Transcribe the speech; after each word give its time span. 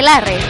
lives. 0.00 0.42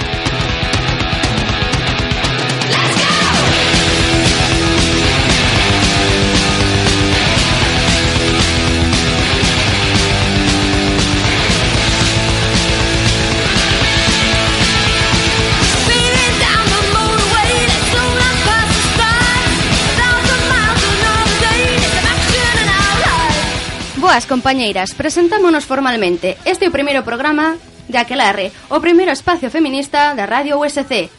Boas 23.96 24.26
compañeiras, 24.26 24.92
presentámonos 24.94 25.64
formalmente. 25.64 26.36
Este 26.44 26.66
é 26.66 26.68
o 26.68 26.74
primeiro 26.74 27.00
programa 27.00 27.56
de 27.88 27.98
Aquelarre, 27.98 28.52
o 28.70 28.80
primeiro 28.80 29.12
espacio 29.12 29.50
feminista 29.50 30.14
da 30.14 30.26
Radio 30.26 30.58
USC. 30.58 31.10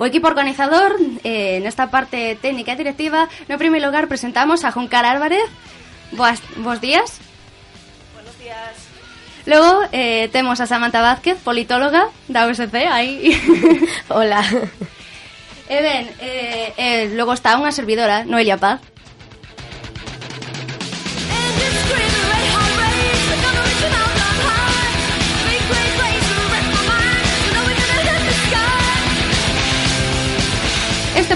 O 0.00 0.08
equipo 0.08 0.28
organizador, 0.28 0.96
eh, 1.24 1.60
nesta 1.60 1.92
parte 1.92 2.40
técnica 2.40 2.72
e 2.72 2.80
directiva, 2.80 3.28
no 3.48 3.60
primeiro 3.60 3.84
lugar 3.84 4.08
presentamos 4.08 4.64
a 4.64 4.72
Juncar 4.72 5.04
Álvarez. 5.04 5.44
Boas, 6.12 6.40
bos 6.56 6.80
días. 6.80 7.20
Buenos 8.16 8.32
días. 8.40 8.88
Logo 9.44 9.84
eh, 9.92 10.32
temos 10.32 10.60
a 10.60 10.66
Samantha 10.66 11.04
Vázquez, 11.04 11.36
politóloga 11.44 12.08
da 12.28 12.48
USC, 12.48 12.72
aí. 12.88 13.36
Hola. 14.08 14.40
E 15.70 15.78
ben, 15.84 16.10
eh, 16.18 16.72
eh, 16.76 17.04
logo 17.14 17.36
está 17.36 17.54
unha 17.54 17.70
servidora, 17.70 18.24
Noelia 18.26 18.58
Paz. 18.58 18.82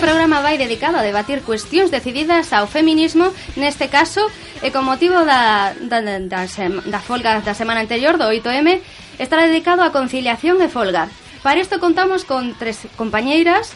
programa 0.04 0.44
vai 0.44 0.60
dedicado 0.60 1.00
a 1.00 1.06
debatir 1.06 1.40
cuestións 1.40 1.88
decididas 1.88 2.52
ao 2.52 2.68
feminismo, 2.68 3.32
neste 3.56 3.88
caso, 3.88 4.20
e 4.60 4.68
con 4.68 4.84
motivo 4.84 5.24
da, 5.24 5.72
da, 5.80 6.04
da, 6.20 6.44
sem, 6.44 6.76
da 6.92 7.00
folga 7.00 7.40
da 7.40 7.56
semana 7.56 7.80
anterior, 7.80 8.20
do 8.20 8.28
8M, 8.28 8.84
estará 9.16 9.48
dedicado 9.48 9.80
a 9.80 9.96
conciliación 9.96 10.60
e 10.60 10.68
folga. 10.68 11.08
Para 11.40 11.56
isto 11.56 11.80
contamos 11.80 12.28
con 12.28 12.52
tres 12.52 12.84
compañeiras 13.00 13.72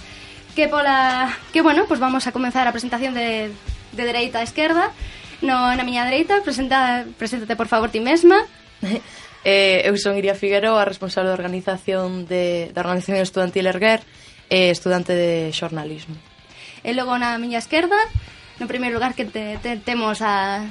que 0.52 0.68
pola 0.68 1.32
que 1.48 1.64
bueno, 1.64 1.88
pues 1.88 1.96
vamos 1.96 2.28
a 2.28 2.32
comenzar 2.36 2.68
a 2.68 2.76
presentación 2.76 3.16
de, 3.16 3.48
de 3.96 4.02
dereita 4.04 4.44
a 4.44 4.44
esquerda. 4.44 4.92
No, 5.40 5.72
na 5.72 5.80
miña 5.80 6.04
dereita, 6.04 6.44
presenta, 6.44 7.08
preséntate 7.16 7.56
por 7.56 7.72
favor 7.72 7.88
ti 7.88 8.04
mesma. 8.04 8.44
eh, 9.48 9.80
eu 9.88 9.96
son 9.96 10.20
Iria 10.20 10.36
Figueroa, 10.36 10.84
responsable 10.84 11.32
de 11.32 11.40
organización 11.40 12.28
de, 12.28 12.68
da 12.76 12.84
Organización 12.84 13.16
Estudantil 13.24 13.64
Erguer 13.64 14.04
e 14.48 14.72
estudante 14.72 15.12
de 15.12 15.52
xornalismo. 15.52 16.16
E 16.82 16.96
logo 16.96 17.14
na 17.20 17.36
miña 17.36 17.60
esquerda, 17.60 17.96
no 18.58 18.66
primeiro 18.66 18.96
lugar 18.96 19.14
que 19.14 19.24
te, 19.24 19.60
te, 19.60 19.76
temos 19.76 20.20
a 20.24 20.64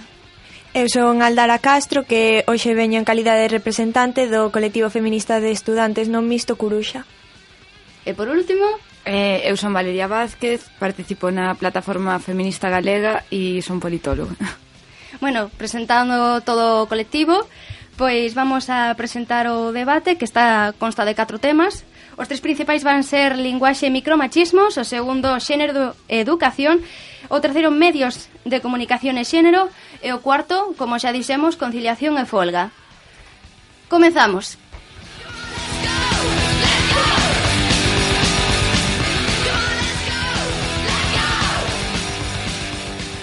Eu 0.78 0.86
son 0.92 1.24
Aldara 1.26 1.58
Castro, 1.58 2.06
que 2.06 2.44
hoxe 2.46 2.78
veño 2.78 3.00
en 3.00 3.08
calidade 3.08 3.48
de 3.48 3.56
representante 3.56 4.30
do 4.30 4.54
colectivo 4.54 4.94
feminista 4.94 5.40
de 5.42 5.50
estudantes 5.50 6.06
non 6.12 6.28
mixto 6.28 6.60
Curuxa. 6.60 7.08
E 8.06 8.14
por 8.14 8.30
último... 8.30 8.66
Eh, 9.08 9.48
eu 9.48 9.56
son 9.56 9.72
Valeria 9.72 10.12
Vázquez, 10.12 10.68
participo 10.78 11.32
na 11.32 11.56
plataforma 11.56 12.20
feminista 12.20 12.68
galega 12.68 13.24
e 13.32 13.64
son 13.64 13.80
politóloga. 13.80 14.36
Bueno, 15.18 15.50
presentando 15.50 16.46
todo 16.46 16.84
o 16.84 16.86
colectivo, 16.86 17.42
pois 17.98 18.38
vamos 18.38 18.70
a 18.70 18.94
presentar 18.94 19.50
o 19.50 19.74
debate 19.74 20.14
que 20.14 20.30
está 20.30 20.78
consta 20.78 21.10
de 21.10 21.18
catro 21.18 21.42
temas 21.42 21.90
Os 22.18 22.26
tres 22.26 22.42
principais 22.42 22.82
van 22.82 23.06
ser 23.06 23.38
linguaxe 23.38 23.86
e 23.86 23.94
micromachismos, 23.94 24.74
o 24.82 24.84
segundo 24.84 25.38
xénero 25.38 25.94
e 26.10 26.18
educación, 26.18 26.82
o 27.30 27.38
terceiro 27.38 27.70
medios 27.70 28.26
de 28.42 28.58
comunicación 28.58 29.22
e 29.22 29.24
xénero 29.24 29.70
e 30.02 30.10
o 30.18 30.22
cuarto, 30.26 30.74
como 30.82 30.98
xa 30.98 31.14
dixemos, 31.14 31.62
conciliación 31.62 32.18
e 32.18 32.26
folga. 32.26 32.74
Comezamos. 33.86 34.58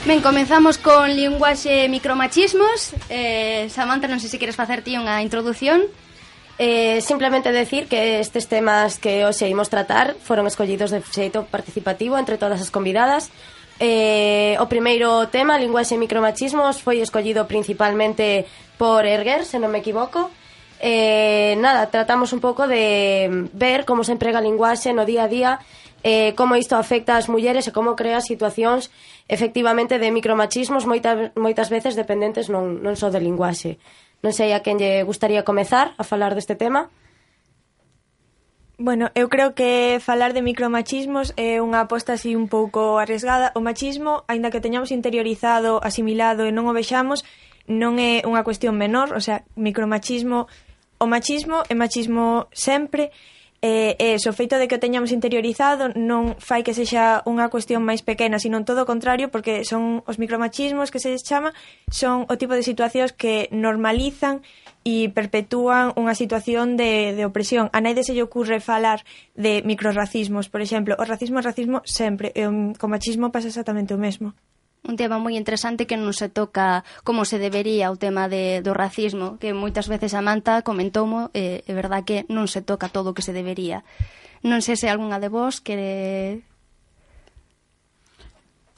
Ben, 0.06 0.22
comenzamos 0.22 0.78
con 0.78 1.10
linguaxe 1.10 1.90
micromachismos. 1.90 2.94
Eh, 3.10 3.66
Samantha, 3.74 4.06
non 4.06 4.22
sei 4.22 4.30
se 4.30 4.38
queres 4.38 4.54
facer 4.54 4.86
ti 4.86 4.94
unha 4.94 5.18
introdución. 5.18 5.82
Eh, 6.58 7.00
simplemente 7.00 7.50
decir 7.50 7.88
que 7.88 8.20
estes 8.20 8.46
temas 8.46 9.02
que 9.02 9.26
hoxe 9.26 9.50
imos 9.50 9.66
tratar 9.66 10.14
foron 10.22 10.46
escollidos 10.46 10.94
de 10.94 11.02
xeito 11.02 11.50
participativo 11.50 12.14
entre 12.14 12.38
todas 12.38 12.62
as 12.62 12.70
convidadas. 12.70 13.34
Eh, 13.82 14.54
o 14.62 14.70
primeiro 14.70 15.26
tema, 15.34 15.58
linguaxe 15.58 15.98
e 15.98 16.02
micromachismos, 16.02 16.78
foi 16.78 17.02
escollido 17.02 17.50
principalmente 17.50 18.46
por 18.78 19.02
Erger, 19.02 19.42
se 19.42 19.58
non 19.58 19.74
me 19.74 19.82
equivoco. 19.82 20.30
Eh, 20.78 21.58
nada, 21.58 21.90
tratamos 21.90 22.30
un 22.30 22.38
pouco 22.38 22.70
de 22.70 23.50
ver 23.50 23.82
como 23.82 24.06
se 24.06 24.14
emprega 24.14 24.38
a 24.38 24.46
linguaxe 24.46 24.94
no 24.94 25.02
día 25.02 25.26
a 25.26 25.32
día, 25.32 25.52
eh, 26.06 26.38
como 26.38 26.54
isto 26.54 26.78
afecta 26.78 27.18
as 27.18 27.26
mulleres 27.26 27.66
e 27.66 27.74
como 27.74 27.98
crea 27.98 28.22
situacións 28.22 28.94
efectivamente 29.26 29.98
de 29.98 30.12
micromachismos 30.14 30.86
moita, 30.86 31.34
moitas 31.34 31.66
veces 31.66 31.98
dependentes 31.98 32.46
non, 32.46 32.78
non 32.78 32.94
só 32.94 33.10
de 33.10 33.18
linguaxe. 33.18 33.82
Non 34.22 34.36
sei 34.36 34.52
a 34.52 34.62
quen 34.62 34.78
lle 34.78 35.02
gustaría 35.02 35.42
comezar 35.42 35.96
a 35.98 36.04
falar 36.04 36.36
deste 36.36 36.54
tema. 36.54 36.92
Bueno, 38.76 39.10
eu 39.14 39.30
creo 39.30 39.54
que 39.54 40.02
falar 40.02 40.34
de 40.34 40.42
micromachismos 40.42 41.30
é 41.38 41.62
unha 41.62 41.86
aposta 41.86 42.18
así 42.18 42.34
un 42.34 42.50
pouco 42.50 42.98
arriesgada. 42.98 43.54
O 43.54 43.62
machismo, 43.62 44.26
aínda 44.26 44.50
que 44.50 44.58
teñamos 44.58 44.90
interiorizado, 44.90 45.78
asimilado 45.78 46.42
e 46.42 46.50
non 46.50 46.66
o 46.66 46.74
vexamos, 46.74 47.22
non 47.70 48.02
é 48.02 48.26
unha 48.26 48.42
cuestión 48.42 48.74
menor, 48.74 49.14
o 49.14 49.22
sea, 49.22 49.46
micromachismo, 49.54 50.50
o 50.98 51.06
machismo 51.06 51.62
é 51.70 51.74
machismo 51.78 52.50
sempre, 52.50 53.14
E, 53.64 53.96
e 53.96 54.20
so 54.20 54.36
feito 54.36 54.60
de 54.60 54.68
que 54.68 54.76
o 54.76 54.82
teñamos 54.84 55.08
interiorizado 55.08 55.88
non 55.96 56.36
fai 56.36 56.60
que 56.60 56.76
sexa 56.76 57.24
unha 57.24 57.48
cuestión 57.48 57.80
máis 57.80 58.04
pequena, 58.04 58.36
sino 58.36 58.60
todo 58.60 58.84
o 58.84 58.90
contrario, 58.92 59.32
porque 59.32 59.64
son 59.64 60.04
os 60.04 60.20
micromachismos 60.20 60.92
que 60.92 61.00
se 61.00 61.16
chama, 61.16 61.56
son 61.88 62.28
o 62.28 62.36
tipo 62.36 62.52
de 62.52 62.60
situacións 62.60 63.16
que 63.16 63.48
normalizan 63.56 64.44
e 64.84 65.08
perpetúan 65.08 65.96
unha 65.96 66.12
situación 66.12 66.76
de, 66.76 67.16
de 67.16 67.24
opresión. 67.24 67.72
A 67.72 67.80
naide 67.80 68.04
se 68.04 68.12
lle 68.12 68.20
ocurre 68.20 68.60
falar 68.60 69.00
de 69.32 69.64
microracismos, 69.64 70.52
por 70.52 70.60
exemplo. 70.60 70.92
O 71.00 71.04
racismo 71.08 71.40
é 71.40 71.48
racismo 71.48 71.80
sempre, 71.88 72.36
e 72.36 72.44
o, 72.44 72.76
co 72.76 72.84
machismo 72.84 73.32
pasa 73.32 73.48
exactamente 73.48 73.96
o 73.96 73.98
mesmo 73.98 74.36
un 74.84 74.96
tema 74.96 75.16
moi 75.16 75.32
interesante 75.32 75.88
que 75.88 75.96
non 75.96 76.12
se 76.12 76.28
toca 76.28 76.84
como 77.08 77.24
se 77.24 77.40
debería 77.40 77.88
o 77.88 77.96
tema 77.96 78.28
de, 78.28 78.60
do 78.60 78.76
racismo, 78.76 79.40
que 79.40 79.56
moitas 79.56 79.88
veces 79.88 80.12
a 80.12 80.20
Manta 80.20 80.60
comentou-mo, 80.60 81.32
e 81.32 81.64
eh, 81.64 81.70
é 81.70 81.72
verdad 81.72 82.04
que 82.04 82.28
non 82.28 82.44
se 82.44 82.60
toca 82.60 82.92
todo 82.92 83.12
o 83.12 83.16
que 83.16 83.24
se 83.24 83.32
debería. 83.32 83.80
Non 84.44 84.60
sei 84.60 84.76
se 84.76 84.92
algunha 84.92 85.16
de 85.16 85.32
vos 85.32 85.64
que... 85.64 86.44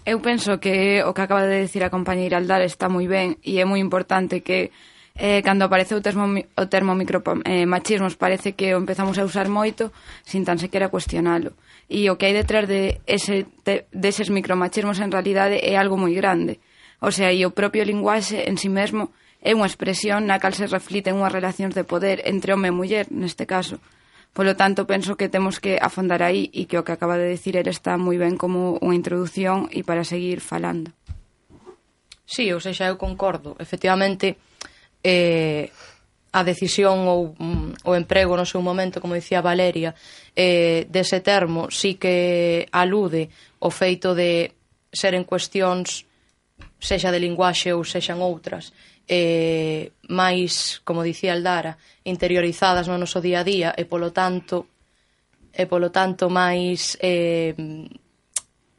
Eu 0.06 0.22
penso 0.22 0.62
que 0.62 1.02
o 1.02 1.10
que 1.10 1.22
acaba 1.26 1.42
de 1.42 1.66
decir 1.66 1.82
a 1.82 1.90
compañeira 1.90 2.38
Aldar 2.38 2.62
está 2.62 2.86
moi 2.86 3.10
ben 3.10 3.42
e 3.42 3.58
é 3.58 3.66
moi 3.66 3.82
importante 3.82 4.46
que 4.46 4.70
eh, 5.18 5.42
cando 5.42 5.66
apareceu 5.66 5.98
o 5.98 6.04
termo, 6.06 6.30
o 6.30 6.64
termo 6.70 6.94
micro, 6.94 7.18
eh, 7.42 7.66
machismos 7.66 8.14
parece 8.14 8.54
que 8.54 8.70
o 8.70 8.78
empezamos 8.78 9.18
a 9.18 9.26
usar 9.26 9.50
moito 9.50 9.90
sin 10.22 10.46
tan 10.46 10.62
sequera 10.62 10.86
cuestionalo 10.86 11.58
e 11.86 12.10
o 12.10 12.18
que 12.18 12.26
hai 12.26 12.34
detrás 12.34 12.66
de 12.66 12.98
ese, 13.06 13.46
de, 13.62 13.86
deses 13.94 14.30
micromachismos 14.30 14.98
en 14.98 15.14
realidade 15.14 15.62
é 15.62 15.78
algo 15.78 15.94
moi 15.94 16.14
grande. 16.18 16.58
O 16.98 17.14
sea, 17.14 17.30
e 17.30 17.46
o 17.46 17.54
propio 17.54 17.86
linguaxe 17.86 18.50
en 18.50 18.58
sí 18.58 18.66
mesmo 18.66 19.14
é 19.38 19.54
unha 19.54 19.70
expresión 19.70 20.26
na 20.26 20.42
cal 20.42 20.56
se 20.56 20.66
refliten 20.66 21.14
unhas 21.14 21.30
relacións 21.30 21.76
de 21.78 21.86
poder 21.86 22.26
entre 22.26 22.50
home 22.50 22.72
e 22.72 22.74
muller, 22.74 23.06
neste 23.14 23.46
caso. 23.46 23.78
Polo 24.34 24.58
tanto, 24.58 24.84
penso 24.84 25.16
que 25.16 25.30
temos 25.30 25.62
que 25.62 25.78
afondar 25.80 26.20
aí 26.20 26.50
e 26.52 26.66
que 26.68 26.76
o 26.76 26.84
que 26.84 26.92
acaba 26.92 27.16
de 27.16 27.30
decir 27.30 27.54
ele 27.54 27.70
está 27.70 27.94
moi 27.96 28.18
ben 28.18 28.34
como 28.34 28.76
unha 28.82 28.98
introdución 28.98 29.70
e 29.70 29.86
para 29.86 30.02
seguir 30.02 30.42
falando. 30.42 30.90
Sí, 32.26 32.50
ou 32.50 32.58
seja, 32.58 32.90
eu 32.90 32.98
concordo. 32.98 33.54
Efectivamente, 33.62 34.34
eh, 35.06 35.70
a 36.36 36.44
decisión 36.44 37.08
ou 37.08 37.32
mm, 37.32 37.88
o 37.88 37.96
emprego 37.96 38.36
no 38.36 38.44
seu 38.44 38.60
momento, 38.60 39.00
como 39.00 39.16
dicía 39.16 39.40
Valeria, 39.40 39.96
eh, 40.36 40.84
dese 40.92 41.24
termo 41.24 41.72
sí 41.72 41.96
que 41.96 42.68
alude 42.76 43.32
o 43.64 43.72
feito 43.72 44.12
de 44.12 44.52
ser 44.92 45.16
en 45.16 45.24
cuestións 45.24 46.04
sexa 46.76 47.08
de 47.08 47.24
linguaxe 47.24 47.72
ou 47.72 47.80
sexan 47.88 48.20
outras 48.20 48.76
eh, 49.08 49.96
máis, 50.12 50.84
como 50.84 51.00
dicía 51.00 51.32
Aldara, 51.32 51.80
interiorizadas 52.04 52.84
no 52.84 53.00
noso 53.00 53.24
día 53.24 53.40
a 53.40 53.48
día 53.48 53.70
e 53.72 53.88
polo 53.88 54.12
tanto 54.12 54.68
e 55.56 55.64
polo 55.64 55.88
tanto 55.88 56.28
máis 56.28 57.00
eh, 57.00 57.56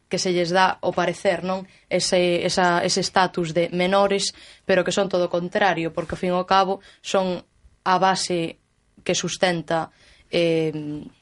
que 0.09 0.19
se 0.19 0.31
lles 0.31 0.49
dá 0.49 0.79
o 0.81 0.95
parecer, 0.95 1.43
non? 1.43 1.67
Ese, 1.91 2.47
esa, 2.47 2.83
ese 2.83 3.03
status 3.03 3.51
de 3.51 3.69
menores, 3.75 4.31
pero 4.63 4.83
que 4.83 4.95
son 4.95 5.11
todo 5.11 5.27
o 5.27 5.33
contrario, 5.33 5.91
porque 5.91 6.15
ao 6.15 6.21
fin 6.21 6.31
e 6.31 6.37
ao 6.37 6.47
cabo 6.47 6.79
son 7.03 7.43
a 7.83 7.95
base 7.99 8.59
que 9.03 9.15
sustenta 9.15 9.91
eh, 10.31 10.71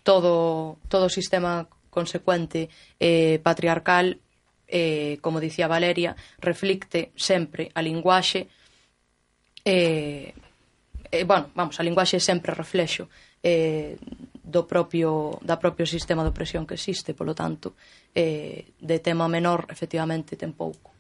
todo, 0.06 0.78
todo 0.90 1.10
o 1.10 1.14
sistema 1.14 1.66
consecuente 1.90 2.70
eh, 3.00 3.42
patriarcal, 3.42 4.22
eh, 4.68 5.18
como 5.22 5.42
dicía 5.42 5.70
Valeria, 5.70 6.18
reflicte 6.42 7.14
sempre 7.14 7.70
a 7.74 7.82
linguaxe 7.82 8.50
eh, 9.66 10.34
eh, 11.12 11.24
bueno, 11.24 11.50
vamos, 11.56 11.80
a 11.80 11.84
linguaxe 11.84 12.18
é 12.18 12.22
sempre 12.22 12.54
reflexo 12.54 13.10
eh, 13.42 13.98
do 14.46 14.70
propio 14.70 15.42
da 15.42 15.58
propio 15.58 15.90
sistema 15.90 16.22
de 16.22 16.30
opresión 16.30 16.70
que 16.70 16.78
existe, 16.78 17.18
polo 17.18 17.34
tanto, 17.34 17.74
eh, 18.14 18.78
de 18.78 18.98
tema 19.02 19.26
menor 19.26 19.66
efectivamente 19.74 20.38
ten 20.38 20.54
pouco. 20.54 20.94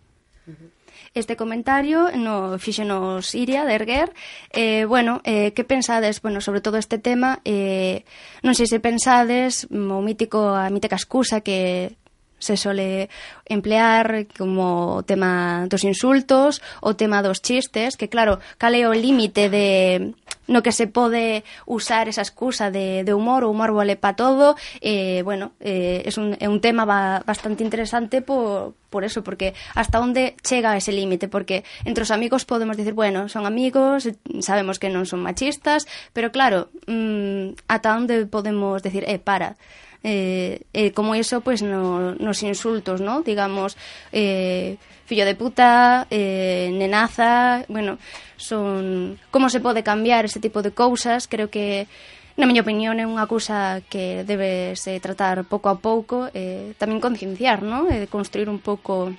Uh-huh. 0.49 0.73
Este 1.13 1.37
comentario 1.37 2.11
no 2.17 2.57
fixenos 2.59 3.35
Iria 3.35 3.63
de 3.63 3.75
Erguer. 3.75 4.11
Eh, 4.51 4.85
bueno, 4.85 5.21
eh, 5.23 5.53
que 5.53 5.63
pensades, 5.63 6.21
bueno, 6.21 6.41
sobre 6.41 6.61
todo 6.61 6.77
este 6.77 6.97
tema, 6.97 7.39
eh, 7.45 8.03
non 8.43 8.57
sei 8.57 8.67
se 8.67 8.83
pensades 8.83 9.69
o 9.71 9.99
mítico, 10.01 10.55
a 10.55 10.67
mítica 10.73 10.99
excusa 10.99 11.39
que 11.39 11.95
se 12.39 12.57
sole 12.57 13.09
emplear 13.45 14.27
como 14.37 15.03
tema 15.03 15.65
dos 15.69 15.83
insultos 15.83 16.61
o 16.81 16.95
tema 16.95 17.23
dos 17.23 17.41
chistes, 17.41 17.97
que 17.97 18.09
claro, 18.09 18.39
cal 18.57 18.73
é 18.75 18.83
o 18.87 18.93
límite 18.93 19.49
de 19.49 20.13
no 20.47 20.61
que 20.61 20.71
se 20.71 20.87
pode 20.87 21.43
usar 21.65 22.07
esa 22.07 22.21
excusa 22.21 22.69
de, 22.69 23.03
de 23.03 23.13
humor, 23.13 23.43
o 23.43 23.49
humor 23.49 23.73
vale 23.73 23.97
pa 23.97 24.13
todo, 24.13 24.55
eh, 24.81 25.21
bueno, 25.25 25.57
eh, 25.59 26.03
es 26.05 26.17
un, 26.17 26.37
é 26.37 26.45
un 26.45 26.61
tema 26.61 26.85
ba, 26.85 27.25
bastante 27.25 27.65
interesante 27.65 28.21
por, 28.21 28.77
por 28.93 29.03
eso, 29.03 29.25
porque 29.25 29.57
hasta 29.73 29.99
onde 29.99 30.37
chega 30.45 30.77
ese 30.77 30.93
límite, 30.93 31.27
porque 31.27 31.65
entre 31.83 32.05
os 32.05 32.13
amigos 32.13 32.45
podemos 32.45 32.77
dicir, 32.77 32.93
bueno, 32.93 33.27
son 33.29 33.45
amigos, 33.49 34.05
sabemos 34.41 34.77
que 34.77 34.93
non 34.93 35.09
son 35.09 35.25
machistas, 35.25 35.89
pero 36.13 36.29
claro, 36.29 36.69
mm, 36.85 37.57
ata 37.65 37.97
onde 37.97 38.29
podemos 38.29 38.85
decir, 38.85 39.01
eh, 39.09 39.17
para, 39.17 39.57
eh, 40.03 40.61
eh, 40.73 40.91
como 40.91 41.15
eso 41.15 41.41
pues 41.41 41.61
no, 41.61 42.15
nos 42.15 42.43
insultos, 42.43 43.01
¿no? 43.01 43.21
Digamos, 43.21 43.77
eh, 44.11 44.77
fillo 45.05 45.25
de 45.25 45.35
puta, 45.35 46.07
eh, 46.09 46.69
nenaza, 46.73 47.65
bueno, 47.67 47.97
son 48.37 49.19
como 49.31 49.49
se 49.49 49.59
pode 49.59 49.83
cambiar 49.83 50.25
ese 50.25 50.39
tipo 50.39 50.61
de 50.61 50.71
cousas, 50.71 51.27
creo 51.27 51.49
que 51.49 51.87
na 52.35 52.43
miña 52.43 52.67
opinión 52.67 52.99
é 52.99 53.07
unha 53.07 53.23
cousa 53.31 53.79
que 53.87 54.27
debese 54.27 54.99
tratar 54.99 55.47
pouco 55.47 55.71
a 55.71 55.79
pouco, 55.79 56.27
eh, 56.35 56.75
tamén 56.75 56.99
concienciar, 56.99 57.63
¿no? 57.63 57.87
E 57.87 58.03
eh, 58.03 58.07
construir 58.11 58.51
un 58.51 58.59
pouco 58.59 59.15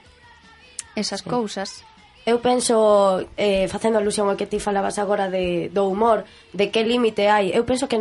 esas 0.92 1.24
sí. 1.24 1.28
cousas. 1.30 1.80
Eu 2.28 2.42
penso, 2.42 3.22
eh, 3.38 3.70
facendo 3.72 3.96
alusión 3.96 4.28
ao 4.28 4.36
que 4.36 4.50
ti 4.50 4.60
falabas 4.60 5.00
agora 5.00 5.32
de, 5.32 5.72
do 5.72 5.88
humor, 5.88 6.28
de 6.52 6.68
que 6.68 6.84
límite 6.84 7.32
hai, 7.32 7.54
eu 7.56 7.64
penso 7.64 7.88
que 7.88 7.96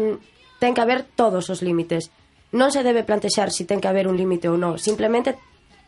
ten 0.59 0.75
que 0.75 0.83
haber 0.83 1.07
todos 1.07 1.47
os 1.47 1.63
límites 1.63 2.11
non 2.53 2.69
se 2.69 2.85
debe 2.85 3.07
plantexar 3.07 3.49
se 3.49 3.63
si 3.63 3.69
ten 3.69 3.81
que 3.81 3.89
haber 3.89 4.05
un 4.05 4.19
límite 4.19 4.45
ou 4.51 4.59
non, 4.59 4.77
simplemente 4.77 5.39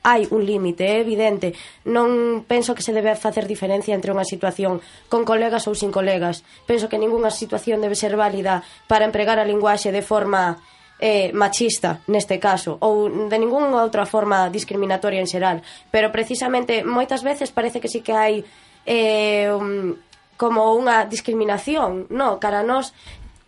hai 0.07 0.24
un 0.31 0.45
límite, 0.45 0.88
é 0.88 1.04
evidente. 1.04 1.51
Non 1.83 2.48
penso 2.48 2.71
que 2.71 2.86
se 2.86 2.95
debe 2.95 3.12
facer 3.19 3.44
diferencia 3.44 3.92
entre 3.92 4.15
unha 4.15 4.24
situación 4.24 4.80
con 5.12 5.27
colegas 5.27 5.68
ou 5.68 5.75
sin 5.75 5.92
colegas. 5.92 6.48
Penso 6.63 6.88
que 6.88 6.95
ningunha 6.95 7.27
situación 7.27 7.83
debe 7.83 8.00
ser 8.00 8.15
válida 8.15 8.63
para 8.88 9.04
empregar 9.04 9.36
a 9.36 9.44
linguaxe 9.44 9.92
de 9.92 10.00
forma 10.00 10.63
eh, 11.00 11.36
machista, 11.36 12.00
neste 12.07 12.39
caso, 12.39 12.80
ou 12.80 13.27
de 13.27 13.38
ningunha 13.38 13.83
outra 13.83 14.07
forma 14.07 14.48
discriminatoria 14.48 15.19
en 15.19 15.27
xeral. 15.27 15.59
Pero 15.92 16.07
precisamente 16.07 16.88
moitas 16.88 17.21
veces 17.21 17.51
parece 17.51 17.83
que 17.83 17.92
sí 17.92 18.00
que 18.00 18.15
hai 18.15 18.48
eh, 18.88 19.51
um, 19.51 19.92
como 20.39 20.71
unha 20.71 21.04
discriminación, 21.04 22.07
no, 22.13 22.39
cara 22.39 22.63
a 22.63 22.68
nós, 22.68 22.95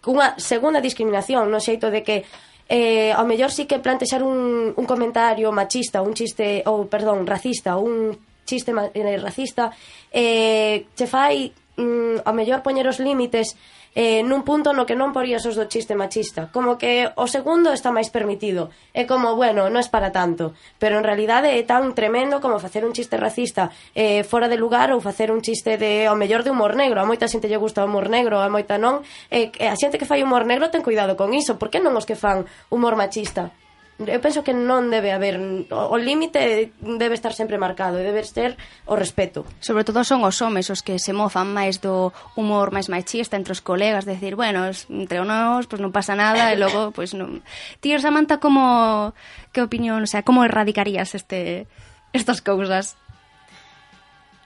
unha 0.04 0.36
segunda 0.36 0.84
discriminación, 0.84 1.48
no 1.48 1.64
xeito 1.64 1.88
de 1.88 2.04
que 2.04 2.28
eh, 2.70 3.12
ao 3.18 3.26
mellor 3.26 3.50
sí 3.50 3.66
que 3.66 3.82
plantexar 3.82 4.22
un, 4.22 4.72
un 4.78 4.86
comentario 4.86 5.50
machista, 5.50 6.06
un 6.06 6.14
chiste, 6.14 6.62
ou 6.70 6.86
perdón, 6.86 7.26
racista, 7.26 7.82
un 7.82 8.14
chiste 8.46 8.70
eh, 8.70 9.18
racista, 9.18 9.74
eh, 10.14 10.86
che 10.94 11.10
fai 11.10 11.50
mm, 11.50 12.22
ao 12.30 12.34
mellor 12.38 12.62
poñer 12.62 12.86
os 12.86 13.02
límites 13.02 13.58
eh, 13.96 14.22
nun 14.22 14.46
punto 14.46 14.74
no 14.74 14.86
que 14.86 14.98
non 14.98 15.16
porías 15.16 15.46
os 15.46 15.58
do 15.58 15.66
chiste 15.66 15.98
machista. 15.98 16.50
Como 16.54 16.78
que 16.78 17.10
o 17.16 17.26
segundo 17.26 17.74
está 17.74 17.90
máis 17.90 18.14
permitido. 18.14 18.70
É 18.94 19.06
como, 19.10 19.34
bueno, 19.38 19.70
non 19.70 19.82
é 19.82 19.86
para 19.90 20.14
tanto. 20.14 20.54
Pero 20.78 21.00
en 21.00 21.06
realidade 21.06 21.56
é 21.56 21.64
tan 21.66 21.94
tremendo 21.98 22.42
como 22.44 22.62
facer 22.62 22.86
un 22.86 22.94
chiste 22.94 23.18
racista 23.18 23.74
eh, 23.96 24.22
fora 24.28 24.48
de 24.48 24.58
lugar 24.58 24.94
ou 24.94 25.02
facer 25.02 25.34
un 25.34 25.42
chiste 25.42 25.78
de 25.78 26.06
ao 26.06 26.18
mellor 26.18 26.46
de 26.46 26.52
humor 26.54 26.76
negro. 26.76 27.02
A 27.02 27.10
moita 27.10 27.30
xente 27.30 27.50
lle 27.50 27.58
gusta 27.58 27.82
o 27.82 27.90
humor 27.90 28.10
negro, 28.10 28.42
a 28.42 28.50
moita 28.50 28.78
non. 28.78 29.02
Eh, 29.34 29.50
a 29.66 29.76
xente 29.80 29.98
que 29.98 30.10
fai 30.10 30.22
humor 30.22 30.46
negro 30.46 30.70
ten 30.70 30.86
cuidado 30.86 31.18
con 31.18 31.34
iso. 31.34 31.58
Por 31.58 31.70
que 31.74 31.82
non 31.82 31.98
os 31.98 32.06
que 32.06 32.18
fan 32.18 32.46
humor 32.70 32.98
machista? 32.98 33.54
eu 34.00 34.20
penso 34.24 34.48
que 34.48 34.56
non 34.56 34.88
debe 34.88 35.12
haber 35.12 35.36
o 35.68 35.98
límite 36.00 36.72
debe 36.80 37.20
estar 37.20 37.36
sempre 37.36 37.60
marcado 37.60 38.00
e 38.00 38.08
debe 38.08 38.24
ser 38.24 38.56
o 38.88 38.96
respeto. 38.96 39.44
Sobre 39.60 39.84
todo 39.84 40.08
son 40.08 40.24
os 40.24 40.40
homes 40.40 40.72
os 40.72 40.80
que 40.80 40.96
se 41.04 41.12
mofan 41.12 41.52
máis 41.52 41.84
do 41.84 42.16
humor 42.40 42.72
máis 42.72 42.88
machista 42.88 43.36
entre 43.36 43.52
os 43.52 43.60
colegas 43.60 44.08
de 44.08 44.16
decir, 44.16 44.40
bueno, 44.40 44.72
entre 44.72 45.20
nós 45.28 45.68
pois 45.68 45.84
non 45.84 45.92
pasa 45.92 46.16
nada 46.16 46.48
e 46.52 46.56
logo 46.56 46.92
pois 46.96 47.12
non. 47.12 47.44
Tío 47.84 48.00
Samantha 48.00 48.40
como 48.40 49.12
que 49.52 49.60
opinión, 49.60 50.00
o 50.00 50.08
sea, 50.08 50.24
como 50.24 50.48
erradicarías 50.48 51.12
este 51.12 51.68
estas 52.16 52.40
cousas? 52.40 52.96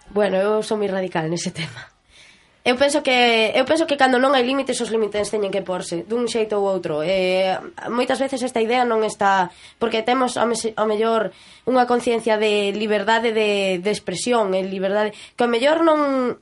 Bueno, 0.10 0.42
eu 0.42 0.66
sou 0.66 0.82
moi 0.82 0.90
radical 0.90 1.30
nese 1.30 1.54
tema. 1.58 1.93
Eu 2.64 2.78
penso 2.80 3.04
que 3.04 3.52
eu 3.52 3.66
penso 3.68 3.84
que 3.84 4.00
cando 4.00 4.24
non 4.24 4.32
hai 4.32 4.48
límites 4.48 4.80
os 4.80 4.88
límites 4.88 5.28
teñen 5.28 5.52
que 5.52 5.68
porse 5.68 6.08
dun 6.08 6.32
xeito 6.32 6.56
ou 6.56 6.64
outro. 6.64 7.04
Eh, 7.04 7.60
moitas 7.92 8.24
veces 8.24 8.40
esta 8.40 8.64
idea 8.64 8.88
non 8.88 9.04
está 9.04 9.52
porque 9.84 10.00
temos 10.00 10.40
ao, 10.40 10.48
mes, 10.48 10.72
ao 10.80 10.88
mellor 10.88 11.36
unha 11.68 11.84
conciencia 11.84 12.40
de 12.40 12.72
liberdade 12.72 13.36
de, 13.36 13.84
de 13.84 13.92
expresión, 13.92 14.56
e 14.56 14.64
liberdade 14.64 15.12
que 15.36 15.44
ao 15.44 15.52
mellor 15.52 15.84
non 15.84 16.40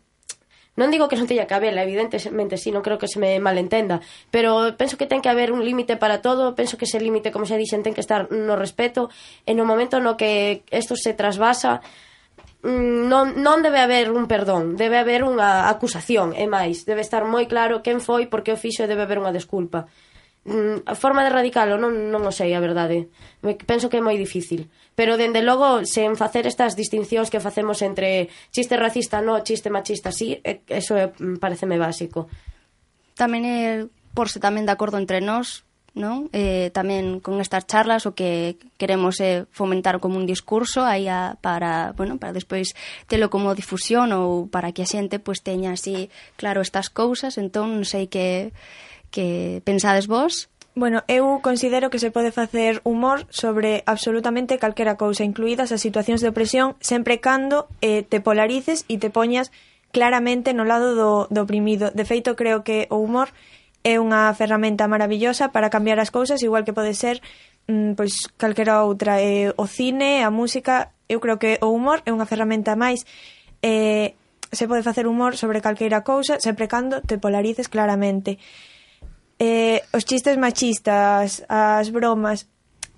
Non 0.79 0.87
digo 0.87 1.11
que 1.11 1.19
non 1.19 1.27
teña 1.27 1.51
que 1.51 1.57
haberla, 1.57 1.83
evidentemente 1.83 2.55
sí, 2.55 2.71
non 2.71 2.79
creo 2.79 2.95
que 2.95 3.11
se 3.11 3.19
me 3.19 3.35
malentenda, 3.43 3.99
pero 4.31 4.71
penso 4.79 4.95
que 4.95 5.03
ten 5.03 5.19
que 5.19 5.27
haber 5.27 5.51
un 5.51 5.67
límite 5.67 5.99
para 5.99 6.23
todo, 6.23 6.55
penso 6.55 6.79
que 6.79 6.87
ese 6.87 7.03
límite, 7.03 7.27
como 7.27 7.43
xa 7.43 7.59
dixen, 7.59 7.83
ten 7.83 7.91
que 7.91 7.99
estar 7.99 8.31
no 8.31 8.55
respeto, 8.55 9.11
en 9.43 9.59
o 9.59 9.67
momento 9.67 9.99
no 9.99 10.15
que 10.15 10.63
isto 10.71 10.95
se 10.95 11.11
trasvasa, 11.11 11.83
Mm, 12.61 13.09
non, 13.09 13.41
non 13.41 13.65
debe 13.65 13.81
haber 13.81 14.13
un 14.13 14.29
perdón, 14.29 14.77
debe 14.77 15.01
haber 15.01 15.25
unha 15.25 15.65
acusación, 15.65 16.37
e 16.37 16.45
máis, 16.45 16.85
debe 16.85 17.01
estar 17.01 17.25
moi 17.25 17.49
claro 17.49 17.81
quen 17.81 17.97
foi, 17.97 18.29
por 18.29 18.45
que 18.45 18.53
o 18.53 18.61
fixo 18.61 18.85
e 18.85 18.91
debe 18.91 19.01
haber 19.09 19.17
unha 19.17 19.33
desculpa. 19.33 19.89
Mm, 20.45 20.85
a 20.85 20.93
forma 20.93 21.25
de 21.25 21.33
radicalo 21.33 21.81
non, 21.81 22.13
non 22.13 22.21
o 22.21 22.33
sei, 22.33 22.53
a 22.53 22.61
verdade. 22.61 23.09
Me, 23.41 23.57
penso 23.57 23.89
que 23.89 23.97
é 23.97 24.05
moi 24.05 24.13
difícil. 24.13 24.69
Pero, 24.93 25.17
dende 25.17 25.41
logo, 25.41 25.85
sen 25.89 26.13
facer 26.13 26.45
estas 26.45 26.77
distincións 26.77 27.33
que 27.33 27.41
facemos 27.41 27.81
entre 27.81 28.29
chiste 28.53 28.77
racista 28.77 29.25
no, 29.25 29.41
chiste 29.41 29.73
machista 29.73 30.13
sí, 30.13 30.37
eso 30.69 30.93
é, 30.97 31.09
mm, 31.17 31.41
pareceme 31.41 31.81
básico. 31.81 32.29
Tamén 33.17 33.41
é 33.45 33.89
porse 34.13 34.37
tamén 34.37 34.69
de 34.69 34.73
acordo 34.73 35.01
entre 35.01 35.17
nós 35.17 35.65
non? 35.91 36.31
Eh, 36.31 36.71
tamén 36.71 37.19
con 37.19 37.43
estas 37.43 37.67
charlas 37.67 38.07
o 38.07 38.15
que 38.15 38.55
queremos 38.79 39.19
é 39.19 39.43
eh, 39.43 39.45
fomentar 39.51 39.99
como 39.99 40.15
un 40.15 40.23
discurso 40.23 40.87
aí 40.87 41.11
a, 41.11 41.35
para, 41.43 41.91
bueno, 41.99 42.15
para 42.15 42.31
despois 42.31 42.71
telo 43.11 43.27
como 43.27 43.51
difusión 43.51 44.15
ou 44.15 44.47
para 44.47 44.71
que 44.71 44.83
a 44.83 44.89
xente 44.89 45.19
pois 45.19 45.43
pues, 45.43 45.47
teña 45.47 45.75
así 45.75 46.07
claro 46.39 46.63
estas 46.63 46.87
cousas, 46.87 47.35
entón 47.35 47.75
non 47.75 47.83
sei 47.83 48.07
que 48.07 48.55
que 49.11 49.59
pensades 49.67 50.07
vos. 50.07 50.47
Bueno, 50.73 51.03
eu 51.11 51.43
considero 51.43 51.91
que 51.91 51.99
se 51.99 52.15
pode 52.15 52.31
facer 52.31 52.79
humor 52.87 53.27
sobre 53.27 53.83
absolutamente 53.83 54.55
calquera 54.55 54.95
cousa, 54.95 55.27
incluídas 55.27 55.75
as 55.75 55.83
situacións 55.83 56.23
de 56.23 56.31
opresión, 56.31 56.79
sempre 56.79 57.19
cando 57.19 57.67
eh, 57.83 58.07
te 58.07 58.23
polarices 58.23 58.87
e 58.87 58.95
te 58.95 59.11
poñas 59.11 59.51
claramente 59.91 60.55
no 60.55 60.63
lado 60.63 60.95
do, 60.95 61.27
do 61.27 61.43
oprimido. 61.43 61.91
De 61.91 62.07
feito, 62.07 62.39
creo 62.39 62.63
que 62.63 62.87
o 62.87 63.03
humor 63.03 63.35
é 63.83 63.97
unha 63.97 64.29
ferramenta 64.37 64.85
maravillosa 64.85 65.49
para 65.49 65.73
cambiar 65.73 65.97
as 65.97 66.13
cousas, 66.13 66.41
igual 66.45 66.63
que 66.63 66.73
pode 66.73 66.93
ser 66.93 67.21
mm, 67.67 67.93
pois 67.97 68.29
calquera 68.37 68.85
outra, 68.85 69.21
eh, 69.21 69.53
o 69.57 69.65
cine, 69.65 70.21
a 70.21 70.29
música, 70.29 70.93
eu 71.09 71.19
creo 71.19 71.37
que 71.37 71.57
o 71.61 71.73
humor 71.73 72.01
é 72.05 72.13
unha 72.13 72.29
ferramenta 72.29 72.77
máis 72.77 73.05
eh, 73.61 74.13
se 74.51 74.67
pode 74.67 74.83
facer 74.83 75.07
humor 75.07 75.37
sobre 75.37 75.63
calqueira 75.63 76.03
cousa, 76.03 76.39
sempre 76.39 76.67
cando 76.67 77.01
te 77.01 77.17
polarices 77.17 77.71
claramente. 77.71 78.37
Eh, 79.39 79.81
os 79.95 80.03
chistes 80.05 80.37
machistas, 80.37 81.41
as 81.47 81.89
bromas, 81.89 82.51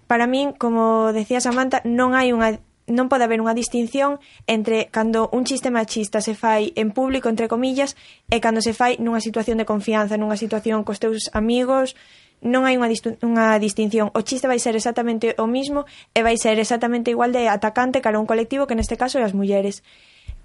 para 0.08 0.28
min, 0.28 0.52
como 0.58 1.14
decía 1.14 1.40
Samantha, 1.40 1.80
non 1.86 2.18
hai 2.18 2.34
unha 2.34 2.58
non 2.88 3.08
pode 3.08 3.24
haber 3.24 3.40
unha 3.40 3.56
distinción 3.56 4.20
entre 4.48 4.92
cando 4.92 5.32
un 5.32 5.48
chiste 5.48 5.72
machista 5.72 6.20
se 6.20 6.36
fai 6.36 6.76
en 6.76 6.92
público, 6.92 7.32
entre 7.32 7.48
comillas, 7.48 7.96
e 8.28 8.44
cando 8.44 8.60
se 8.60 8.76
fai 8.76 9.00
nunha 9.00 9.24
situación 9.24 9.56
de 9.56 9.68
confianza, 9.68 10.20
nunha 10.20 10.36
situación 10.36 10.84
cos 10.84 11.00
teus 11.00 11.32
amigos, 11.32 11.96
non 12.44 12.68
hai 12.68 12.76
unha, 12.76 12.92
unha 13.24 13.56
distinción. 13.56 14.12
O 14.12 14.22
chiste 14.22 14.52
vai 14.52 14.60
ser 14.60 14.76
exactamente 14.76 15.32
o 15.40 15.48
mismo 15.48 15.88
e 16.12 16.20
vai 16.28 16.36
ser 16.36 16.60
exactamente 16.60 17.16
igual 17.16 17.32
de 17.32 17.48
atacante 17.48 18.04
cara 18.04 18.20
a 18.20 18.24
un 18.24 18.28
colectivo 18.28 18.68
que 18.68 18.76
neste 18.76 19.00
caso 19.00 19.16
é 19.18 19.24
as 19.24 19.32
mulleres. 19.32 19.80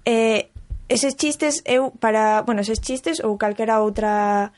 Eh, 0.07 0.47
eses 0.87 1.19
chistes 1.19 1.59
eu 1.67 1.91
para, 1.91 2.47
bueno, 2.47 2.63
eses 2.63 2.79
chistes 2.79 3.19
ou 3.19 3.35
calquera 3.35 3.83
outra 3.83 4.55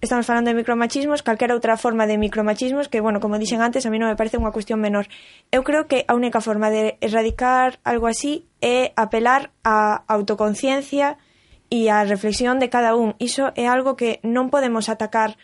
estamos 0.00 0.26
falando 0.26 0.48
de 0.48 0.54
micromachismos, 0.54 1.22
calquera 1.22 1.54
outra 1.54 1.76
forma 1.76 2.06
de 2.06 2.18
micromachismos 2.18 2.88
que, 2.88 3.00
bueno, 3.00 3.18
como 3.18 3.38
dixen 3.38 3.62
antes, 3.62 3.82
a 3.86 3.90
mí 3.90 3.98
non 3.98 4.06
me 4.06 4.18
parece 4.18 4.38
unha 4.38 4.54
cuestión 4.54 4.78
menor. 4.78 5.10
Eu 5.50 5.66
creo 5.66 5.90
que 5.90 6.06
a 6.06 6.14
única 6.14 6.38
forma 6.38 6.70
de 6.70 6.94
erradicar 7.02 7.82
algo 7.82 8.06
así 8.06 8.46
é 8.62 8.94
apelar 8.94 9.50
á 9.66 10.06
autoconciencia 10.06 11.18
e 11.66 11.90
á 11.90 12.06
reflexión 12.06 12.62
de 12.62 12.70
cada 12.70 12.94
un. 12.94 13.18
Iso 13.18 13.50
é 13.58 13.66
algo 13.66 13.98
que 13.98 14.22
non 14.22 14.54
podemos 14.54 14.86
atacar, 14.86 15.34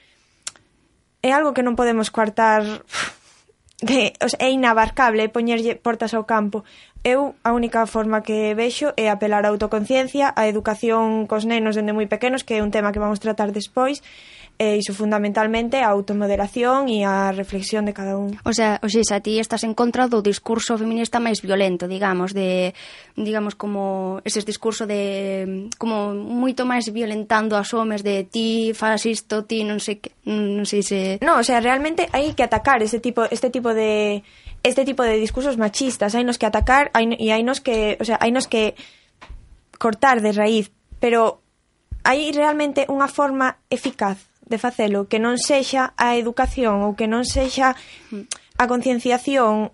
é 1.19 1.35
algo 1.35 1.51
que 1.51 1.67
non 1.67 1.75
podemos 1.75 2.15
coartar 2.15 2.63
de, 3.83 4.15
o 4.23 4.29
sea, 4.31 4.39
é 4.39 4.55
inabarcable 4.55 5.35
poñerlle 5.35 5.75
portas 5.75 6.15
ao 6.15 6.31
campo. 6.31 6.63
Eu 7.05 7.37
a 7.45 7.53
única 7.53 7.85
forma 7.85 8.25
que 8.25 8.57
vexo 8.57 8.97
é 8.97 9.13
apelar 9.13 9.45
á 9.45 9.53
autoconciencia, 9.53 10.33
á 10.33 10.49
educación 10.49 11.29
cos 11.29 11.45
nenos 11.45 11.77
dende 11.77 11.93
moi 11.93 12.09
pequenos, 12.09 12.49
que 12.49 12.57
é 12.57 12.65
un 12.65 12.73
tema 12.73 12.97
que 12.97 13.03
vamos 13.05 13.21
tratar 13.21 13.53
despois, 13.53 14.01
e 14.57 14.81
iso 14.81 14.95
fundamentalmente 14.95 15.85
a 15.85 15.93
automoderación 15.93 16.89
e 16.89 17.03
a 17.05 17.29
reflexión 17.35 17.85
de 17.85 17.93
cada 17.93 18.17
un. 18.17 18.39
O 18.47 18.57
sea, 18.57 18.81
o 18.81 18.89
xa, 18.89 19.21
ti 19.21 19.37
estás 19.37 19.69
en 19.69 19.77
contra 19.77 20.09
do 20.09 20.25
discurso 20.25 20.81
feminista 20.81 21.19
máis 21.19 21.43
violento, 21.43 21.91
digamos, 21.91 22.33
de 22.33 22.73
digamos 23.19 23.59
como 23.59 24.25
ese 24.25 24.41
discurso 24.47 24.87
de 24.87 25.69
como 25.77 26.17
moito 26.17 26.65
máis 26.65 26.87
violentando 26.89 27.59
as 27.59 27.69
homes 27.77 28.07
de 28.07 28.25
ti 28.25 28.73
faz 28.73 29.05
isto, 29.05 29.43
ti 29.45 29.67
non 29.67 29.77
sei 29.77 30.01
que, 30.01 30.15
non 30.25 30.65
sei 30.65 30.81
se 30.81 31.19
No, 31.21 31.37
o 31.37 31.45
sea, 31.45 31.59
realmente 31.59 32.09
hai 32.15 32.33
que 32.33 32.47
atacar 32.47 32.81
ese 32.81 33.03
tipo 33.03 33.29
este 33.29 33.51
tipo 33.51 33.75
de 33.75 34.23
este 34.65 34.85
tipo 34.85 35.05
de 35.05 35.21
discursos 35.21 35.61
machistas, 35.61 36.17
hai 36.17 36.25
nos 36.25 36.41
que 36.41 36.49
atacar 36.49 36.89
hai, 36.97 37.07
e 37.21 37.31
hai 37.31 37.45
nos 37.45 37.61
que, 37.61 38.01
o 38.01 38.05
sea, 38.09 38.17
hai 38.19 38.33
nos 38.33 38.49
que 38.49 38.75
cortar 39.77 40.25
de 40.25 40.33
raíz, 40.33 40.73
pero 40.99 41.45
hai 42.03 42.33
realmente 42.33 42.89
unha 42.89 43.07
forma 43.07 43.61
eficaz 43.69 44.25
de 44.41 44.57
facelo 44.57 45.05
que 45.05 45.21
non 45.21 45.37
sexa 45.37 45.93
a 46.01 46.17
educación 46.17 46.81
ou 46.81 46.97
que 46.97 47.05
non 47.05 47.29
sexa 47.29 47.77
a 48.57 48.65
concienciación, 48.65 49.69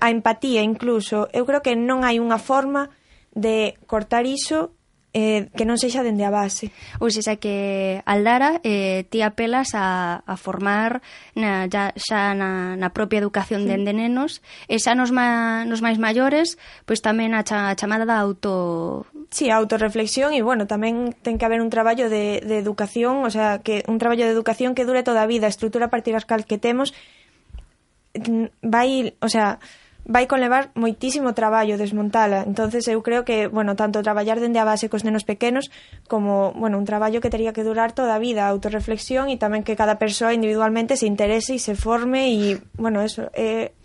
a 0.00 0.08
empatía 0.08 0.64
incluso. 0.64 1.28
Eu 1.36 1.44
creo 1.44 1.60
que 1.60 1.76
non 1.76 2.00
hai 2.00 2.16
unha 2.16 2.40
forma 2.40 2.88
de 3.36 3.76
cortar 3.84 4.24
iso 4.24 4.72
eh, 5.12 5.50
que 5.58 5.66
non 5.66 5.74
sexa 5.74 6.06
dende 6.06 6.22
a 6.22 6.30
base. 6.30 6.70
Ou 7.02 7.10
seja, 7.10 7.34
que 7.36 7.98
Aldara 8.06 8.62
eh, 8.62 9.06
ti 9.10 9.22
apelas 9.26 9.74
a, 9.74 10.22
a 10.22 10.34
formar 10.38 11.02
na, 11.34 11.66
ya, 11.66 11.90
xa 11.98 12.34
na, 12.34 12.78
na 12.78 12.88
propia 12.94 13.18
educación 13.18 13.66
sí. 13.66 13.74
dende 13.74 13.90
nenos 13.90 14.38
e 14.70 14.78
xa 14.78 14.94
nos, 14.94 15.10
ma, 15.10 15.66
nos 15.66 15.82
máis 15.82 15.98
maiores 15.98 16.54
pois 16.86 17.02
tamén 17.02 17.34
a, 17.34 17.42
cha, 17.42 17.70
a 17.70 17.74
chamada 17.74 18.06
da 18.06 18.22
auto... 18.22 19.06
Sí, 19.30 19.50
a 19.50 19.58
autorreflexión 19.58 20.34
e, 20.34 20.42
bueno, 20.42 20.70
tamén 20.70 21.14
ten 21.22 21.38
que 21.38 21.46
haber 21.46 21.62
un 21.62 21.70
traballo 21.70 22.10
de, 22.10 22.42
de 22.42 22.56
educación, 22.58 23.26
o 23.26 23.30
sea, 23.30 23.62
que 23.62 23.82
un 23.90 23.98
traballo 23.98 24.26
de 24.26 24.34
educación 24.34 24.74
que 24.74 24.86
dure 24.86 25.02
toda 25.02 25.22
a 25.22 25.30
vida, 25.30 25.46
a 25.46 25.54
estrutura 25.54 25.90
patriarcal 25.90 26.46
que 26.46 26.58
temos 26.58 26.94
vai, 28.62 29.14
o 29.22 29.28
sea, 29.28 29.58
vai 30.10 30.26
conlevar 30.26 30.74
moitísimo 30.74 31.38
traballo 31.38 31.78
desmontala. 31.78 32.42
Entonces 32.42 32.82
eu 32.90 32.98
creo 32.98 33.22
que, 33.22 33.46
bueno, 33.46 33.78
tanto 33.78 34.02
traballar 34.02 34.42
dende 34.42 34.58
a 34.58 34.66
base 34.66 34.90
cos 34.90 35.06
nenos 35.06 35.22
pequenos 35.22 35.70
como, 36.10 36.50
bueno, 36.58 36.82
un 36.82 36.84
traballo 36.84 37.22
que 37.22 37.30
tería 37.30 37.54
que 37.54 37.62
durar 37.62 37.94
toda 37.94 38.18
a 38.18 38.22
vida, 38.22 38.50
a 38.50 38.50
autorreflexión 38.50 39.30
e 39.30 39.38
tamén 39.38 39.62
que 39.62 39.78
cada 39.78 40.02
persoa 40.02 40.34
individualmente 40.34 40.98
se 40.98 41.06
interese 41.06 41.54
e 41.54 41.62
se 41.62 41.78
forme 41.78 42.34
e, 42.34 42.58
bueno, 42.74 43.06
eso, 43.06 43.30
é 43.38 43.70
eh, 43.70 43.80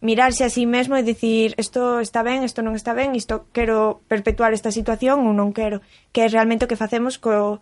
mirarse 0.00 0.48
a 0.48 0.50
sí 0.50 0.64
mesmo 0.64 0.96
e 0.96 1.04
dicir 1.04 1.52
isto 1.60 2.00
está 2.00 2.24
ben, 2.24 2.40
isto 2.40 2.64
non 2.64 2.72
está 2.72 2.96
ben, 2.96 3.12
isto 3.12 3.44
quero 3.52 4.00
perpetuar 4.08 4.56
esta 4.56 4.72
situación 4.72 5.28
ou 5.28 5.36
non 5.36 5.52
quero, 5.52 5.84
que 6.16 6.24
é 6.24 6.28
realmente 6.32 6.64
o 6.64 6.70
que 6.72 6.80
facemos 6.80 7.20
co 7.20 7.60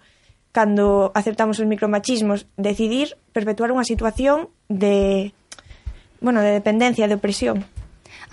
cando 0.54 1.11
aceptamos 1.18 1.59
os 1.59 1.66
micromachismos, 1.66 2.47
decidir 2.54 3.18
perpetuar 3.35 3.75
unha 3.75 3.83
situación 3.83 4.54
de 4.71 5.35
bueno, 6.23 6.47
de 6.47 6.54
dependencia, 6.54 7.11
de 7.11 7.18
opresión. 7.18 7.66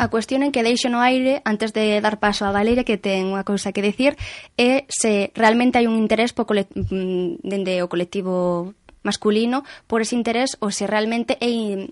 A 0.01 0.09
cuestión 0.09 0.41
en 0.41 0.49
que 0.49 0.65
deixo 0.65 0.89
no 0.89 0.97
aire 1.05 1.45
antes 1.45 1.77
de 1.77 2.01
dar 2.01 2.17
paso 2.17 2.49
a 2.49 2.51
Valeria 2.51 2.81
que 2.81 2.97
ten 2.97 3.29
unha 3.29 3.45
cousa 3.45 3.69
que 3.69 3.85
decir 3.85 4.17
é 4.57 4.89
se 4.89 5.29
realmente 5.37 5.77
hai 5.77 5.85
un 5.85 5.93
interés 5.93 6.33
po 6.33 6.49
colet 6.49 6.65
mm, 6.73 7.45
dende 7.45 7.85
o 7.85 7.91
colectivo 7.91 8.73
masculino 9.05 9.61
por 9.85 10.01
ese 10.01 10.17
interés 10.17 10.57
ou 10.57 10.73
se 10.73 10.89
realmente 10.89 11.37
é 11.37 11.85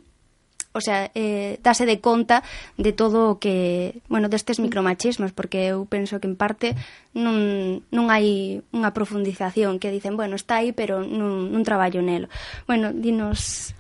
o 0.74 0.82
sea, 0.82 1.14
eh, 1.14 1.62
dase 1.62 1.86
de 1.86 2.02
conta 2.02 2.42
de 2.82 2.98
todo 2.98 3.30
o 3.30 3.38
que, 3.38 4.02
bueno, 4.10 4.26
destes 4.26 4.58
micromachismos, 4.58 5.30
porque 5.30 5.70
eu 5.70 5.86
penso 5.86 6.18
que 6.18 6.30
en 6.30 6.34
parte 6.34 6.74
non, 7.14 7.86
non 7.94 8.10
hai 8.10 8.58
unha 8.74 8.90
profundización 8.90 9.78
que 9.78 9.94
dicen, 9.94 10.18
bueno, 10.18 10.34
está 10.34 10.66
aí, 10.66 10.74
pero 10.74 11.06
non, 11.06 11.54
non 11.54 11.62
traballo 11.62 12.02
nelo. 12.02 12.26
Bueno, 12.66 12.90
dinos, 12.90 13.74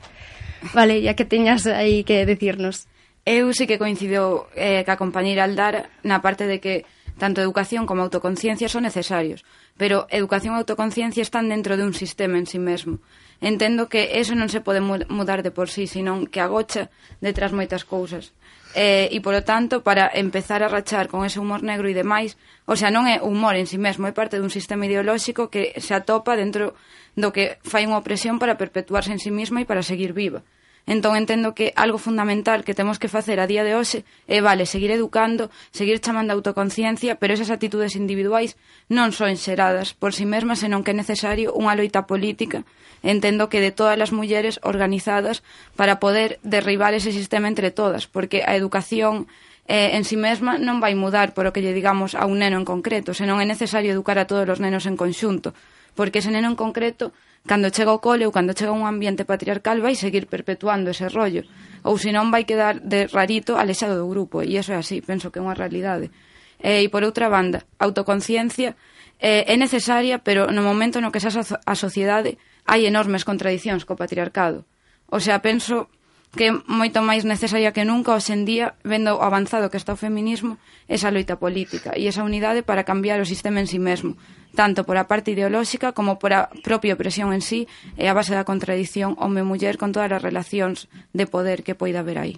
vale, 0.77 1.01
ya 1.01 1.17
que 1.17 1.25
teñas 1.25 1.65
aí 1.65 2.05
que 2.05 2.29
decirnos. 2.29 2.85
Eu 3.29 3.53
sí 3.53 3.69
que 3.69 3.77
coincido 3.77 4.49
eh, 4.57 4.81
ca 4.89 4.97
compañeira 4.97 5.45
Aldar 5.45 5.93
na 6.01 6.17
parte 6.17 6.49
de 6.49 6.57
que 6.57 6.89
tanto 7.21 7.45
educación 7.45 7.85
como 7.85 8.01
autoconciencia 8.01 8.65
son 8.73 8.89
necesarios, 8.89 9.45
pero 9.77 10.09
educación 10.09 10.57
e 10.57 10.65
autoconciencia 10.65 11.21
están 11.21 11.45
dentro 11.45 11.77
de 11.77 11.85
un 11.85 11.93
sistema 11.93 12.41
en 12.41 12.49
sí 12.49 12.57
mesmo. 12.57 12.97
Entendo 13.37 13.85
que 13.85 14.17
eso 14.17 14.33
non 14.33 14.49
se 14.49 14.65
pode 14.65 14.81
mudar 14.81 15.45
de 15.45 15.53
por 15.53 15.69
sí, 15.69 15.85
senón 15.85 16.25
que 16.25 16.41
agocha 16.41 16.89
detrás 17.21 17.53
moitas 17.53 17.85
cousas. 17.85 18.33
Eh, 18.73 19.13
e, 19.13 19.21
polo 19.21 19.45
tanto, 19.45 19.85
para 19.85 20.09
empezar 20.09 20.65
a 20.65 20.71
rachar 20.73 21.05
con 21.05 21.21
ese 21.21 21.37
humor 21.37 21.61
negro 21.61 21.85
e 21.85 21.93
demais, 21.93 22.33
o 22.65 22.73
sea, 22.73 22.89
non 22.89 23.05
é 23.05 23.21
humor 23.21 23.53
en 23.53 23.69
sí 23.69 23.77
mesmo, 23.77 24.09
é 24.09 24.13
parte 24.17 24.41
dun 24.41 24.49
sistema 24.49 24.89
ideolóxico 24.89 25.53
que 25.53 25.77
se 25.77 25.93
atopa 25.93 26.33
dentro 26.33 26.73
do 27.13 27.29
que 27.29 27.61
fai 27.61 27.85
unha 27.85 28.01
opresión 28.01 28.41
para 28.41 28.57
perpetuarse 28.57 29.13
en 29.13 29.21
sí 29.21 29.29
mesma 29.29 29.61
e 29.61 29.69
para 29.69 29.85
seguir 29.85 30.17
viva. 30.17 30.41
Entón 30.89 31.13
entendo 31.13 31.53
que 31.53 31.69
algo 31.77 32.01
fundamental 32.01 32.65
que 32.65 32.73
temos 32.73 32.97
que 32.97 33.13
facer 33.13 33.37
a 33.37 33.45
día 33.45 33.61
de 33.61 33.77
hoxe 33.77 34.09
é, 34.25 34.41
vale, 34.41 34.65
seguir 34.65 34.89
educando, 34.89 35.53
seguir 35.69 36.01
chamando 36.01 36.33
a 36.33 36.37
autoconciencia, 36.41 37.21
pero 37.21 37.37
esas 37.37 37.53
actitudes 37.53 37.93
individuais 37.93 38.57
non 38.89 39.13
son 39.13 39.37
xeradas 39.37 39.93
por 39.93 40.17
si 40.17 40.25
sí 40.25 40.33
mesmas, 40.33 40.65
senón 40.65 40.81
que 40.81 40.89
é 40.89 40.97
necesario 40.97 41.53
unha 41.53 41.77
loita 41.77 42.09
política, 42.09 42.65
entendo 43.05 43.53
que 43.53 43.61
de 43.61 43.69
todas 43.69 44.01
as 44.01 44.09
mulleres 44.09 44.57
organizadas 44.65 45.45
para 45.77 46.01
poder 46.01 46.41
derribar 46.41 46.97
ese 46.97 47.13
sistema 47.13 47.45
entre 47.45 47.69
todas, 47.69 48.09
porque 48.09 48.41
a 48.41 48.57
educación 48.57 49.29
eh, 49.69 49.93
en 49.93 50.09
sí 50.09 50.17
mesma 50.17 50.57
non 50.57 50.81
vai 50.81 50.97
mudar 50.97 51.37
por 51.37 51.45
o 51.45 51.53
que 51.53 51.61
lle 51.61 51.77
digamos 51.77 52.17
a 52.17 52.25
un 52.25 52.41
neno 52.41 52.57
en 52.57 52.65
concreto, 52.65 53.13
senón 53.13 53.37
é 53.37 53.45
necesario 53.45 53.93
educar 53.93 54.17
a 54.17 54.25
todos 54.25 54.49
os 54.49 54.57
nenos 54.57 54.89
en 54.89 54.97
conxunto, 54.97 55.53
porque 55.93 56.25
ese 56.25 56.33
neno 56.33 56.49
en 56.49 56.57
concreto 56.57 57.13
cando 57.45 57.71
chega 57.71 57.91
ao 57.91 58.03
cole 58.03 58.25
ou 58.25 58.31
cando 58.31 58.57
chega 58.57 58.71
a 58.71 58.77
un 58.77 58.87
ambiente 58.87 59.23
patriarcal 59.23 59.79
vai 59.79 59.95
seguir 59.95 60.27
perpetuando 60.27 60.91
ese 60.91 61.07
rollo. 61.07 61.43
Ou 61.83 61.95
senón 61.95 62.31
vai 62.33 62.43
quedar 62.43 62.83
de 62.83 63.07
rarito 63.07 63.55
alexado 63.55 63.95
do 63.95 64.09
grupo 64.09 64.43
e 64.43 64.57
iso 64.57 64.75
é 64.75 64.79
así, 64.79 64.99
penso 64.99 65.31
que 65.31 65.39
é 65.39 65.45
unha 65.45 65.55
realidade. 65.55 66.11
E, 66.59 66.83
e 66.83 66.87
por 66.91 67.07
outra 67.07 67.31
banda, 67.31 67.63
autoconciencia 67.79 68.75
eh, 69.19 69.47
é 69.47 69.55
necesaria 69.55 70.19
pero 70.19 70.51
no 70.51 70.63
momento 70.63 70.99
no 70.99 71.11
que 71.11 71.23
xa 71.23 71.31
a 71.43 71.75
sociedade 71.75 72.39
hai 72.67 72.87
enormes 72.87 73.23
contradicións 73.23 73.83
co 73.87 73.99
patriarcado. 73.99 74.67
O 75.09 75.19
sea, 75.19 75.41
penso 75.41 75.89
que 76.35 76.49
é 76.49 76.51
moito 76.69 77.01
máis 77.01 77.25
necesaria 77.25 77.73
que 77.73 77.87
nunca 77.87 78.13
hoxe 78.13 78.37
en 78.37 78.45
día, 78.45 78.77
vendo 78.85 79.17
o 79.17 79.25
avanzado 79.25 79.73
que 79.73 79.81
está 79.81 79.97
o 79.97 79.99
feminismo, 79.99 80.61
esa 80.85 81.09
loita 81.09 81.41
política 81.41 81.97
e 81.97 82.05
esa 82.05 82.21
unidade 82.21 82.61
para 82.61 82.85
cambiar 82.85 83.17
o 83.17 83.25
sistema 83.25 83.57
en 83.57 83.65
sí 83.65 83.81
mesmo, 83.81 84.13
tanto 84.53 84.85
por 84.85 85.01
a 85.01 85.09
parte 85.09 85.33
ideolóxica 85.33 85.89
como 85.93 86.21
por 86.21 86.37
a 86.37 86.53
propia 86.61 86.93
opresión 86.93 87.33
en 87.33 87.41
sí 87.41 87.65
e 87.97 88.05
a 88.05 88.13
base 88.13 88.37
da 88.37 88.45
contradición 88.45 89.17
home-muller 89.17 89.81
con 89.81 89.89
todas 89.89 90.13
as 90.13 90.21
relacións 90.21 90.85
de 91.17 91.25
poder 91.25 91.65
que 91.65 91.73
poida 91.73 92.05
haber 92.05 92.21
aí. 92.21 92.35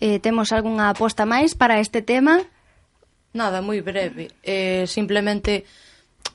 Eh, 0.00 0.16
temos 0.18 0.48
algunha 0.52 0.88
aposta 0.88 1.28
máis 1.28 1.52
para 1.52 1.76
este 1.76 2.00
tema? 2.00 2.40
Nada, 3.36 3.60
moi 3.60 3.84
breve. 3.84 4.32
Eh, 4.40 4.88
simplemente 4.88 5.68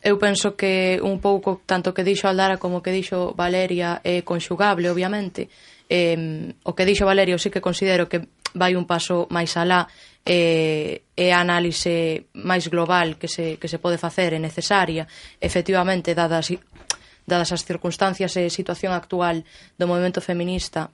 eu 0.05 0.21
penso 0.21 0.55
que 0.55 1.01
un 1.01 1.19
pouco 1.19 1.65
tanto 1.65 1.93
que 1.93 2.05
dixo 2.05 2.29
Aldara 2.29 2.61
como 2.61 2.81
que 2.85 2.93
dixo 2.93 3.33
Valeria 3.35 3.99
é 4.05 4.21
conxugable, 4.21 4.87
obviamente, 4.87 5.49
eh, 5.89 6.53
o 6.63 6.71
que 6.77 6.85
dixo 6.85 7.09
Valerio 7.09 7.41
sí 7.41 7.49
que 7.49 7.65
considero 7.65 8.05
que 8.05 8.29
vai 8.53 8.77
un 8.77 8.85
paso 8.85 9.25
máis 9.33 9.57
alá 9.57 9.89
eh, 10.25 11.09
e 11.17 11.27
a 11.33 11.41
análise 11.41 12.29
máis 12.37 12.69
global 12.69 13.17
que 13.17 13.25
se, 13.25 13.57
que 13.57 13.67
se 13.67 13.81
pode 13.81 13.97
facer 13.97 14.37
é 14.37 14.39
necesaria. 14.39 15.09
Efectivamente 15.41 16.13
dadas, 16.13 16.53
dadas 17.25 17.49
as 17.49 17.65
circunstancias 17.65 18.37
e 18.37 18.53
situación 18.53 18.93
actual 18.93 19.41
do 19.75 19.89
movimento 19.89 20.21
feminista 20.21 20.93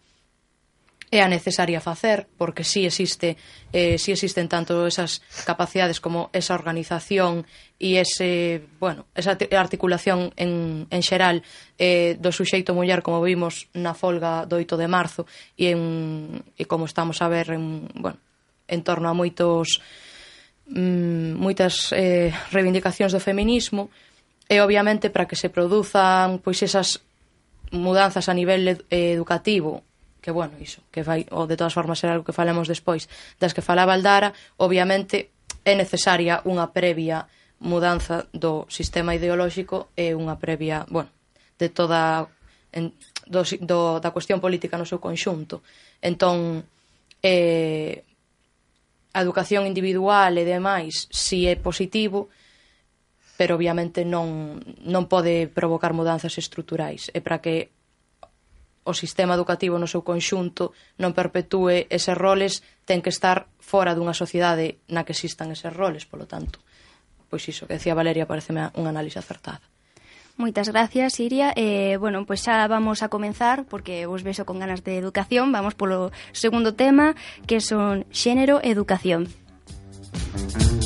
é 1.16 1.24
a 1.24 1.32
necesaria 1.32 1.80
facer, 1.80 2.28
porque 2.36 2.68
si 2.68 2.84
sí 2.84 2.86
existe 2.86 3.40
eh, 3.72 3.98
si 3.98 4.12
sí 4.12 4.12
existen 4.12 4.52
tanto 4.52 4.86
esas 4.86 5.24
capacidades 5.46 6.04
como 6.04 6.30
esa 6.36 6.56
organización 6.56 7.48
e 7.80 8.00
ese, 8.00 8.68
bueno, 8.80 9.08
esa 9.16 9.40
articulación 9.56 10.36
en, 10.36 10.88
en 10.92 11.02
xeral 11.04 11.44
eh, 11.80 12.20
do 12.20 12.36
suxeito 12.36 12.76
muller 12.76 13.00
como 13.00 13.24
vimos 13.24 13.72
na 13.72 13.96
folga 13.96 14.44
do 14.44 14.60
8 14.60 14.76
de 14.76 14.88
marzo 14.92 15.24
e, 15.56 15.72
en, 15.72 16.44
e 16.60 16.68
como 16.68 16.84
estamos 16.84 17.24
a 17.24 17.32
ver 17.32 17.56
en, 17.56 17.88
bueno, 17.96 18.20
en 18.68 18.84
torno 18.84 19.08
a 19.08 19.16
moitos 19.16 19.80
mm, 20.68 21.40
moitas 21.40 21.96
eh, 21.96 22.36
reivindicacións 22.52 23.16
do 23.16 23.24
feminismo 23.24 23.88
e 24.52 24.60
obviamente 24.60 25.08
para 25.08 25.28
que 25.32 25.40
se 25.40 25.48
produzan 25.48 26.44
pois 26.44 26.60
esas 26.60 27.00
mudanzas 27.72 28.28
a 28.28 28.36
nivel 28.36 28.68
ed 28.68 28.80
educativo 28.92 29.85
que 30.26 30.34
bueno, 30.34 30.58
iso, 30.58 30.82
que 30.90 31.06
vai, 31.06 31.30
ou 31.30 31.46
de 31.46 31.54
todas 31.54 31.78
formas 31.78 32.02
será 32.02 32.18
algo 32.18 32.26
que 32.26 32.34
falemos 32.34 32.66
despois, 32.66 33.06
das 33.38 33.54
que 33.54 33.62
falaba 33.62 33.94
Aldara, 33.94 34.34
obviamente 34.58 35.30
é 35.62 35.78
necesaria 35.78 36.42
unha 36.50 36.74
previa 36.74 37.30
mudanza 37.62 38.26
do 38.34 38.66
sistema 38.66 39.14
ideolóxico 39.14 39.94
e 39.94 40.18
unha 40.18 40.42
previa, 40.42 40.82
bueno, 40.90 41.14
de 41.62 41.70
toda 41.70 42.26
en, 42.74 42.90
do, 43.30 43.46
do, 43.62 44.02
da 44.02 44.10
cuestión 44.10 44.42
política 44.42 44.82
no 44.82 44.90
seu 44.90 44.98
conxunto. 44.98 45.62
Entón, 46.02 46.66
eh, 47.22 48.02
a 49.14 49.22
educación 49.22 49.70
individual 49.70 50.42
e 50.42 50.44
demais 50.50 51.06
si 51.14 51.46
é 51.46 51.54
positivo, 51.54 52.34
pero 53.38 53.62
obviamente 53.62 54.02
non, 54.02 54.58
non 54.90 55.06
pode 55.06 55.46
provocar 55.54 55.94
mudanzas 55.94 56.34
estruturais. 56.42 57.14
E 57.14 57.22
para 57.22 57.46
que 57.46 57.70
o 58.86 58.94
sistema 58.94 59.34
educativo 59.34 59.82
no 59.82 59.90
seu 59.90 60.06
conxunto 60.06 60.72
non 61.02 61.18
perpetúe 61.18 61.90
eses 61.90 62.16
roles, 62.16 62.62
ten 62.86 63.02
que 63.02 63.12
estar 63.12 63.50
fora 63.58 63.98
dunha 63.98 64.14
sociedade 64.14 64.80
na 64.88 65.04
que 65.04 65.18
existan 65.18 65.50
eses 65.50 65.74
roles, 65.74 66.06
polo 66.06 66.30
tanto. 66.30 66.62
Pois 67.28 67.44
iso 67.50 67.66
que 67.66 67.82
decía 67.82 67.98
Valeria 67.98 68.30
pareceme 68.30 68.70
unha 68.78 68.94
análise 68.94 69.18
acertada. 69.18 69.66
Moitas 70.38 70.70
gracias, 70.70 71.18
Iria. 71.20 71.56
Eh, 71.56 71.98
bueno, 71.98 72.30
pois 72.30 72.46
xa 72.46 72.70
vamos 72.70 73.02
a 73.02 73.10
comenzar, 73.10 73.66
porque 73.66 74.06
vos 74.06 74.22
vexo 74.22 74.46
con 74.46 74.62
ganas 74.62 74.86
de 74.86 75.02
educación. 75.02 75.50
Vamos 75.50 75.74
polo 75.74 76.14
segundo 76.36 76.78
tema, 76.78 77.18
que 77.50 77.64
son 77.64 78.06
xénero 78.14 78.62
e 78.62 78.70
educación. 78.70 79.32
Música 80.36 80.85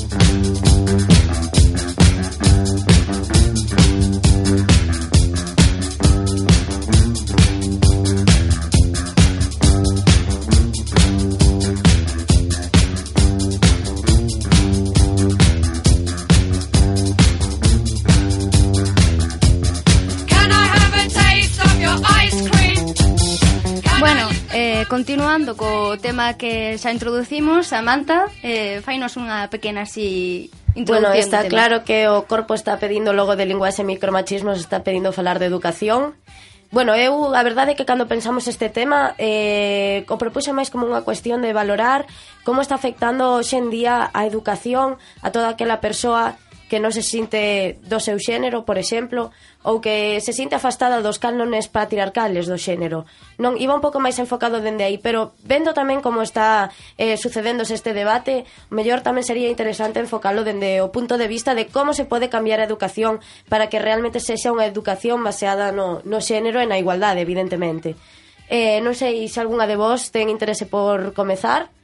continuando 25.00 25.56
co 25.56 25.96
tema 25.96 26.36
que 26.36 26.76
xa 26.76 26.92
introducimos, 26.92 27.72
Samantha, 27.72 28.28
eh, 28.44 28.84
fainos 28.84 29.16
unha 29.16 29.48
pequena 29.48 29.88
así 29.88 30.52
Bueno, 30.76 31.16
está 31.16 31.48
claro 31.48 31.88
que 31.88 32.04
o 32.04 32.28
corpo 32.28 32.52
está 32.52 32.76
pedindo 32.76 33.16
logo 33.16 33.32
de 33.32 33.48
linguaxe 33.48 33.80
micromachismos, 33.80 34.60
está 34.60 34.84
pedindo 34.84 35.16
falar 35.16 35.40
de 35.40 35.48
educación. 35.48 36.20
Bueno, 36.68 36.92
eu 36.92 37.32
a 37.32 37.40
verdade 37.40 37.72
é 37.72 37.76
que 37.80 37.88
cando 37.88 38.12
pensamos 38.12 38.44
este 38.44 38.68
tema 38.68 39.16
eh, 39.16 40.04
o 40.04 40.20
propuxo 40.20 40.52
máis 40.52 40.68
como 40.68 40.84
unha 40.84 41.00
cuestión 41.00 41.40
de 41.40 41.56
valorar 41.56 42.04
como 42.44 42.60
está 42.60 42.76
afectando 42.76 43.40
hoxe 43.40 43.56
en 43.56 43.72
día 43.72 44.12
a 44.12 44.28
educación 44.28 45.00
a 45.24 45.32
toda 45.32 45.48
aquela 45.48 45.80
persoa 45.80 46.36
que 46.70 46.78
non 46.78 46.94
se 46.94 47.02
sinte 47.02 47.82
do 47.82 47.98
seu 47.98 48.14
xénero, 48.22 48.62
por 48.62 48.78
exemplo, 48.78 49.34
ou 49.66 49.82
que 49.82 50.22
se 50.22 50.30
sinte 50.30 50.54
afastada 50.54 51.02
dos 51.02 51.18
cánones 51.18 51.66
patriarcales 51.66 52.46
do 52.46 52.54
xénero. 52.54 53.10
Non, 53.42 53.58
iba 53.58 53.74
un 53.74 53.82
pouco 53.82 53.98
máis 53.98 54.14
enfocado 54.22 54.62
dende 54.62 54.86
aí, 54.86 54.94
pero 55.02 55.34
vendo 55.42 55.74
tamén 55.74 55.98
como 55.98 56.22
está 56.22 56.70
eh, 56.94 57.18
sucedéndose 57.18 57.74
este 57.74 57.90
debate, 57.90 58.46
mellor 58.70 59.02
tamén 59.02 59.26
sería 59.26 59.50
interesante 59.50 59.98
enfocalo 59.98 60.46
dende 60.46 60.78
o 60.78 60.94
punto 60.94 61.18
de 61.18 61.26
vista 61.26 61.58
de 61.58 61.66
como 61.66 61.90
se 61.90 62.06
pode 62.06 62.30
cambiar 62.30 62.62
a 62.62 62.68
educación 62.70 63.18
para 63.50 63.66
que 63.66 63.82
realmente 63.82 64.22
sexa 64.22 64.54
unha 64.54 64.70
educación 64.70 65.26
baseada 65.26 65.74
no, 65.74 66.06
no 66.06 66.22
xénero 66.22 66.62
e 66.62 66.70
na 66.70 66.78
igualdade, 66.78 67.18
evidentemente. 67.26 67.98
Eh, 68.46 68.78
non 68.78 68.94
sei 68.94 69.26
se 69.26 69.42
algunha 69.42 69.66
de 69.66 69.74
vos 69.74 70.14
ten 70.14 70.30
interese 70.30 70.70
por 70.70 71.10
comezar, 71.18 71.74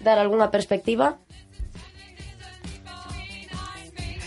dar 0.00 0.16
algunha 0.16 0.48
perspectiva. 0.48 1.20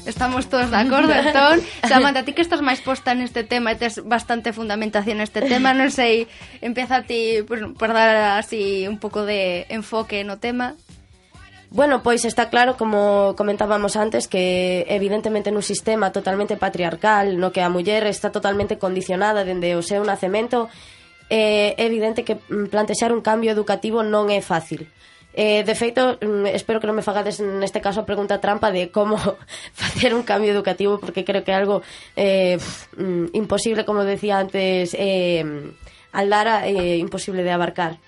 Estamos 0.07 0.47
todos 0.47 0.71
de 0.71 0.77
acordo, 0.77 1.11
entón. 1.21 1.59
Samantha, 1.83 2.23
ti 2.23 2.31
que 2.31 2.41
estás 2.41 2.63
máis 2.63 2.79
posta 2.79 3.11
neste 3.11 3.43
tema 3.43 3.75
e 3.75 3.77
tes 3.77 3.99
bastante 4.07 4.55
fundamentación 4.55 5.19
neste 5.19 5.43
tema, 5.43 5.75
non 5.75 5.91
sei, 5.91 6.31
empeza 6.63 7.03
ti 7.03 7.43
por, 7.43 7.75
por 7.75 7.91
dar 7.91 8.39
así 8.39 8.87
un 8.87 9.03
pouco 9.03 9.27
de 9.27 9.67
enfoque 9.67 10.23
no 10.23 10.39
tema. 10.39 10.79
Bueno, 11.69 11.99
pois 11.99 12.23
está 12.23 12.47
claro, 12.47 12.79
como 12.79 13.35
comentábamos 13.35 13.99
antes, 13.99 14.31
que 14.31 14.87
evidentemente 14.87 15.51
nun 15.51 15.59
sistema 15.59 16.15
totalmente 16.15 16.55
patriarcal, 16.55 17.35
no 17.35 17.51
que 17.51 17.59
a 17.59 17.67
muller 17.67 18.07
está 18.07 18.31
totalmente 18.31 18.79
condicionada 18.79 19.43
dende 19.43 19.75
o 19.75 19.83
seu 19.83 19.99
nacemento, 20.07 20.71
eh, 21.27 21.75
é 21.75 21.83
evidente 21.83 22.23
que 22.23 22.39
mm, 22.39 22.71
plantexar 22.71 23.11
un 23.11 23.19
cambio 23.19 23.51
educativo 23.51 23.99
non 23.99 24.31
é 24.31 24.39
fácil. 24.39 24.87
Eh, 25.37 25.61
de 25.63 25.75
feito, 25.75 26.17
mm, 26.17 26.49
espero 26.49 26.81
que 26.81 26.89
non 26.89 26.97
me 26.97 27.05
fagades 27.05 27.37
neste 27.37 27.77
caso 27.77 28.01
a 28.01 28.09
pregunta 28.09 28.41
trampa 28.41 28.73
de 28.73 28.89
como 28.89 29.21
facer 29.77 30.17
un 30.17 30.25
cambio 30.25 30.49
educativo 30.49 30.97
porque 30.97 31.21
creo 31.21 31.45
que 31.45 31.53
é 31.53 31.57
algo 31.61 31.85
eh, 32.17 32.57
mm, 32.97 33.37
imposible, 33.37 33.85
como 33.85 34.01
decía 34.01 34.41
antes 34.41 34.97
eh, 34.97 35.45
Aldara, 36.09 36.65
eh, 36.65 36.97
imposible 36.97 37.45
de 37.45 37.53
abarcar. 37.53 38.01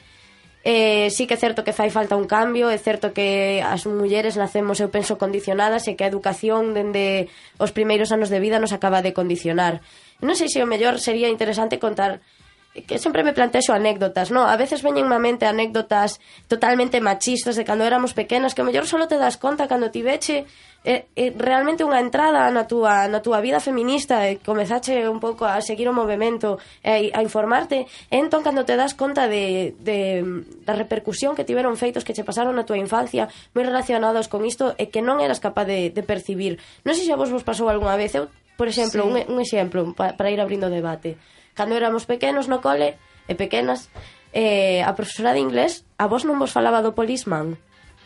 Eh, 0.65 1.13
sí 1.13 1.29
que 1.29 1.37
é 1.37 1.39
certo 1.39 1.61
que 1.61 1.69
fai 1.69 1.93
falta 1.93 2.17
un 2.17 2.25
cambio, 2.25 2.65
é 2.73 2.81
certo 2.81 3.13
que 3.13 3.61
as 3.61 3.85
mulleres 3.85 4.33
nacemos, 4.33 4.81
eu 4.81 4.89
penso, 4.89 5.21
condicionadas 5.21 5.85
e 5.85 5.93
que 5.93 6.09
a 6.09 6.11
educación 6.11 6.73
dende 6.73 7.29
os 7.61 7.69
primeiros 7.69 8.09
anos 8.09 8.33
de 8.33 8.41
vida 8.41 8.57
nos 8.57 8.73
acaba 8.73 9.05
de 9.05 9.13
condicionar. 9.13 9.85
Non 10.17 10.33
sei 10.33 10.49
se 10.49 10.65
o 10.65 10.67
mellor 10.67 10.97
sería 10.97 11.29
interesante 11.29 11.77
contar 11.77 12.25
que 12.73 12.99
sempre 12.99 13.23
me 13.23 13.33
plantexo 13.33 13.73
anécdotas, 13.73 14.29
no? 14.29 14.45
A 14.45 14.55
veces 14.55 14.85
veñen 14.85 15.09
má 15.09 15.17
mente 15.17 15.49
anécdotas 15.49 16.21
totalmente 16.45 17.01
machistas 17.01 17.57
de 17.57 17.65
cando 17.65 17.83
éramos 17.83 18.13
pequenas, 18.13 18.53
que 18.53 18.61
mellor 18.61 18.85
solo 18.85 19.09
te 19.09 19.17
das 19.17 19.41
conta 19.41 19.67
cando 19.67 19.89
ti 19.89 20.05
veche 20.05 20.45
é, 20.85 21.09
é 21.15 21.33
realmente 21.35 21.83
unha 21.83 21.99
entrada 21.99 22.47
na 22.53 22.63
túa, 22.69 23.09
na 23.11 23.19
túa 23.19 23.43
vida 23.43 23.59
feminista 23.59 24.29
e 24.29 24.39
comezache 24.39 25.09
un 25.09 25.19
pouco 25.19 25.43
a 25.43 25.59
seguir 25.59 25.89
o 25.89 25.97
movimento 25.97 26.61
e 26.79 27.11
a 27.11 27.19
informarte 27.19 27.89
e 28.07 28.15
entón 28.15 28.45
cando 28.45 28.63
te 28.63 28.79
das 28.79 28.95
conta 28.95 29.27
de, 29.27 29.75
de, 29.81 30.23
da 30.63 30.77
repercusión 30.77 31.35
que 31.35 31.43
tiveron 31.43 31.75
feitos 31.75 32.05
que 32.07 32.15
che 32.15 32.23
pasaron 32.23 32.55
na 32.55 32.63
túa 32.63 32.79
infancia 32.79 33.27
moi 33.51 33.65
relacionados 33.65 34.31
con 34.31 34.47
isto 34.47 34.77
e 34.79 34.87
que 34.87 35.03
non 35.03 35.19
eras 35.19 35.43
capaz 35.43 35.67
de, 35.67 35.91
de 35.91 36.03
percibir 36.05 36.61
non 36.87 36.95
sei 36.95 37.03
se 37.03 37.11
a 37.11 37.19
vos 37.19 37.33
vos 37.33 37.43
pasou 37.43 37.67
algunha 37.67 37.99
vez 37.99 38.15
eu, 38.15 38.31
por 38.55 38.71
exemplo, 38.71 39.03
sí. 39.03 39.07
un, 39.09 39.15
un 39.35 39.37
exemplo 39.43 39.91
para 39.91 40.31
ir 40.31 40.39
abrindo 40.39 40.71
debate 40.71 41.19
Cando 41.57 41.75
éramos 41.75 42.05
pequenos 42.05 42.47
no 42.47 42.59
cole 42.59 42.99
e 43.29 43.33
pequenas, 43.37 43.89
eh, 44.33 44.81
a 44.85 44.93
profesora 44.93 45.33
de 45.33 45.41
inglés 45.41 45.85
a 45.97 46.05
vos 46.05 46.25
non 46.25 46.37
vos 46.37 46.53
falaba 46.53 46.85
do 46.85 46.93
policeman 46.93 47.57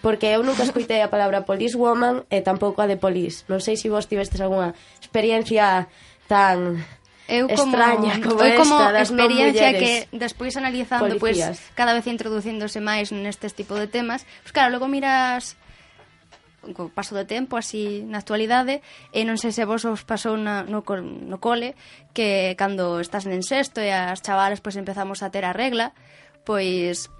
porque 0.03 0.35
eu 0.35 0.43
nunca 0.43 0.67
escuitei 0.67 0.99
a 0.99 1.07
palabra 1.07 1.47
police 1.47 1.79
woman 1.79 2.27
e 2.27 2.43
tampouco 2.43 2.83
a 2.83 2.91
de 2.91 2.99
police. 2.99 3.47
Non 3.47 3.63
sei 3.63 3.79
se 3.79 3.87
vos 3.87 4.03
tivestes 4.03 4.43
algunha 4.43 4.75
experiencia 4.99 5.87
tan 6.27 6.83
eu 7.31 7.47
como, 7.47 7.71
extraña 7.71 8.19
como 8.19 8.43
eu 8.43 8.59
como 8.59 8.75
esta 8.83 8.91
das 8.91 9.07
experiencia 9.15 9.71
que 9.71 10.11
despois 10.11 10.59
analizando 10.59 11.15
pois 11.15 11.39
pues, 11.39 11.71
cada 11.71 11.95
vez 11.95 12.03
introduciéndose 12.03 12.83
máis 12.83 13.15
nestes 13.15 13.55
tipo 13.55 13.79
de 13.79 13.87
temas, 13.87 14.27
pois 14.27 14.51
pues, 14.51 14.53
claro, 14.59 14.75
logo 14.75 14.91
miras 14.91 15.55
co 16.71 16.87
paso 16.87 17.11
do 17.11 17.27
tempo, 17.27 17.59
así 17.59 18.07
na 18.07 18.23
actualidade, 18.23 18.79
e 19.11 19.27
non 19.27 19.35
sei 19.35 19.51
se 19.51 19.67
vos 19.67 19.83
os 19.83 20.07
pasou 20.07 20.39
na, 20.39 20.63
no, 20.63 20.87
no 20.87 21.37
cole, 21.43 21.75
que 22.15 22.55
cando 22.55 23.03
estás 23.03 23.27
en 23.27 23.43
sexto 23.43 23.83
e 23.83 23.91
as 23.91 24.23
chavales 24.23 24.63
pois 24.63 24.79
empezamos 24.79 25.19
a 25.19 25.27
ter 25.27 25.43
a 25.43 25.51
regla, 25.51 25.91
pois 26.47 27.11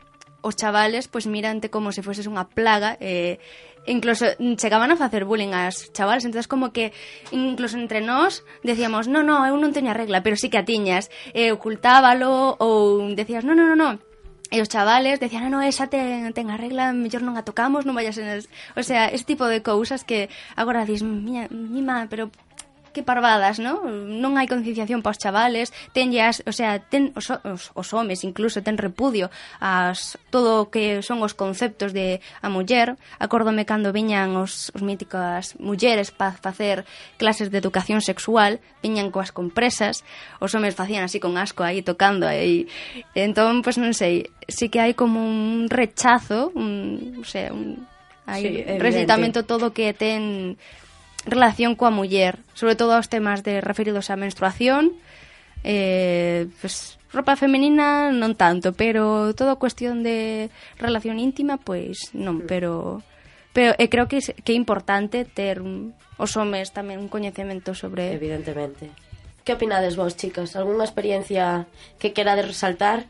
os 0.43 0.55
chavales 0.55 1.07
pois 1.11 1.27
mirante 1.27 1.67
como 1.67 1.91
se 1.91 2.03
fueses 2.03 2.27
unha 2.27 2.47
plaga 2.47 2.95
e 3.03 3.39
incluso 3.87 4.23
chegaban 4.55 4.91
a 4.91 4.99
facer 4.99 5.27
bullying 5.27 5.51
as 5.51 5.91
chavales, 5.91 6.23
entonces 6.23 6.47
como 6.47 6.71
que 6.71 6.95
incluso 7.31 7.75
entre 7.75 7.99
nós 7.99 8.47
decíamos, 8.63 9.07
"No, 9.11 9.23
no, 9.23 9.43
eu 9.43 9.55
non 9.59 9.75
teño 9.75 9.91
a 9.91 9.97
regla, 9.97 10.23
pero 10.23 10.39
sí 10.39 10.47
que 10.47 10.59
a 10.59 10.67
tiñas." 10.67 11.11
E 11.35 11.51
ocultábalo 11.51 12.55
ou 12.59 13.03
decías, 13.11 13.43
"No, 13.43 13.55
no, 13.55 13.67
no, 13.67 13.75
no." 13.75 14.12
E 14.53 14.61
os 14.61 14.69
chavales 14.69 15.17
decían, 15.17 15.49
ah, 15.49 15.49
no, 15.49 15.65
esa 15.65 15.89
ten, 15.89 16.29
ten 16.37 16.53
a 16.53 16.57
regla, 16.61 16.93
mellor 16.93 17.25
non 17.25 17.41
a 17.41 17.43
tocamos, 17.49 17.89
non 17.89 17.97
vayas 17.97 18.21
en... 18.21 18.29
El... 18.29 18.41
O 18.77 18.85
sea, 18.85 19.09
ese 19.09 19.25
tipo 19.25 19.49
de 19.49 19.65
cousas 19.65 20.05
que 20.05 20.29
agora 20.53 20.85
dis, 20.85 21.01
miña, 21.01 21.49
mima, 21.49 22.05
pero 22.05 22.29
que 22.93 23.03
parvadas, 23.03 23.57
¿no? 23.59 23.83
Non 23.89 24.37
hai 24.37 24.45
concienciación 24.45 25.01
para 25.01 25.17
os 25.17 25.21
chavales, 25.21 25.73
tenlle 25.91 26.21
as, 26.21 26.45
o 26.45 26.53
sea, 26.53 26.77
ten 26.79 27.11
os, 27.17 27.27
os, 27.33 27.73
os 27.73 27.87
homes 27.91 28.21
incluso 28.21 28.61
ten 28.61 28.77
repudio 28.77 29.33
as 29.59 30.15
todo 30.29 30.63
o 30.63 30.69
que 30.69 31.01
son 31.01 31.25
os 31.25 31.33
conceptos 31.33 31.91
de 31.91 32.21
a 32.39 32.47
muller. 32.47 32.95
Acórdome 33.17 33.65
cando 33.65 33.91
viñan 33.91 34.37
os, 34.37 34.69
os 34.71 34.85
míticas 34.85 35.57
mulleres 35.57 36.13
para 36.13 36.37
facer 36.37 36.85
clases 37.17 37.49
de 37.49 37.57
educación 37.57 37.99
sexual, 37.99 38.61
viñan 38.85 39.09
coas 39.09 39.33
compresas, 39.33 40.05
os 40.37 40.53
homes 40.53 40.77
facían 40.77 41.03
así 41.03 41.17
con 41.17 41.35
asco 41.41 41.65
aí 41.65 41.81
tocando 41.81 42.29
aí. 42.29 42.69
Entón, 43.17 43.65
pois 43.65 43.75
pues, 43.75 43.83
non 43.83 43.97
sei, 43.97 44.29
sí 44.45 44.69
que 44.69 44.79
hai 44.79 44.93
como 44.93 45.19
un 45.19 45.67
rechazo, 45.67 46.53
un, 46.53 47.17
o 47.17 47.25
sea, 47.25 47.49
un 47.49 47.89
hai 48.29 48.41
sí, 48.43 48.79
resitamento 48.79 49.43
todo 49.43 49.73
que 49.73 49.91
ten 49.91 50.55
relación 51.25 51.75
coa 51.75 51.91
muller, 51.91 52.39
sobre 52.53 52.75
todo 52.75 52.95
aos 52.95 53.07
temas 53.07 53.43
de 53.43 53.63
referidos 53.63 54.11
á 54.11 54.15
menstruación, 54.19 54.95
eh, 55.63 56.47
pues, 56.59 56.99
ropa 57.13 57.37
femenina 57.37 58.11
non 58.11 58.35
tanto, 58.35 58.73
pero 58.73 59.31
todo 59.37 59.61
cuestión 59.61 60.01
de 60.03 60.49
relación 60.81 61.21
íntima, 61.21 61.61
pois 61.61 62.11
non, 62.17 62.43
pero 62.43 63.05
pero 63.53 63.77
e 63.77 63.85
creo 63.87 64.09
que 64.09 64.17
é, 64.17 64.33
que 64.41 64.51
é 64.51 64.57
importante 64.57 65.23
ter 65.23 65.61
un, 65.61 65.93
os 66.17 66.33
homes 66.35 66.73
tamén 66.73 66.99
un 66.99 67.07
coñecemento 67.07 67.77
sobre 67.77 68.11
evidentemente. 68.11 68.89
Que 69.45 69.53
opinades 69.53 69.93
vos, 69.93 70.17
chicas? 70.17 70.57
Algúnha 70.57 70.87
experiencia 70.87 71.69
que 72.01 72.17
querades 72.17 72.49
resaltar? 72.49 73.05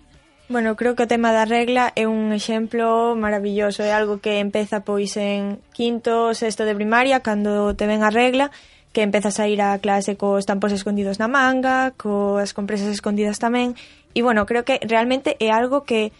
Bueno, 0.49 0.75
creo 0.75 0.95
que 0.95 1.03
o 1.03 1.07
tema 1.07 1.31
da 1.31 1.47
regla 1.47 1.95
é 1.95 2.03
un 2.03 2.35
exemplo 2.35 3.15
maravilloso, 3.15 3.79
é 3.79 3.95
algo 3.95 4.19
que 4.19 4.43
empeza 4.43 4.83
pois 4.83 5.15
en 5.15 5.63
quinto, 5.71 6.35
sexto 6.35 6.67
de 6.67 6.75
primaria, 6.75 7.23
cando 7.23 7.71
te 7.79 7.87
ven 7.87 8.03
a 8.03 8.11
regla, 8.11 8.51
que 8.91 9.07
empezas 9.07 9.39
a 9.39 9.47
ir 9.47 9.63
á 9.63 9.71
clase 9.79 10.19
cos 10.19 10.43
tampos 10.43 10.75
escondidos 10.75 11.15
na 11.15 11.31
manga, 11.31 11.95
coas 11.95 12.51
compresas 12.51 12.91
escondidas 12.91 13.39
tamén, 13.39 13.79
e 14.11 14.19
bueno, 14.19 14.43
creo 14.43 14.67
que 14.67 14.83
realmente 14.83 15.39
é 15.39 15.47
algo 15.47 15.87
que 15.87 16.11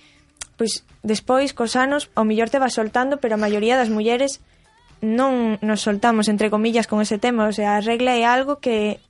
pois 0.56 0.88
despois 1.04 1.52
cos 1.52 1.76
anos 1.76 2.08
ao 2.16 2.24
mellor 2.24 2.48
te 2.48 2.64
vas 2.64 2.80
soltando, 2.80 3.20
pero 3.20 3.36
a 3.36 3.44
maioría 3.44 3.76
das 3.76 3.92
mulleres 3.92 4.40
non 5.04 5.60
nos 5.60 5.84
soltamos 5.84 6.32
entre 6.32 6.48
comillas 6.48 6.88
con 6.88 7.04
ese 7.04 7.20
tema, 7.20 7.44
o 7.44 7.54
sea, 7.54 7.76
a 7.76 7.84
regla 7.84 8.16
é 8.16 8.24
algo 8.24 8.64
que 8.64 9.04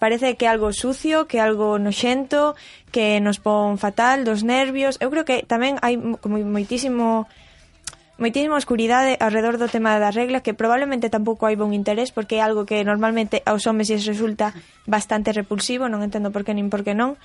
parece 0.00 0.34
que 0.34 0.48
é 0.48 0.50
algo 0.50 0.72
sucio, 0.72 1.28
que 1.28 1.36
é 1.36 1.44
algo 1.44 1.76
noxento, 1.76 2.56
que 2.88 3.20
nos 3.20 3.36
pon 3.38 3.76
fatal 3.76 4.24
dos 4.24 4.40
nervios. 4.40 4.96
Eu 4.98 5.12
creo 5.12 5.28
que 5.28 5.44
tamén 5.44 5.76
hai 5.84 6.00
como 6.24 6.40
moitísimo 6.40 7.28
moitísima 8.16 8.56
oscuridade 8.56 9.16
alrededor 9.20 9.56
do 9.60 9.68
tema 9.68 9.96
das 10.00 10.16
reglas 10.16 10.44
que 10.44 10.56
probablemente 10.56 11.12
tampouco 11.12 11.44
hai 11.44 11.56
bon 11.56 11.76
interés 11.76 12.12
porque 12.12 12.40
é 12.40 12.44
algo 12.44 12.64
que 12.64 12.80
normalmente 12.84 13.44
aos 13.44 13.64
homes 13.68 13.88
lles 13.92 14.08
resulta 14.08 14.56
bastante 14.88 15.36
repulsivo, 15.36 15.88
non 15.88 16.00
entendo 16.00 16.32
por 16.32 16.44
que 16.44 16.56
nin 16.56 16.72
por 16.72 16.80
que 16.80 16.96
non, 16.96 17.20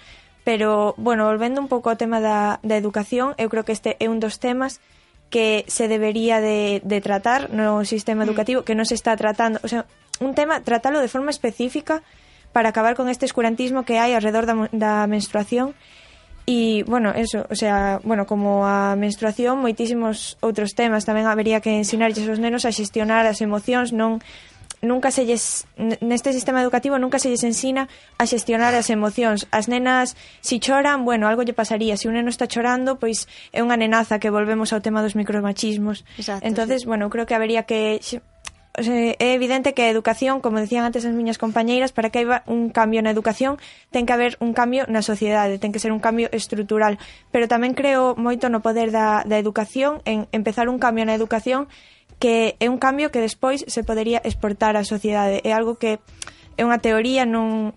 pero, 0.46 0.94
bueno, 0.98 1.26
volvendo 1.26 1.60
un 1.60 1.68
pouco 1.68 1.90
ao 1.90 1.98
tema 1.98 2.22
da, 2.22 2.62
da 2.62 2.78
educación, 2.78 3.34
eu 3.42 3.50
creo 3.50 3.66
que 3.66 3.74
este 3.74 3.98
é 3.98 4.06
un 4.06 4.22
dos 4.22 4.38
temas 4.38 4.78
que 5.34 5.66
se 5.68 5.90
debería 5.90 6.38
de, 6.38 6.86
de 6.86 7.02
tratar 7.02 7.50
no 7.50 7.82
sistema 7.84 8.24
mm. 8.24 8.28
educativo, 8.30 8.60
que 8.62 8.78
non 8.78 8.86
se 8.86 8.94
está 8.94 9.18
tratando, 9.18 9.58
o 9.66 9.68
sea, 9.68 9.90
un 10.22 10.38
tema, 10.38 10.62
tratalo 10.62 11.02
de 11.02 11.10
forma 11.10 11.34
específica, 11.34 12.06
para 12.56 12.72
acabar 12.72 12.96
con 12.96 13.12
este 13.12 13.28
escurantismo 13.28 13.84
que 13.84 14.00
hai 14.00 14.15
alrededor 14.15 14.48
da, 14.48 14.56
da 14.72 14.94
menstruación 15.12 15.76
E, 16.46 16.86
bueno, 16.86 17.10
eso, 17.10 17.48
o 17.50 17.56
sea, 17.58 18.00
bueno, 18.04 18.28
como 18.30 18.70
a 18.70 18.94
menstruación, 18.94 19.58
moitísimos 19.58 20.38
outros 20.46 20.78
temas 20.78 21.02
tamén 21.02 21.26
habería 21.26 21.58
que 21.58 21.74
ensinarlles 21.74 22.30
aos 22.30 22.38
nenos 22.38 22.70
a 22.70 22.72
xestionar 22.72 23.26
as 23.26 23.41
emocións, 23.41 23.89
non 23.89 24.22
nunca 24.86 25.10
se 25.10 25.26
lles, 25.26 25.65
neste 26.06 26.30
sistema 26.38 26.62
educativo 26.62 27.02
nunca 27.02 27.18
se 27.18 27.34
lles 27.34 27.41
ensina 27.41 27.89
a 28.22 28.30
xestionar 28.30 28.78
as 28.78 28.94
emocións. 28.94 29.50
As 29.50 29.65
nenas, 29.65 30.13
si 30.46 30.62
choran, 30.62 31.02
bueno, 31.02 31.26
algo 31.26 31.41
lle 31.41 31.58
pasaría. 31.58 31.98
Se 31.98 32.06
si 32.06 32.13
un 32.13 32.15
neno 32.15 32.30
está 32.30 32.46
chorando, 32.46 33.02
pois 33.02 33.26
é 33.50 33.65
unha 33.65 33.74
nenaza 33.74 34.22
que 34.22 34.30
volvemos 34.30 34.70
ao 34.70 34.86
tema 34.86 35.02
dos 35.02 35.18
micromachismos. 35.18 36.06
Exacto, 36.22 36.46
entonces 36.46 36.86
sí. 36.86 36.88
bueno, 36.88 37.10
creo 37.10 37.26
que 37.26 37.34
habería 37.34 37.65
que 37.65 37.98
é 38.78 39.34
evidente 39.34 39.74
que 39.74 39.84
a 39.84 39.90
educación, 39.90 40.42
como 40.42 40.60
decían 40.60 40.84
antes 40.84 41.06
as 41.06 41.16
miñas 41.16 41.40
compañeiras, 41.40 41.92
para 41.96 42.10
que 42.12 42.20
haiba 42.20 42.44
un 42.46 42.70
cambio 42.70 43.02
na 43.02 43.12
educación, 43.12 43.58
ten 43.92 44.06
que 44.06 44.14
haber 44.14 44.36
un 44.44 44.54
cambio 44.54 44.84
na 44.92 45.02
sociedade, 45.02 45.58
ten 45.58 45.72
que 45.72 45.80
ser 45.80 45.96
un 45.96 46.04
cambio 46.04 46.28
estrutural, 46.32 47.00
pero 47.32 47.48
tamén 47.48 47.74
creo 47.74 48.14
moito 48.20 48.52
no 48.52 48.60
poder 48.60 48.92
da, 48.92 49.24
da 49.24 49.40
educación 49.40 50.04
en 50.04 50.28
empezar 50.36 50.68
un 50.68 50.80
cambio 50.80 51.08
na 51.08 51.16
educación 51.16 51.72
que 52.20 52.56
é 52.60 52.68
un 52.72 52.80
cambio 52.80 53.12
que 53.12 53.20
despois 53.20 53.68
se 53.68 53.84
podería 53.84 54.24
exportar 54.24 54.80
á 54.80 54.84
sociedade. 54.88 55.44
É 55.44 55.52
algo 55.52 55.76
que 55.76 56.00
é 56.56 56.62
unha 56.64 56.80
teoría, 56.80 57.28
non 57.28 57.76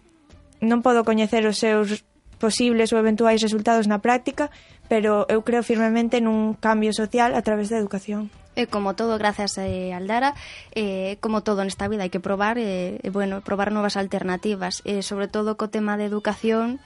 non 0.59 0.83
podo 0.83 1.07
coñecer 1.07 1.47
os 1.47 1.59
seus 1.59 2.03
posibles 2.39 2.91
ou 2.95 2.99
eventuais 2.99 3.43
resultados 3.43 3.87
na 3.87 3.99
práctica, 3.99 4.51
pero 4.87 5.27
eu 5.29 5.43
creo 5.43 5.63
firmemente 5.63 6.23
nun 6.23 6.55
cambio 6.59 6.95
social 6.95 7.35
a 7.35 7.43
través 7.43 7.71
da 7.71 7.79
educación 7.79 8.31
e 8.59 8.67
como 8.67 8.99
todo, 8.99 9.17
gracias 9.19 9.57
eh, 9.59 9.95
al 9.95 10.11
Dara, 10.11 10.35
eh, 10.75 11.17
como 11.23 11.47
todo 11.47 11.63
eh, 11.63 11.63
eh, 11.63 11.71
nesta 11.71 11.87
vida 11.87 12.03
hai 12.03 12.11
que 12.11 12.19
probar, 12.19 12.59
eh, 12.59 12.99
e, 12.99 13.09
bueno, 13.15 13.41
probar 13.47 13.71
novas 13.71 13.95
alternativas, 13.95 14.83
e 14.83 14.99
eh, 14.99 15.03
sobre 15.07 15.31
todo 15.31 15.55
co 15.55 15.71
tema 15.71 15.95
de 15.95 16.11
educación, 16.11 16.83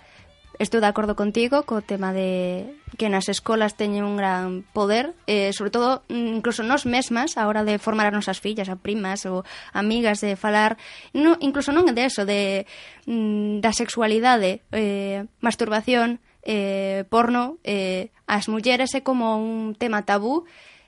estou 0.60 0.84
de 0.84 0.90
acordo 0.90 1.16
contigo 1.16 1.64
co 1.64 1.80
tema 1.80 2.12
de 2.12 2.76
que 3.00 3.08
nas 3.08 3.32
escolas 3.32 3.74
teñen 3.74 4.04
un 4.04 4.20
gran 4.20 4.68
poder, 4.76 5.16
eh, 5.24 5.50
sobre 5.56 5.72
todo 5.72 6.04
mm, 6.12 6.44
incluso 6.44 6.60
nós 6.60 6.84
mesmas 6.84 7.40
a 7.40 7.48
hora 7.48 7.64
de 7.64 7.80
formar 7.80 8.12
as 8.12 8.16
nosas 8.16 8.38
fillas, 8.38 8.68
a 8.68 8.76
primas 8.76 9.24
ou 9.24 9.48
amigas 9.72 10.20
de 10.20 10.36
falar, 10.36 10.76
no, 11.16 11.40
incluso 11.40 11.72
non 11.72 11.88
de 11.88 12.04
eso, 12.04 12.28
de 12.28 12.68
mm, 13.08 13.64
da 13.64 13.72
sexualidade, 13.72 14.60
eh, 14.76 15.24
masturbación, 15.40 16.20
eh, 16.44 17.08
porno, 17.08 17.56
eh, 17.64 18.10
as 18.26 18.48
mulleres 18.48 18.92
é 18.94 19.00
como 19.00 19.38
un 19.38 19.74
tema 19.78 20.04
tabú 20.04 20.44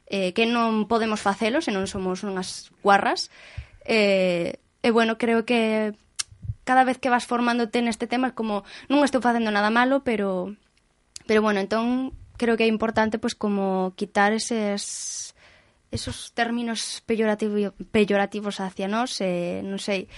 eh, 0.06 0.32
que 0.36 0.44
non 0.44 0.84
podemos 0.84 1.20
facelo 1.24 1.64
se 1.64 1.72
non 1.72 1.88
somos 1.88 2.22
unhas 2.24 2.70
guarras. 2.84 3.32
Eh, 3.84 4.60
e 4.84 4.88
bueno, 4.92 5.16
creo 5.16 5.48
que 5.48 5.96
cada 6.64 6.84
vez 6.84 6.98
que 6.98 7.12
vas 7.12 7.28
formándote 7.28 7.84
neste 7.84 8.08
tema 8.08 8.32
como 8.32 8.64
non 8.88 9.04
estou 9.04 9.24
facendo 9.24 9.52
nada 9.52 9.72
malo, 9.72 10.04
pero 10.04 10.52
pero 11.24 11.40
bueno, 11.40 11.60
entón 11.60 12.12
creo 12.36 12.56
que 12.56 12.64
é 12.64 12.72
importante 12.72 13.20
pois 13.20 13.36
como 13.36 13.92
quitar 13.96 14.32
eses 14.32 15.32
esos 15.94 16.34
términos 16.34 17.02
peyorativo, 17.06 17.70
peyorativos 17.94 18.58
hacia 18.58 18.90
nós, 18.90 19.14
eh, 19.22 19.62
non 19.62 19.78
sei, 19.78 20.10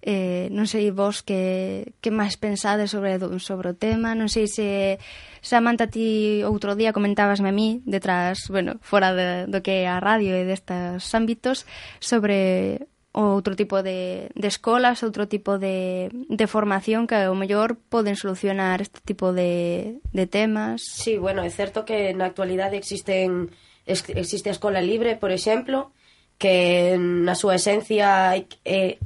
Eh, 0.00 0.48
non 0.48 0.64
sei 0.64 0.88
vos 0.88 1.20
que, 1.20 1.92
que 2.00 2.08
máis 2.08 2.40
pensades 2.40 2.88
sobre, 2.88 3.20
sobre 3.36 3.68
o 3.68 3.76
tema, 3.76 4.16
non 4.16 4.32
sei 4.32 4.48
se 4.48 4.96
Samantha 5.44 5.92
ti 5.92 6.40
outro 6.44 6.72
día 6.72 6.96
comentabasme 6.96 7.52
a 7.52 7.56
mí 7.56 7.84
detrás, 7.84 8.48
bueno, 8.48 8.80
fora 8.80 9.12
de, 9.12 9.44
do 9.44 9.60
que 9.60 9.84
é 9.84 9.92
a 9.92 10.00
radio 10.00 10.32
e 10.36 10.48
destas 10.48 11.04
ámbitos 11.12 11.68
sobre 12.00 12.88
outro 13.12 13.56
tipo 13.56 13.82
de, 13.82 14.30
de 14.32 14.48
escolas, 14.48 15.02
outro 15.02 15.26
tipo 15.26 15.58
de, 15.58 16.08
de 16.12 16.46
formación 16.46 17.04
que 17.04 17.16
ao 17.16 17.34
mellor 17.34 17.76
poden 17.90 18.14
solucionar 18.14 18.80
este 18.80 19.00
tipo 19.02 19.32
de, 19.32 19.98
de 20.12 20.24
temas. 20.24 20.80
Sí, 20.80 21.18
bueno, 21.18 21.42
é 21.42 21.50
certo 21.50 21.84
que 21.84 22.14
na 22.14 22.30
actualidade 22.30 22.76
existen 22.76 23.50
existe 23.84 24.48
a 24.48 24.56
escola 24.56 24.80
libre, 24.80 25.16
por 25.16 25.32
exemplo, 25.32 25.90
que 26.38 26.96
na 26.96 27.34
súa 27.34 27.58
esencia 27.58 28.32
é, 28.64 28.96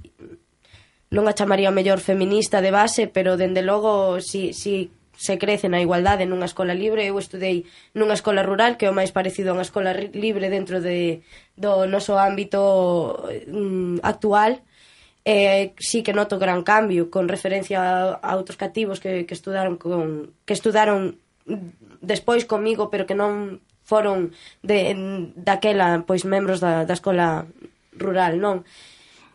non 1.14 1.30
a 1.30 1.36
chamaría 1.38 1.70
o 1.70 1.76
mellor 1.76 2.02
feminista 2.02 2.58
de 2.58 2.74
base, 2.74 3.06
pero 3.06 3.38
dende 3.38 3.62
logo 3.62 4.18
si, 4.18 4.50
si 4.50 4.90
se 5.14 5.38
crece 5.38 5.70
na 5.70 5.78
igualdade 5.78 6.26
nunha 6.26 6.50
escola 6.50 6.74
libre, 6.74 7.06
eu 7.06 7.16
estudei 7.22 7.64
nunha 7.94 8.18
escola 8.18 8.42
rural 8.42 8.74
que 8.74 8.86
é 8.86 8.90
o 8.90 8.98
máis 8.98 9.14
parecido 9.14 9.54
a 9.54 9.56
unha 9.56 9.66
escola 9.66 9.94
libre 9.94 10.50
dentro 10.50 10.82
de, 10.82 11.22
do 11.54 11.86
noso 11.86 12.18
ámbito 12.18 13.22
mm, 13.46 14.02
actual, 14.02 14.66
eh, 15.24 15.72
sí 15.78 16.02
que 16.02 16.12
noto 16.12 16.36
gran 16.36 16.66
cambio 16.66 17.08
con 17.08 17.30
referencia 17.30 17.78
a, 17.80 18.18
a 18.18 18.30
outros 18.34 18.58
cativos 18.58 18.98
que, 18.98 19.24
que 19.24 19.34
estudaron 19.38 19.78
con, 19.78 20.34
que 20.44 20.52
estudaron 20.52 21.16
despois 22.02 22.44
comigo 22.44 22.90
pero 22.90 23.06
que 23.06 23.16
non 23.16 23.62
foron 23.84 24.34
de, 24.66 24.96
daquela 25.36 26.02
pois 26.04 26.26
membros 26.26 26.58
da, 26.60 26.84
da 26.84 26.96
escola 26.96 27.46
rural 27.94 28.42
non? 28.42 28.66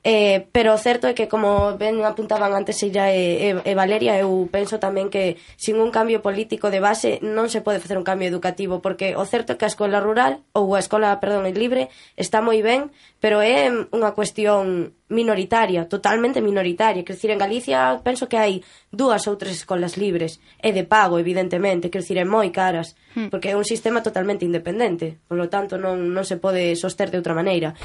Eh, 0.04 0.48
pero 0.56 0.72
o 0.72 0.80
certo 0.80 1.12
é 1.12 1.14
que, 1.14 1.28
como 1.28 1.76
ben 1.76 2.00
apuntaban 2.08 2.56
antes 2.56 2.80
ella 2.88 3.12
e, 3.12 3.52
e, 3.52 3.60
e 3.68 3.74
Valeria, 3.76 4.16
eu 4.16 4.48
penso 4.48 4.80
tamén 4.80 5.12
que 5.12 5.36
sin 5.60 5.76
un 5.76 5.92
cambio 5.92 6.24
político 6.24 6.72
de 6.72 6.80
base 6.80 7.20
non 7.20 7.52
se 7.52 7.60
pode 7.60 7.84
facer 7.84 8.00
un 8.00 8.08
cambio 8.08 8.32
educativo, 8.32 8.80
porque 8.80 9.20
o 9.20 9.28
certo 9.28 9.52
é 9.52 9.58
que 9.60 9.68
a 9.68 9.72
escola 9.72 10.00
rural, 10.00 10.40
ou 10.56 10.72
a 10.72 10.80
escola, 10.80 11.20
perdón, 11.20 11.44
libre, 11.52 11.92
está 12.16 12.40
moi 12.40 12.64
ben, 12.64 12.96
pero 13.20 13.44
é 13.44 13.68
unha 13.92 14.16
cuestión 14.16 14.96
minoritaria, 15.12 15.90
totalmente 15.92 16.40
minoritaria. 16.40 17.04
Quer 17.04 17.20
dicir, 17.20 17.32
en 17.36 17.42
Galicia 17.42 18.00
penso 18.00 18.32
que 18.32 18.40
hai 18.40 18.64
dúas 18.96 19.28
ou 19.28 19.36
tres 19.36 19.60
escolas 19.60 20.00
libres, 20.00 20.40
e 20.64 20.72
de 20.72 20.88
pago, 20.88 21.20
evidentemente, 21.20 21.92
quer 21.92 22.08
dicir, 22.08 22.24
é 22.24 22.24
moi 22.24 22.48
caras, 22.56 22.96
hmm. 23.20 23.28
porque 23.28 23.52
é 23.52 23.60
un 23.60 23.68
sistema 23.68 24.00
totalmente 24.00 24.48
independente, 24.48 25.20
polo 25.28 25.52
tanto 25.52 25.76
non, 25.76 26.08
non 26.16 26.24
se 26.24 26.40
pode 26.40 26.72
soster 26.80 27.12
de 27.12 27.20
outra 27.20 27.36
maneira. 27.36 27.76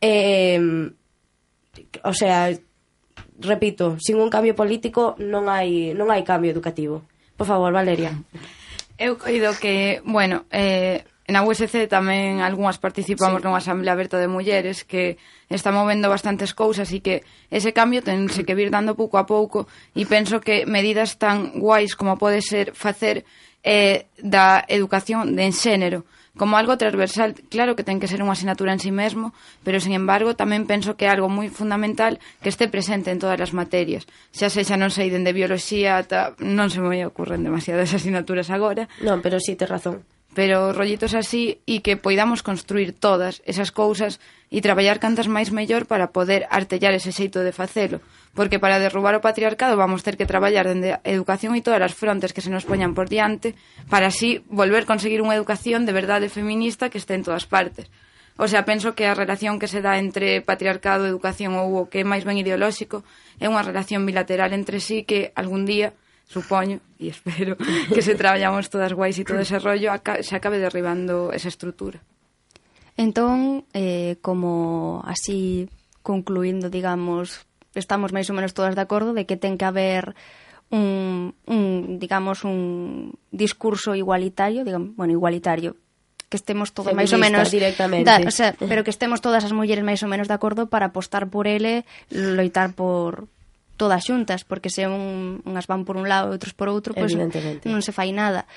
Eh, 0.00 0.56
o 2.02 2.14
sea, 2.14 2.50
repito, 3.38 3.96
sin 4.00 4.16
un 4.16 4.30
cambio 4.30 4.54
político 4.54 5.14
non 5.20 5.46
hai 5.46 5.92
non 5.94 6.10
hai 6.10 6.26
cambio 6.26 6.50
educativo. 6.50 7.06
Por 7.38 7.46
favor, 7.46 7.70
Valeria. 7.70 8.16
Eu 8.98 9.14
coido 9.14 9.54
que, 9.54 10.02
bueno, 10.02 10.42
eh, 10.50 11.06
na 11.28 11.44
USC 11.44 11.86
tamén 11.92 12.40
algunhas 12.40 12.80
participamos 12.80 13.38
sí. 13.38 13.44
nunha 13.44 13.60
asamblea 13.60 13.92
aberta 13.92 14.16
de 14.16 14.32
mulleres 14.32 14.82
que 14.88 15.20
está 15.52 15.68
movendo 15.68 16.08
bastantes 16.08 16.56
cousas 16.56 16.88
e 16.90 17.04
que 17.04 17.20
ese 17.52 17.76
cambio 17.76 18.00
tense 18.00 18.48
que 18.48 18.56
vir 18.56 18.72
dando 18.72 18.96
pouco 18.96 19.20
a 19.20 19.28
pouco 19.28 19.68
e 19.92 20.08
penso 20.08 20.40
que 20.40 20.64
medidas 20.64 21.20
tan 21.20 21.60
guais 21.60 21.92
como 21.94 22.16
pode 22.16 22.40
ser 22.40 22.72
facer 22.72 23.28
eh, 23.60 24.08
da 24.16 24.64
educación 24.72 25.36
de 25.36 25.44
en 25.44 25.52
xénero 25.52 26.08
como 26.38 26.56
algo 26.56 26.78
transversal, 26.78 27.34
claro 27.50 27.76
que 27.76 27.84
ten 27.84 27.98
que 28.00 28.08
ser 28.08 28.22
unha 28.22 28.32
asignatura 28.32 28.72
en 28.72 28.80
sí 28.80 28.94
mesmo, 28.94 29.36
pero, 29.66 29.82
sen 29.82 29.92
embargo, 29.92 30.38
tamén 30.38 30.64
penso 30.64 30.94
que 30.94 31.04
é 31.04 31.12
algo 31.12 31.28
moi 31.28 31.50
fundamental 31.50 32.22
que 32.40 32.48
este 32.48 32.70
presente 32.70 33.10
en 33.10 33.18
todas 33.18 33.36
as 33.42 33.52
materias. 33.52 34.06
Xa 34.32 34.48
sexa, 34.48 34.78
non 34.78 34.94
sei 34.94 35.10
dende 35.10 35.34
bioloxía, 35.34 35.98
ata 35.98 36.38
non 36.38 36.70
se 36.70 36.78
me 36.78 37.02
ocurren 37.04 37.42
demasiadas 37.42 37.92
asignaturas 37.98 38.48
agora. 38.48 38.86
Non, 39.02 39.20
pero 39.20 39.42
si, 39.42 39.52
sí, 39.52 39.60
te 39.60 39.66
razón 39.66 40.06
pero 40.34 40.72
rollitos 40.72 41.14
así 41.16 41.60
e 41.64 41.80
que 41.80 41.96
poidamos 41.96 42.44
construir 42.44 42.92
todas 42.92 43.40
esas 43.48 43.72
cousas 43.72 44.20
e 44.52 44.60
traballar 44.60 45.00
cantas 45.00 45.28
máis 45.28 45.52
mellor 45.52 45.88
para 45.88 46.12
poder 46.12 46.44
artellar 46.52 46.92
ese 46.92 47.12
xeito 47.12 47.40
de 47.40 47.52
facelo, 47.52 48.04
porque 48.36 48.60
para 48.60 48.80
derrubar 48.80 49.16
o 49.16 49.24
patriarcado 49.24 49.76
vamos 49.80 50.04
ter 50.04 50.20
que 50.20 50.28
traballar 50.28 50.68
dende 50.68 50.96
a 50.96 51.00
educación 51.04 51.56
e 51.56 51.64
todas 51.64 51.80
as 51.80 51.96
frontes 51.96 52.36
que 52.36 52.44
se 52.44 52.52
nos 52.52 52.68
poñan 52.68 52.92
por 52.92 53.08
diante 53.08 53.56
para 53.88 54.12
así 54.12 54.44
volver 54.52 54.84
conseguir 54.84 55.24
unha 55.24 55.36
educación 55.36 55.88
de 55.88 55.96
verdade 55.96 56.32
feminista 56.32 56.92
que 56.92 57.00
este 57.00 57.16
en 57.16 57.24
todas 57.24 57.48
partes. 57.48 57.88
O 58.38 58.46
sea, 58.46 58.62
penso 58.62 58.94
que 58.94 59.10
a 59.10 59.18
relación 59.18 59.58
que 59.58 59.66
se 59.66 59.82
dá 59.82 59.98
entre 59.98 60.40
patriarcado, 60.46 61.10
educación 61.10 61.58
ou 61.58 61.74
o 61.74 61.88
que 61.90 62.00
é 62.00 62.06
máis 62.06 62.22
ben 62.22 62.38
ideolóxico 62.38 63.02
é 63.42 63.50
unha 63.50 63.66
relación 63.66 64.06
bilateral 64.06 64.54
entre 64.54 64.78
sí 64.78 65.02
que 65.02 65.34
algún 65.34 65.66
día 65.66 65.96
supoño 66.28 66.78
e 67.00 67.08
espero 67.08 67.56
que 67.94 68.04
se 68.04 68.14
traballamos 68.14 68.68
todas 68.68 68.92
guais 68.92 69.16
e 69.16 69.24
todo 69.24 69.40
ese 69.40 69.56
rollo 69.58 69.88
aca 69.90 70.20
se 70.20 70.36
acabe 70.36 70.60
derribando 70.60 71.32
esa 71.32 71.48
estrutura. 71.48 72.04
Entón, 73.00 73.64
eh, 73.72 74.20
como 74.20 75.00
así 75.08 75.72
concluindo, 76.04 76.68
digamos, 76.68 77.48
estamos 77.72 78.12
máis 78.12 78.28
ou 78.28 78.36
menos 78.36 78.52
todas 78.52 78.76
de 78.76 78.84
acordo 78.84 79.16
de 79.16 79.24
que 79.24 79.40
ten 79.40 79.56
que 79.56 79.64
haber 79.64 80.12
un, 80.68 81.32
un 81.48 81.96
digamos, 81.96 82.44
un 82.44 83.16
discurso 83.32 83.96
igualitario, 83.96 84.68
digamos, 84.68 84.92
bueno, 84.96 85.16
igualitario, 85.16 85.80
que 86.28 86.36
estemos 86.36 86.76
todos 86.76 86.92
máis 86.92 87.08
ou 87.08 87.22
menos 87.22 87.48
directamente. 87.48 88.04
Da, 88.04 88.20
o 88.20 88.34
sea, 88.34 88.52
pero 88.52 88.84
que 88.84 88.92
estemos 88.92 89.24
todas 89.24 89.48
as 89.48 89.56
mulleres 89.56 89.80
máis 89.80 90.04
ou 90.04 90.12
menos 90.12 90.28
de 90.28 90.36
acordo 90.36 90.68
para 90.68 90.92
apostar 90.92 91.32
por 91.32 91.48
ele, 91.48 91.88
loitar 92.12 92.76
por 92.76 93.32
todas 93.78 94.04
xuntas, 94.04 94.42
porque 94.42 94.68
se 94.68 94.90
un, 94.90 95.40
unhas 95.46 95.70
van 95.70 95.86
por 95.86 95.94
un 95.94 96.10
lado 96.10 96.28
e 96.28 96.34
outros 96.34 96.52
por 96.52 96.66
outro, 96.66 96.92
pois 96.92 97.14
pues, 97.14 97.62
non 97.62 97.80
se 97.80 97.94
fai 97.94 98.10
nada. 98.10 98.50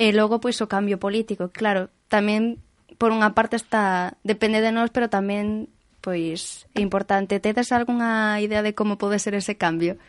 E 0.00 0.14
logo, 0.14 0.38
pois, 0.38 0.56
pues, 0.56 0.64
o 0.64 0.70
cambio 0.70 0.96
político. 0.96 1.50
Claro, 1.50 1.90
tamén, 2.06 2.62
por 2.96 3.10
unha 3.10 3.34
parte, 3.34 3.58
está 3.58 4.16
depende 4.22 4.62
de 4.62 4.70
nós, 4.70 4.94
pero 4.94 5.10
tamén 5.10 5.68
pois 6.00 6.64
é 6.72 6.80
importante. 6.80 7.42
Tedes 7.42 7.74
algunha 7.74 8.40
idea 8.40 8.64
de 8.64 8.72
como 8.72 8.96
pode 8.96 9.20
ser 9.20 9.36
ese 9.36 9.58
cambio? 9.58 10.00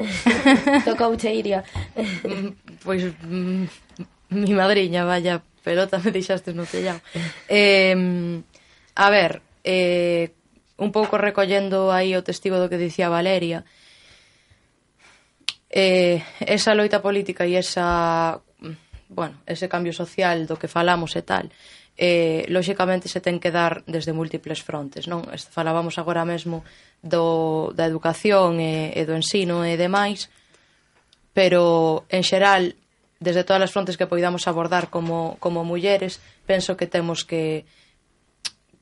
Tocouche, 0.88 1.30
Iria. 1.30 1.62
pois 2.84 3.06
mm, 3.22 3.64
mi 4.34 4.52
madriña, 4.56 5.04
vaya 5.04 5.44
pelota, 5.62 6.00
me 6.02 6.10
deixaste 6.10 6.52
no 6.52 6.66
tellado. 6.66 7.00
Eh, 7.48 8.42
a 8.94 9.10
ver, 9.10 9.40
eh, 9.64 10.34
un 10.82 10.90
pouco 10.90 11.14
recollendo 11.14 11.94
aí 11.94 12.18
o 12.18 12.26
testigo 12.26 12.58
do 12.58 12.66
que 12.66 12.82
dicía 12.82 13.06
Valeria, 13.06 13.62
eh, 15.70 16.18
esa 16.42 16.74
loita 16.74 16.98
política 16.98 17.46
e 17.46 17.54
esa, 17.54 18.42
bueno, 19.06 19.38
ese 19.46 19.70
cambio 19.70 19.94
social 19.94 20.44
do 20.50 20.58
que 20.58 20.66
falamos 20.66 21.14
e 21.14 21.22
tal, 21.22 21.46
eh, 21.94 22.44
lóxicamente 22.50 23.06
se 23.06 23.22
ten 23.22 23.38
que 23.38 23.54
dar 23.54 23.86
desde 23.86 24.10
múltiples 24.10 24.58
frontes, 24.58 25.06
non? 25.06 25.22
Falábamos 25.54 26.02
agora 26.02 26.26
mesmo 26.26 26.66
do, 26.98 27.70
da 27.78 27.86
educación 27.86 28.58
e, 28.58 28.90
e 28.90 29.02
do 29.06 29.14
ensino 29.14 29.62
e 29.62 29.78
demais, 29.78 30.26
pero 31.30 32.04
en 32.10 32.26
xeral, 32.26 32.74
desde 33.22 33.46
todas 33.46 33.64
as 33.64 33.72
frontes 33.72 33.94
que 33.94 34.10
poidamos 34.10 34.50
abordar 34.50 34.90
como, 34.90 35.38
como 35.38 35.62
mulleres, 35.62 36.18
penso 36.44 36.74
que 36.74 36.90
temos 36.90 37.22
que, 37.22 37.64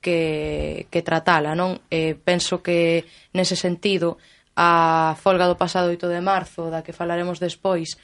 que, 0.00 0.86
que 0.90 1.04
tratala, 1.04 1.54
non? 1.54 1.78
Eh, 1.92 2.16
penso 2.16 2.64
que 2.64 3.04
nese 3.36 3.54
sentido 3.54 4.16
a 4.56 5.14
folga 5.20 5.46
do 5.46 5.60
pasado 5.60 5.92
8 5.92 6.08
de 6.08 6.20
marzo, 6.20 6.72
da 6.72 6.82
que 6.82 6.96
falaremos 6.96 7.38
despois, 7.38 8.00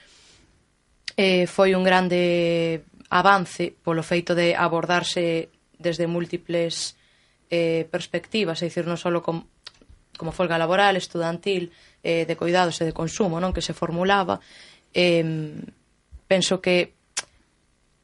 eh, 1.17 1.49
foi 1.49 1.75
un 1.75 1.83
grande 1.83 2.85
avance 3.09 3.73
polo 3.73 4.05
feito 4.05 4.37
de 4.37 4.55
abordarse 4.55 5.49
desde 5.77 6.07
múltiples 6.07 6.97
eh, 7.51 7.89
perspectivas, 7.91 8.61
é 8.63 8.69
dicir, 8.69 8.85
non 8.85 9.01
só 9.01 9.09
com, 9.25 9.47
como 10.17 10.35
folga 10.37 10.61
laboral, 10.61 10.97
estudantil, 10.97 11.73
eh, 12.05 12.25
de 12.29 12.35
cuidados 12.37 12.81
e 12.81 12.89
de 12.89 12.97
consumo, 12.97 13.41
non? 13.41 13.55
Que 13.57 13.65
se 13.65 13.77
formulaba, 13.77 14.41
eh, 14.93 15.25
penso 16.29 16.61
que 16.61 16.97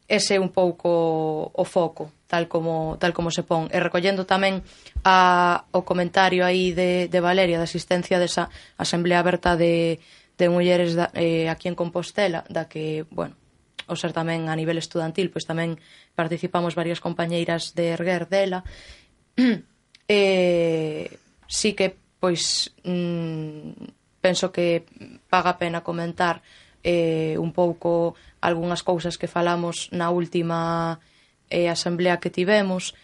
ese 0.08 0.36
é 0.36 0.40
un 0.40 0.52
pouco 0.52 1.50
o 1.52 1.64
foco 1.64 2.12
tal 2.32 2.48
como, 2.48 2.96
tal 2.96 3.12
como 3.12 3.28
se 3.30 3.44
pon. 3.44 3.68
E 3.68 3.76
recollendo 3.76 4.24
tamén 4.24 4.64
a, 5.04 5.68
o 5.68 5.84
comentario 5.84 6.48
aí 6.48 6.72
de, 6.72 7.12
de 7.12 7.20
Valeria 7.20 7.60
da 7.60 7.68
asistencia 7.68 8.16
desa 8.16 8.48
Asamblea 8.80 9.20
Aberta 9.20 9.52
de, 9.52 10.00
de 10.40 10.46
Mulleres 10.48 10.96
da, 10.96 11.12
eh, 11.12 11.52
aquí 11.52 11.68
en 11.68 11.76
Compostela, 11.76 12.40
da 12.48 12.72
que, 12.72 13.04
bueno, 13.12 13.36
o 13.84 13.92
ser 14.00 14.16
tamén 14.16 14.48
a 14.48 14.56
nivel 14.56 14.80
estudantil, 14.80 15.28
pois 15.28 15.44
tamén 15.44 15.76
participamos 16.16 16.72
varias 16.72 17.04
compañeiras 17.04 17.76
de 17.76 17.92
Erguer 17.92 18.24
dela. 18.32 18.64
eh, 20.08 21.04
sí 21.44 21.76
que, 21.76 21.92
pois, 22.16 22.72
mm, 22.80 24.24
penso 24.24 24.48
que 24.48 24.88
paga 25.28 25.60
pena 25.60 25.84
comentar 25.84 26.40
eh, 26.80 27.36
un 27.36 27.52
pouco 27.52 28.16
algunhas 28.40 28.80
cousas 28.80 29.20
que 29.20 29.28
falamos 29.28 29.92
na 29.92 30.08
última 30.08 30.96
e 31.52 31.68
a 31.68 31.76
asamblea 31.76 32.16
que 32.16 32.32
tivemos 32.32 32.96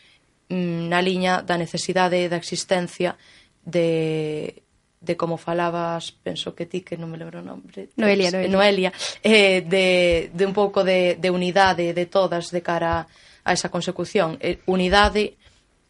mm, 0.48 0.88
na 0.88 1.04
liña 1.04 1.44
da 1.44 1.60
necesidade 1.60 2.24
da 2.32 2.40
existencia 2.40 3.20
de 3.60 4.64
de 5.00 5.16
como 5.16 5.36
falabas, 5.36 6.10
penso 6.10 6.54
que 6.54 6.66
ti, 6.66 6.82
que 6.82 6.98
non 6.98 7.06
me 7.06 7.18
lembro 7.20 7.38
o 7.38 7.46
nombre. 7.46 7.94
Noelia, 7.94 8.34
eh, 8.34 8.50
Noelia. 8.50 8.50
Noelia 8.50 8.90
eh, 9.22 9.62
de, 9.62 10.30
de 10.34 10.44
un 10.44 10.50
pouco 10.50 10.82
de, 10.82 11.14
de 11.14 11.30
unidade 11.30 11.94
de 11.94 12.06
todas 12.10 12.50
de 12.50 12.66
cara 12.66 13.06
a 13.46 13.50
esa 13.54 13.70
consecución. 13.70 14.36
Eh, 14.42 14.58
unidade 14.66 15.38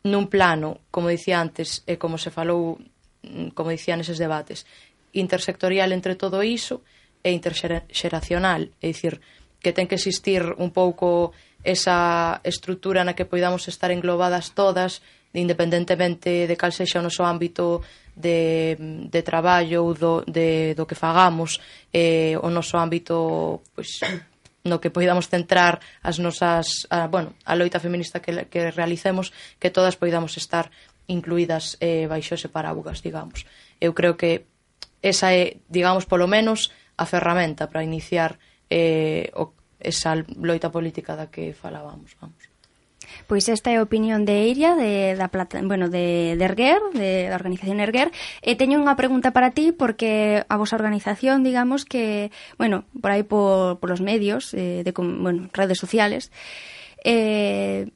nun 0.04 0.28
plano, 0.28 0.84
como 0.92 1.08
dicía 1.08 1.40
antes, 1.40 1.82
e 1.88 1.96
eh, 1.96 1.98
como 1.98 2.20
se 2.20 2.28
falou, 2.28 2.76
mm, 3.24 3.56
como 3.56 3.72
dicían 3.72 4.04
eses 4.04 4.20
debates, 4.20 4.68
intersectorial 5.16 5.96
entre 5.96 6.12
todo 6.14 6.44
iso 6.44 6.84
e 7.24 7.32
interxeracional, 7.32 8.68
é 8.84 8.92
dicir, 8.92 9.24
que 9.58 9.72
ten 9.72 9.88
que 9.88 9.96
existir 9.96 10.44
un 10.60 10.70
pouco 10.70 11.32
esa 11.68 12.40
estrutura 12.48 13.04
na 13.04 13.12
que 13.12 13.28
poidamos 13.28 13.68
estar 13.68 13.92
englobadas 13.92 14.56
todas, 14.56 15.04
independentemente 15.36 16.48
de 16.48 16.56
cal 16.56 16.72
sexa 16.72 16.96
o 16.96 17.04
noso 17.04 17.28
ámbito 17.28 17.84
de, 18.16 18.72
de 19.12 19.20
traballo 19.20 19.84
ou 19.84 19.92
do, 19.92 20.24
de, 20.24 20.72
do 20.72 20.88
que 20.88 20.96
fagamos, 20.96 21.60
eh, 21.92 22.40
o 22.40 22.48
noso 22.48 22.80
ámbito 22.80 23.60
pois, 23.76 24.00
no 24.64 24.80
que 24.80 24.88
poidamos 24.88 25.28
centrar 25.28 25.84
as 26.00 26.16
nosas, 26.16 26.88
a, 26.88 27.04
bueno, 27.04 27.36
a 27.44 27.52
loita 27.52 27.76
feminista 27.76 28.24
que, 28.24 28.48
que 28.48 28.72
realicemos, 28.72 29.36
que 29.60 29.68
todas 29.68 30.00
poidamos 30.00 30.40
estar 30.40 30.72
incluídas 31.04 31.76
eh, 31.84 32.08
baixo 32.08 32.32
ese 32.32 32.48
paraugas, 32.48 33.04
digamos. 33.04 33.44
Eu 33.76 33.92
creo 33.92 34.16
que 34.16 34.48
esa 35.04 35.36
é, 35.36 35.60
digamos, 35.68 36.08
polo 36.08 36.24
menos, 36.24 36.72
a 36.96 37.04
ferramenta 37.04 37.68
para 37.68 37.84
iniciar 37.84 38.40
eh, 38.72 39.30
o 39.36 39.52
esa 39.78 40.14
loita 40.36 40.70
política 40.70 41.14
da 41.14 41.30
que 41.30 41.54
falábamos, 41.54 42.14
vamos. 42.20 42.42
Pois 43.26 43.48
esta 43.48 43.70
é 43.72 43.76
a 43.80 43.84
opinión 43.84 44.24
de 44.24 44.44
Eiria, 44.48 44.76
de, 44.76 45.16
da 45.16 45.28
plata, 45.28 45.60
bueno, 45.62 45.88
de, 45.88 46.36
de 46.36 46.44
Erguer, 46.44 46.80
de, 46.92 47.28
da 47.28 47.36
organización 47.36 47.80
Erguer. 47.80 48.12
E 48.44 48.56
teño 48.56 48.76
unha 48.80 48.98
pregunta 49.00 49.32
para 49.32 49.52
ti, 49.52 49.72
porque 49.72 50.44
a 50.44 50.56
vosa 50.60 50.76
organización, 50.76 51.44
digamos 51.44 51.88
que, 51.88 52.30
bueno, 52.60 52.84
por 53.00 53.10
aí 53.12 53.24
por, 53.24 53.80
por 53.80 53.88
los 53.88 54.04
medios, 54.04 54.52
eh, 54.52 54.84
de, 54.84 54.92
bueno, 54.92 55.48
redes 55.52 55.78
sociales, 55.78 56.30
eh, 57.04 57.88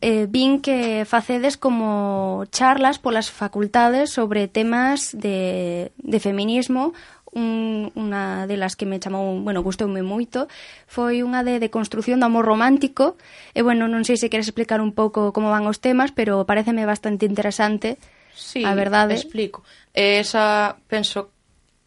eh, 0.00 0.26
vin 0.30 0.60
que 0.60 1.04
facedes 1.04 1.56
como 1.56 2.44
charlas 2.50 2.98
polas 2.98 3.30
facultades 3.30 4.10
sobre 4.10 4.46
temas 4.46 5.10
de, 5.12 5.92
de 5.98 6.20
feminismo 6.20 6.94
un, 7.38 7.94
unha 7.94 8.50
delas 8.50 8.74
que 8.74 8.82
me 8.82 8.98
chamou, 8.98 9.38
bueno, 9.38 9.62
gustoume 9.62 10.02
moito, 10.02 10.50
foi 10.90 11.22
unha 11.22 11.46
de, 11.46 11.62
de 11.62 11.70
construción 11.70 12.18
do 12.18 12.26
amor 12.26 12.42
romántico, 12.42 13.14
e 13.54 13.62
bueno, 13.62 13.86
non 13.86 14.02
sei 14.02 14.18
se 14.18 14.26
queres 14.26 14.50
explicar 14.50 14.82
un 14.82 14.90
pouco 14.90 15.30
como 15.30 15.54
van 15.54 15.70
os 15.70 15.78
temas, 15.78 16.10
pero 16.10 16.42
pareceme 16.42 16.82
bastante 16.82 17.30
interesante, 17.30 18.02
sí, 18.34 18.66
a 18.66 18.74
verdade. 18.74 19.14
explico. 19.14 19.62
E 19.94 20.18
esa, 20.18 20.74
penso 20.90 21.30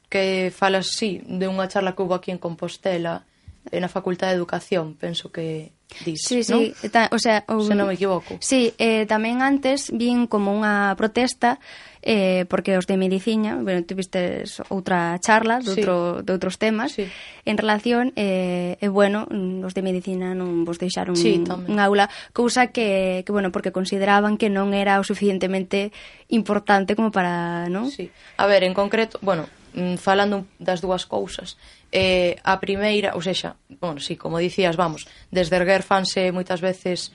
que 0.08 0.52
falas, 0.56 0.96
sí, 0.96 1.20
de 1.28 1.52
unha 1.52 1.68
charla 1.68 1.92
que 1.92 2.02
houve 2.04 2.16
aquí 2.16 2.32
en 2.32 2.40
Compostela, 2.40 3.28
eh, 3.70 3.80
na 3.80 3.92
Facultade 3.92 4.34
de 4.34 4.40
Educación, 4.40 4.96
penso 4.96 5.30
que 5.30 5.72
dis, 6.04 6.24
sí, 6.24 6.44
sí, 6.44 6.52
non? 6.52 6.74
Ta, 6.90 7.12
o 7.12 7.20
sea, 7.20 7.44
o, 7.48 7.62
se 7.62 7.76
non 7.76 7.88
me 7.88 7.96
equivoco. 7.96 8.40
Sí, 8.42 8.74
eh, 8.82 9.06
tamén 9.06 9.44
antes 9.44 9.92
vin 9.94 10.26
como 10.26 10.56
unha 10.56 10.96
protesta 10.98 11.62
eh, 12.02 12.46
porque 12.50 12.78
os 12.78 12.88
de 12.90 12.98
medicina, 12.98 13.62
bueno, 13.62 13.86
tuvistes 13.86 14.62
outra 14.74 15.18
charla 15.22 15.62
de, 15.62 15.70
sí. 15.70 15.70
outro, 15.78 16.26
de 16.26 16.32
outros 16.34 16.58
temas, 16.58 16.98
sí. 16.98 17.06
en 17.46 17.56
relación, 17.62 18.10
eh, 18.18 18.82
e 18.82 18.88
bueno, 18.90 19.30
mm, 19.30 19.62
os 19.62 19.78
de 19.78 19.86
medicina 19.86 20.34
non 20.34 20.66
vos 20.66 20.82
deixaron 20.82 21.14
sí, 21.14 21.46
un 21.46 21.78
aula, 21.78 22.10
cousa 22.34 22.74
que, 22.74 23.22
que, 23.22 23.32
bueno, 23.32 23.54
porque 23.54 23.70
consideraban 23.70 24.42
que 24.42 24.50
non 24.50 24.74
era 24.74 24.98
o 24.98 25.06
suficientemente 25.06 25.94
importante 26.34 26.98
como 26.98 27.14
para, 27.14 27.70
non? 27.70 27.94
Sí. 27.94 28.10
A 28.42 28.50
ver, 28.50 28.66
en 28.66 28.74
concreto, 28.74 29.22
bueno, 29.22 29.46
mm, 29.78 30.02
falando 30.02 30.50
das 30.58 30.82
dúas 30.82 31.06
cousas, 31.06 31.62
eh, 31.94 32.34
a 32.42 32.58
primeira, 32.58 33.14
ou 33.14 33.22
sexa, 33.22 33.62
bueno, 33.78 34.02
sí, 34.02 34.18
como 34.18 34.42
dicías, 34.42 34.74
vamos, 34.74 35.06
desde 35.30 35.54
Erguer 35.54 35.86
fanse 35.86 36.34
moitas 36.34 36.66
veces 36.66 37.14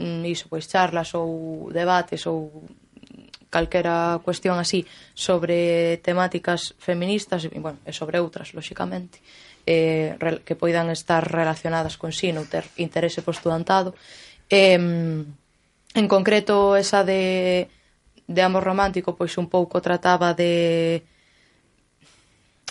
mm, 0.00 0.24
iso, 0.24 0.48
pois 0.48 0.64
charlas 0.64 1.12
ou 1.12 1.68
debates 1.68 2.24
ou 2.24 2.64
calquera 3.50 4.20
cuestión 4.24 4.58
así 4.58 4.86
sobre 5.14 5.98
temáticas 6.04 6.74
feministas 6.78 7.44
e, 7.44 7.48
bueno, 7.58 7.80
e 7.84 7.92
sobre 7.92 8.20
outras, 8.20 8.52
lóxicamente, 8.52 9.20
eh, 9.64 10.16
que 10.44 10.54
poidan 10.56 10.92
estar 10.92 11.24
relacionadas 11.24 11.96
con 11.96 12.12
sí, 12.12 12.32
ou 12.32 12.44
ter 12.44 12.68
interese 12.76 13.24
postudantado. 13.24 13.96
Eh, 14.48 14.76
en 14.78 16.06
concreto, 16.06 16.76
esa 16.76 17.04
de, 17.04 17.68
de 18.28 18.42
amor 18.44 18.64
romántico, 18.64 19.16
pois 19.16 19.36
un 19.40 19.48
pouco 19.48 19.80
trataba 19.80 20.36
de 20.36 21.02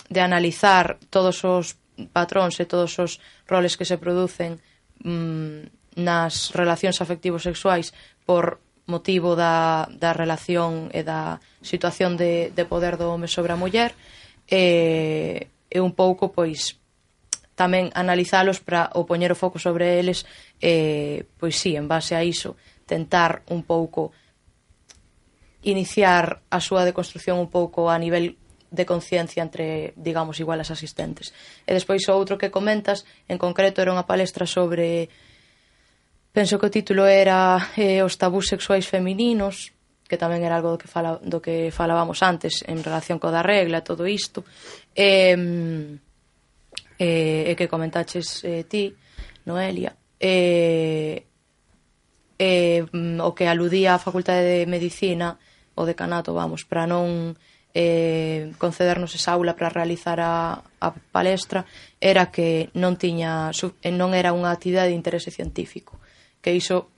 de 0.08 0.20
analizar 0.20 0.96
todos 1.10 1.44
os 1.44 1.76
patróns 2.12 2.56
e 2.60 2.64
todos 2.64 2.96
os 2.98 3.20
roles 3.44 3.76
que 3.76 3.84
se 3.84 4.00
producen 4.00 4.56
mm, 5.04 6.00
nas 6.00 6.54
relacións 6.54 7.02
afectivos 7.02 7.44
sexuais 7.44 7.92
por 8.24 8.62
motivo 8.88 9.36
da, 9.36 9.86
da 9.92 10.16
relación 10.16 10.88
e 10.96 11.04
da 11.04 11.38
situación 11.60 12.16
de, 12.16 12.50
de 12.56 12.64
poder 12.64 12.96
do 12.96 13.12
home 13.12 13.28
sobre 13.28 13.52
a 13.52 13.60
muller 13.60 13.92
e, 14.48 15.52
e 15.68 15.78
un 15.78 15.92
pouco 15.92 16.32
pois 16.32 16.80
tamén 17.52 17.92
analizalos 17.92 18.64
para 18.64 18.88
o 18.96 19.04
poñer 19.04 19.28
o 19.28 19.38
foco 19.38 19.60
sobre 19.60 20.00
eles 20.00 20.24
e, 20.56 21.28
pois 21.36 21.60
sí, 21.60 21.76
en 21.76 21.84
base 21.84 22.16
a 22.16 22.24
iso 22.24 22.56
tentar 22.88 23.44
un 23.52 23.62
pouco 23.62 24.16
iniciar 25.60 26.40
a 26.48 26.58
súa 26.64 26.88
deconstrucción 26.88 27.36
un 27.36 27.52
pouco 27.52 27.92
a 27.92 28.00
nivel 28.00 28.40
de 28.70 28.84
conciencia 28.86 29.42
entre, 29.42 29.92
digamos, 29.96 30.40
igual 30.40 30.60
as 30.60 30.72
asistentes. 30.72 31.32
E 31.68 31.76
despois 31.76 32.04
o 32.08 32.16
outro 32.16 32.40
que 32.40 32.52
comentas, 32.52 33.04
en 33.28 33.36
concreto, 33.36 33.84
era 33.84 33.92
unha 33.92 34.08
palestra 34.08 34.48
sobre 34.48 35.12
Penso 36.32 36.58
que 36.58 36.68
o 36.68 36.74
título 36.74 37.08
era 37.08 37.72
eh, 37.74 38.04
Os 38.04 38.20
tabús 38.20 38.46
sexuais 38.46 38.86
femininos, 38.86 39.72
que 40.08 40.16
tamén 40.16 40.44
era 40.44 40.56
algo 40.56 40.76
do 40.76 40.80
que, 40.80 40.88
fala, 40.88 41.20
do 41.20 41.40
que 41.44 41.68
falábamos 41.74 42.24
antes 42.24 42.64
en 42.64 42.80
relación 42.80 43.20
co 43.20 43.28
da 43.28 43.44
regla, 43.44 43.84
todo 43.84 44.08
isto. 44.08 44.44
Eh, 44.96 45.36
e, 46.98 47.04
eh, 47.04 47.42
eh, 47.52 47.54
que 47.56 47.68
comentaches 47.68 48.44
eh, 48.44 48.64
ti, 48.64 48.96
Noelia. 49.46 49.94
Eh, 50.18 51.28
eh, 52.38 52.82
o 53.20 53.30
que 53.34 53.46
aludía 53.46 53.94
a 53.94 54.02
Facultade 54.02 54.42
de 54.42 54.66
Medicina, 54.66 55.38
o 55.74 55.86
decanato, 55.86 56.34
vamos, 56.34 56.64
para 56.64 56.86
non 56.86 57.38
eh, 57.74 58.50
concedernos 58.58 59.14
esa 59.14 59.36
aula 59.36 59.54
para 59.54 59.70
realizar 59.70 60.18
a, 60.18 60.64
a 60.80 60.88
palestra 61.12 61.66
era 62.00 62.32
que 62.32 62.72
non 62.74 62.96
tiña 62.96 63.52
non 63.94 64.10
era 64.16 64.34
unha 64.34 64.50
actividade 64.50 64.90
de 64.90 64.98
interese 64.98 65.30
científico 65.30 66.00
e 66.48 66.56
iso 66.56 66.88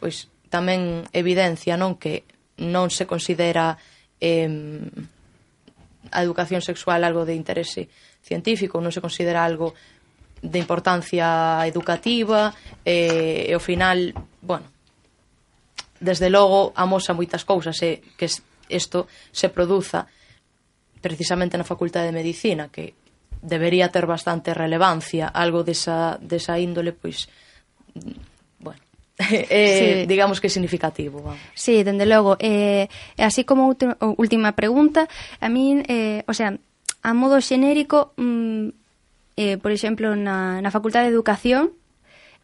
pois 0.00 0.32
tamén 0.48 1.04
evidencia 1.12 1.76
non 1.76 2.00
que 2.00 2.24
non 2.64 2.88
se 2.88 3.04
considera 3.04 3.76
eh, 4.16 4.48
a 6.12 6.20
educación 6.22 6.62
sexual 6.64 7.04
algo 7.04 7.28
de 7.28 7.36
interese 7.36 7.92
científico, 8.24 8.80
non 8.80 8.94
se 8.94 9.04
considera 9.04 9.44
algo 9.44 9.76
de 10.44 10.60
importancia 10.60 11.60
educativa 11.64 12.52
eh, 12.84 13.48
e 13.48 13.52
ao 13.52 13.60
final, 13.60 14.12
bueno, 14.44 14.68
desde 16.00 16.28
logo 16.28 16.76
amosa 16.76 17.16
moitas 17.16 17.44
cousas 17.48 17.80
e 17.80 18.00
eh, 18.00 18.16
que 18.16 18.28
isto 18.68 19.08
se 19.32 19.48
produza 19.48 20.08
precisamente 21.00 21.56
na 21.56 21.68
Facultade 21.68 22.08
de 22.08 22.16
Medicina, 22.16 22.72
que 22.72 22.96
debería 23.44 23.92
ter 23.92 24.08
bastante 24.08 24.56
relevancia, 24.56 25.28
algo 25.28 25.64
desa, 25.64 26.16
desa 26.20 26.56
índole, 26.56 26.96
pois 26.96 27.28
eh, 29.30 30.02
sí. 30.02 30.06
digamos 30.06 30.40
que 30.40 30.48
significativo. 30.48 31.22
Vamos. 31.22 31.40
Sí, 31.54 31.82
dende 31.84 32.06
logo. 32.06 32.36
Eh, 32.40 32.88
así 33.18 33.44
como 33.44 33.76
última 34.16 34.52
pregunta, 34.52 35.08
a 35.40 35.48
min, 35.48 35.84
eh, 35.88 36.24
o 36.26 36.34
sea, 36.34 36.58
a 37.02 37.12
modo 37.14 37.40
xenérico, 37.40 38.12
mm, 38.16 38.68
eh, 39.36 39.56
por 39.58 39.70
exemplo, 39.70 40.16
na, 40.16 40.60
na 40.62 40.70
Facultade 40.70 41.06
de 41.06 41.14
Educación, 41.14 41.72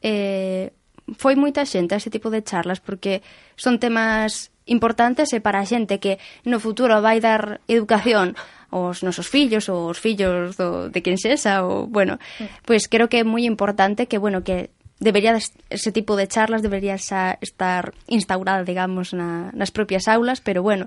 eh, 0.03 0.71
foi 1.19 1.35
moita 1.35 1.67
xente 1.67 1.95
a 1.95 2.01
ese 2.01 2.13
tipo 2.13 2.31
de 2.31 2.45
charlas 2.47 2.79
porque 2.79 3.23
son 3.59 3.83
temas 3.83 4.55
importantes 4.71 5.35
e 5.35 5.43
para 5.43 5.59
a 5.59 5.67
xente 5.67 5.99
que 5.99 6.23
no 6.47 6.63
futuro 6.63 7.03
vai 7.03 7.19
dar 7.19 7.59
educación 7.67 8.39
aos 8.71 9.03
nosos 9.03 9.27
fillos 9.27 9.67
ou 9.67 9.91
os 9.91 9.99
fillos 9.99 10.55
do, 10.55 10.87
de 10.87 11.03
quen 11.03 11.19
sexa 11.19 11.67
ou, 11.67 11.91
bueno, 11.91 12.23
pois 12.63 12.87
creo 12.87 13.11
que 13.11 13.23
é 13.23 13.27
moi 13.27 13.43
importante 13.43 14.07
que, 14.07 14.23
bueno, 14.23 14.47
que 14.47 14.71
debería 15.01 15.37
ese 15.71 15.91
tipo 15.93 16.15
de 16.15 16.29
charlas 16.29 16.63
debería 16.63 16.95
estar 16.95 17.95
instaurada, 18.07 18.63
digamos, 18.63 19.17
na, 19.17 19.51
nas 19.57 19.73
propias 19.73 20.07
aulas, 20.07 20.45
pero 20.45 20.63
bueno, 20.63 20.87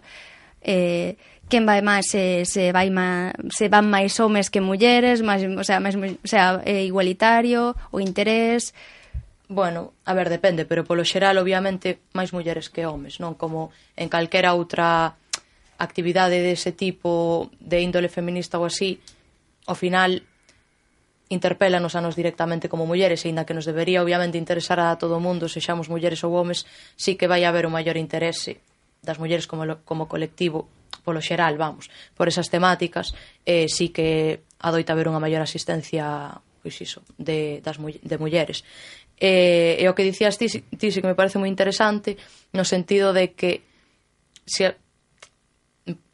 eh, 0.62 1.18
quen 1.50 1.66
vai 1.66 1.84
máis 1.84 2.08
se, 2.08 2.46
se 2.48 2.72
vai 2.72 2.88
má, 2.94 3.34
se 3.52 3.68
van 3.68 3.90
máis 3.90 4.16
homes 4.22 4.48
que 4.54 4.62
mulleres, 4.64 5.20
máis, 5.26 5.44
o 5.44 5.66
sea, 5.66 5.84
máis, 5.84 5.98
o 5.98 6.30
sea, 6.30 6.62
é 6.64 6.86
igualitario, 6.86 7.76
o 7.92 8.00
interés, 8.00 8.72
Bueno, 9.54 9.94
a 10.06 10.16
ver, 10.16 10.30
depende, 10.30 10.66
pero 10.66 10.88
polo 10.88 11.06
xeral, 11.06 11.38
obviamente, 11.38 12.02
máis 12.18 12.34
mulleres 12.34 12.74
que 12.74 12.88
homes, 12.90 13.20
non? 13.22 13.38
Como 13.38 13.70
en 13.94 14.10
calquera 14.10 14.56
outra 14.58 15.14
actividade 15.78 16.42
dese 16.42 16.74
tipo 16.74 17.52
de 17.60 17.84
índole 17.84 18.10
feminista 18.10 18.58
ou 18.58 18.66
así, 18.66 18.98
ao 19.70 19.78
final 19.78 20.26
interpélanos 21.34 21.98
a 21.98 22.02
nos 22.06 22.14
directamente 22.14 22.70
como 22.70 22.86
mulleres, 22.86 23.26
aínda 23.26 23.44
que 23.44 23.58
nos 23.58 23.66
debería 23.66 24.06
obviamente 24.06 24.38
interesar 24.38 24.78
a 24.80 24.96
todo 25.02 25.18
o 25.18 25.24
mundo, 25.24 25.50
sexamos 25.50 25.90
mulleres 25.90 26.22
ou 26.22 26.38
homes, 26.38 26.70
sí 26.94 27.18
que 27.18 27.26
vai 27.26 27.44
haber 27.44 27.66
un 27.66 27.74
maior 27.74 27.98
interese 27.98 28.62
das 29.02 29.18
mulleres 29.20 29.50
como, 29.50 29.66
como 29.84 30.08
colectivo 30.08 30.70
polo 31.04 31.20
xeral, 31.20 31.60
vamos, 31.60 31.92
por 32.16 32.32
esas 32.32 32.48
temáticas, 32.48 33.12
eh, 33.44 33.68
sí 33.68 33.90
que 33.90 34.46
adoita 34.64 34.96
haber 34.96 35.12
unha 35.12 35.20
maior 35.20 35.44
asistencia 35.44 36.40
pois 36.64 36.80
iso, 36.80 37.04
de, 37.20 37.60
das, 37.60 37.76
de 37.76 38.16
mulleres. 38.16 38.64
Eh, 39.20 39.84
e 39.84 39.86
o 39.92 39.94
que 39.94 40.08
dicías 40.08 40.40
ti, 40.40 40.48
ti, 40.48 40.88
que 40.88 41.04
me 41.04 41.20
parece 41.20 41.36
moi 41.36 41.52
interesante, 41.52 42.16
no 42.56 42.64
sentido 42.64 43.12
de 43.12 43.36
que 43.36 43.68
se, 44.48 44.80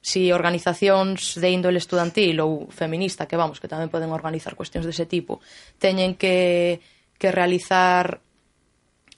si 0.09 0.33
organizacións 0.33 1.37
de 1.37 1.53
índole 1.53 1.77
estudantil 1.77 2.41
ou 2.41 2.65
feminista, 2.73 3.29
que 3.29 3.37
vamos, 3.37 3.61
que 3.61 3.69
tamén 3.69 3.93
poden 3.93 4.09
organizar 4.09 4.57
cuestións 4.57 4.89
dese 4.89 5.05
tipo, 5.05 5.37
teñen 5.77 6.17
que, 6.17 6.81
que 7.21 7.29
realizar 7.29 8.17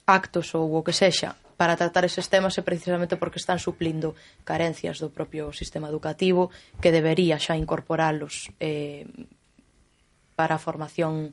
actos 0.04 0.52
ou 0.52 0.68
o 0.76 0.84
que 0.84 0.92
sexa 0.92 1.32
para 1.56 1.78
tratar 1.78 2.04
eses 2.04 2.26
temas 2.26 2.58
é 2.58 2.62
precisamente 2.66 3.14
porque 3.16 3.38
están 3.38 3.62
suplindo 3.62 4.18
carencias 4.42 4.98
do 4.98 5.14
propio 5.14 5.54
sistema 5.54 5.88
educativo 5.88 6.50
que 6.82 6.90
debería 6.90 7.38
xa 7.38 7.54
incorporalos 7.54 8.50
eh, 8.58 9.06
para 10.34 10.58
a 10.58 10.62
formación 10.62 11.32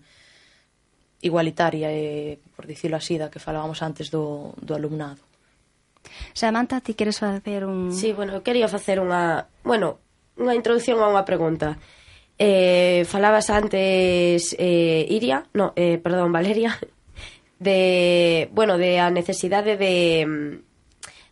igualitaria, 1.26 1.90
eh, 1.92 2.38
por 2.56 2.70
dicirlo 2.70 3.02
así, 3.02 3.18
da 3.18 3.34
que 3.34 3.42
falábamos 3.42 3.82
antes 3.82 4.14
do, 4.14 4.54
do 4.62 4.78
alumnado. 4.78 5.29
Samantha, 6.34 6.82
ti 6.82 6.94
queres 6.94 7.20
facer 7.20 7.66
un... 7.66 7.92
Sí, 7.92 8.14
bueno, 8.14 8.34
eu 8.34 8.44
quería 8.44 8.68
facer 8.68 9.00
unha... 9.00 9.52
Bueno, 9.64 10.00
unha 10.40 10.56
introducción 10.56 11.04
a 11.04 11.12
unha 11.12 11.28
pregunta. 11.28 11.78
Eh, 12.40 13.04
falabas 13.04 13.52
antes, 13.52 14.56
eh, 14.56 15.04
Iria, 15.12 15.44
no, 15.52 15.76
eh, 15.76 16.00
perdón, 16.00 16.32
Valeria, 16.32 16.80
de, 17.60 18.48
bueno, 18.56 18.80
de 18.80 19.00
a 19.00 19.12
necesidade 19.12 19.76
de 19.76 20.64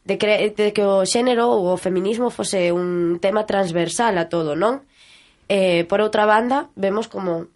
de, 0.07 0.17
cre 0.17 0.55
de 0.55 0.71
que 0.71 0.83
o 0.87 1.03
xénero 1.03 1.51
ou 1.51 1.75
o 1.75 1.75
feminismo 1.75 2.31
fose 2.31 2.71
un 2.71 3.19
tema 3.19 3.43
transversal 3.43 4.15
a 4.15 4.31
todo, 4.31 4.55
non? 4.55 4.87
Eh, 5.51 5.83
por 5.83 5.99
outra 5.99 6.23
banda, 6.23 6.71
vemos 6.79 7.11
como 7.11 7.51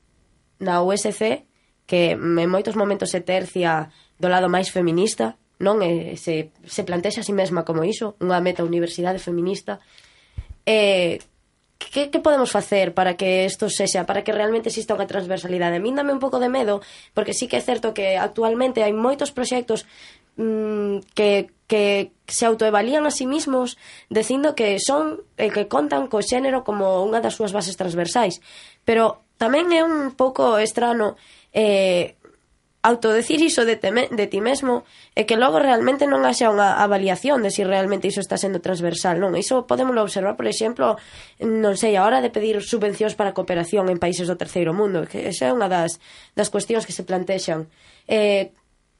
na 0.59 0.83
USC 0.83 1.47
que 1.87 2.15
en 2.15 2.47
moitos 2.51 2.75
momentos 2.75 3.11
se 3.11 3.23
tercia 3.23 3.91
do 4.19 4.27
lado 4.27 4.51
máis 4.51 4.67
feminista, 4.67 5.39
non? 5.61 5.85
E 5.85 6.17
se, 6.17 6.49
se 6.65 6.81
plantexa 6.81 7.21
a 7.21 7.27
si 7.27 7.31
sí 7.31 7.37
mesma 7.37 7.61
como 7.61 7.85
iso, 7.85 8.17
unha 8.17 8.41
meta 8.41 8.65
universidade 8.65 9.21
feminista. 9.21 9.77
eh, 10.65 11.21
que, 11.89 12.09
que 12.09 12.19
podemos 12.19 12.51
facer 12.51 12.93
para 12.93 13.15
que 13.17 13.45
isto 13.45 13.69
sexa, 13.69 14.05
para 14.05 14.23
que 14.23 14.31
realmente 14.31 14.69
exista 14.69 14.93
unha 14.93 15.09
transversalidade? 15.09 15.77
A 15.77 15.83
min 15.83 15.97
dame 15.97 16.13
un 16.13 16.21
pouco 16.21 16.37
de 16.37 16.51
medo, 16.51 16.85
porque 17.17 17.33
sí 17.33 17.49
que 17.49 17.57
é 17.57 17.63
certo 17.63 17.93
que 17.97 18.21
actualmente 18.21 18.85
hai 18.85 18.93
moitos 18.93 19.33
proxectos 19.33 19.89
mmm, 20.37 21.01
que, 21.17 21.49
que 21.65 22.13
se 22.27 22.45
autoevalían 22.45 23.09
a 23.09 23.11
sí 23.11 23.25
mismos 23.25 23.81
dicindo 24.13 24.53
que 24.53 24.77
son 24.77 25.25
e 25.41 25.49
que 25.49 25.65
contan 25.65 26.05
co 26.05 26.21
xénero 26.21 26.61
como 26.61 27.01
unha 27.01 27.19
das 27.19 27.35
súas 27.35 27.51
bases 27.55 27.75
transversais. 27.75 28.39
Pero 28.85 29.25
tamén 29.41 29.73
é 29.73 29.81
un 29.81 30.13
pouco 30.13 30.61
estrano 30.61 31.17
eh, 31.51 32.20
autodecir 32.81 33.41
iso 33.41 33.65
de, 33.65 33.75
teme, 33.77 34.09
de 34.09 34.25
ti 34.25 34.41
mesmo 34.41 34.83
e 35.13 35.29
que 35.29 35.37
logo 35.37 35.61
realmente 35.61 36.09
non 36.09 36.25
haxa 36.25 36.49
unha 36.49 36.81
avaliación 36.81 37.45
de 37.45 37.53
si 37.53 37.61
realmente 37.61 38.09
iso 38.09 38.25
está 38.25 38.41
sendo 38.41 38.57
transversal, 38.57 39.21
non? 39.21 39.37
Iso 39.37 39.69
podemos 39.69 39.93
observar, 40.01 40.33
por 40.33 40.49
exemplo, 40.49 40.97
non 41.37 41.77
sei, 41.77 41.93
a 41.93 42.01
hora 42.01 42.25
de 42.25 42.33
pedir 42.33 42.57
subvencións 42.65 43.13
para 43.13 43.37
cooperación 43.37 43.85
en 43.93 44.01
países 44.01 44.25
do 44.25 44.39
terceiro 44.39 44.73
mundo, 44.73 45.05
que 45.05 45.29
esa 45.29 45.49
é 45.49 45.53
unha 45.53 45.69
das, 45.69 46.01
das 46.33 46.49
cuestións 46.49 46.89
que 46.89 46.95
se 46.95 47.05
plantexan. 47.05 47.69
Eh, 48.09 48.49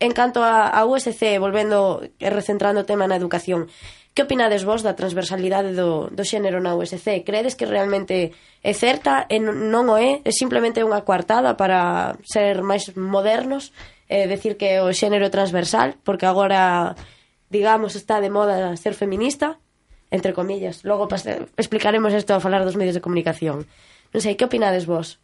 en 0.02 0.12
canto 0.14 0.42
a, 0.46 0.70
a 0.70 0.86
USC, 0.86 1.38
volvendo 1.38 2.02
e 2.18 2.30
recentrando 2.30 2.82
o 2.82 2.90
tema 2.90 3.06
na 3.10 3.18
educación, 3.18 3.70
Que 4.12 4.28
opinades 4.28 4.68
vos 4.68 4.84
da 4.84 4.91
transversalidade 4.99 5.72
do, 5.72 6.12
do 6.12 6.24
xénero 6.28 6.59
na 6.59 6.76
USC? 6.76 7.24
Credes 7.24 7.55
que 7.55 7.64
realmente 7.64 8.36
é 8.59 8.74
certa 8.76 9.24
e 9.32 9.39
non 9.39 9.88
o 9.88 9.95
é? 9.95 10.20
É 10.28 10.32
simplemente 10.36 10.84
unha 10.84 11.07
coartada 11.07 11.55
para 11.55 12.20
ser 12.28 12.59
máis 12.59 12.91
modernos 12.99 13.72
e 14.12 14.28
decir 14.28 14.59
que 14.59 14.84
o 14.84 14.91
xénero 14.91 15.32
transversal? 15.32 15.95
Porque 16.03 16.28
agora, 16.28 16.91
digamos, 17.47 17.95
está 17.95 18.20
de 18.20 18.28
moda 18.28 18.76
ser 18.76 18.99
feminista? 18.99 19.55
Entre 20.12 20.36
comillas. 20.36 20.84
Logo 20.84 21.07
pase, 21.07 21.47
explicaremos 21.55 22.12
isto 22.12 22.36
a 22.36 22.43
falar 22.43 22.68
dos 22.68 22.76
medios 22.76 22.99
de 22.99 23.03
comunicación. 23.03 23.64
Non 24.12 24.20
sei, 24.20 24.36
que 24.36 24.43
opinades 24.43 24.84
vos? 24.84 25.24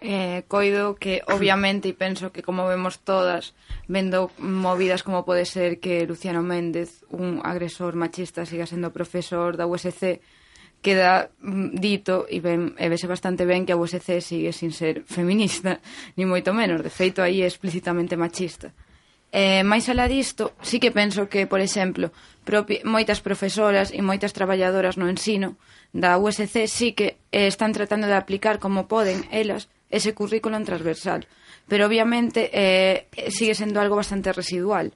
Eh, 0.00 0.44
coido 0.48 0.96
que, 0.96 1.20
obviamente, 1.28 1.88
e 1.88 1.96
penso 1.96 2.32
que 2.32 2.40
como 2.40 2.64
vemos 2.68 3.00
todas, 3.04 3.52
vendo 3.88 4.30
movidas 4.38 5.02
como 5.02 5.24
pode 5.24 5.44
ser 5.44 5.80
que 5.80 6.06
Luciano 6.06 6.42
Méndez, 6.42 7.04
un 7.10 7.40
agresor 7.44 7.94
machista, 7.94 8.46
siga 8.46 8.66
sendo 8.66 8.92
profesor 8.92 9.56
da 9.56 9.66
USC, 9.66 10.20
queda 10.84 11.30
mm, 11.40 11.80
dito 11.80 12.26
e, 12.28 12.40
ben, 12.40 12.76
e 12.76 12.86
vese 12.92 13.08
bastante 13.08 13.48
ben 13.48 13.64
que 13.64 13.72
a 13.72 13.80
USC 13.80 14.20
sigue 14.20 14.52
sin 14.52 14.72
ser 14.72 15.02
feminista, 15.08 15.80
ni 16.16 16.28
moito 16.28 16.52
menos, 16.52 16.84
de 16.84 16.92
feito 16.92 17.24
aí 17.24 17.40
é 17.40 17.48
explícitamente 17.48 18.16
machista. 18.16 18.72
Eh, 19.34 19.66
máis 19.66 19.90
alá 19.90 20.06
disto, 20.06 20.54
sí 20.62 20.78
que 20.78 20.94
penso 20.94 21.26
que, 21.26 21.50
por 21.50 21.58
exemplo, 21.58 22.14
propi, 22.46 22.84
moitas 22.86 23.18
profesoras 23.18 23.90
e 23.90 23.98
moitas 23.98 24.30
traballadoras 24.30 24.94
no 24.94 25.10
ensino 25.10 25.58
da 25.90 26.20
USC 26.22 26.70
sí 26.70 26.94
que 26.94 27.18
eh, 27.34 27.50
están 27.50 27.74
tratando 27.74 28.06
de 28.06 28.14
aplicar 28.14 28.62
como 28.62 28.86
poden 28.86 29.26
elas 29.34 29.66
ese 29.90 30.14
currículo 30.14 30.54
transversal 30.62 31.26
pero 31.68 31.86
obviamente 31.86 32.50
eh, 32.52 33.08
sigue 33.30 33.54
sendo 33.54 33.80
algo 33.80 33.96
bastante 33.96 34.32
residual. 34.32 34.94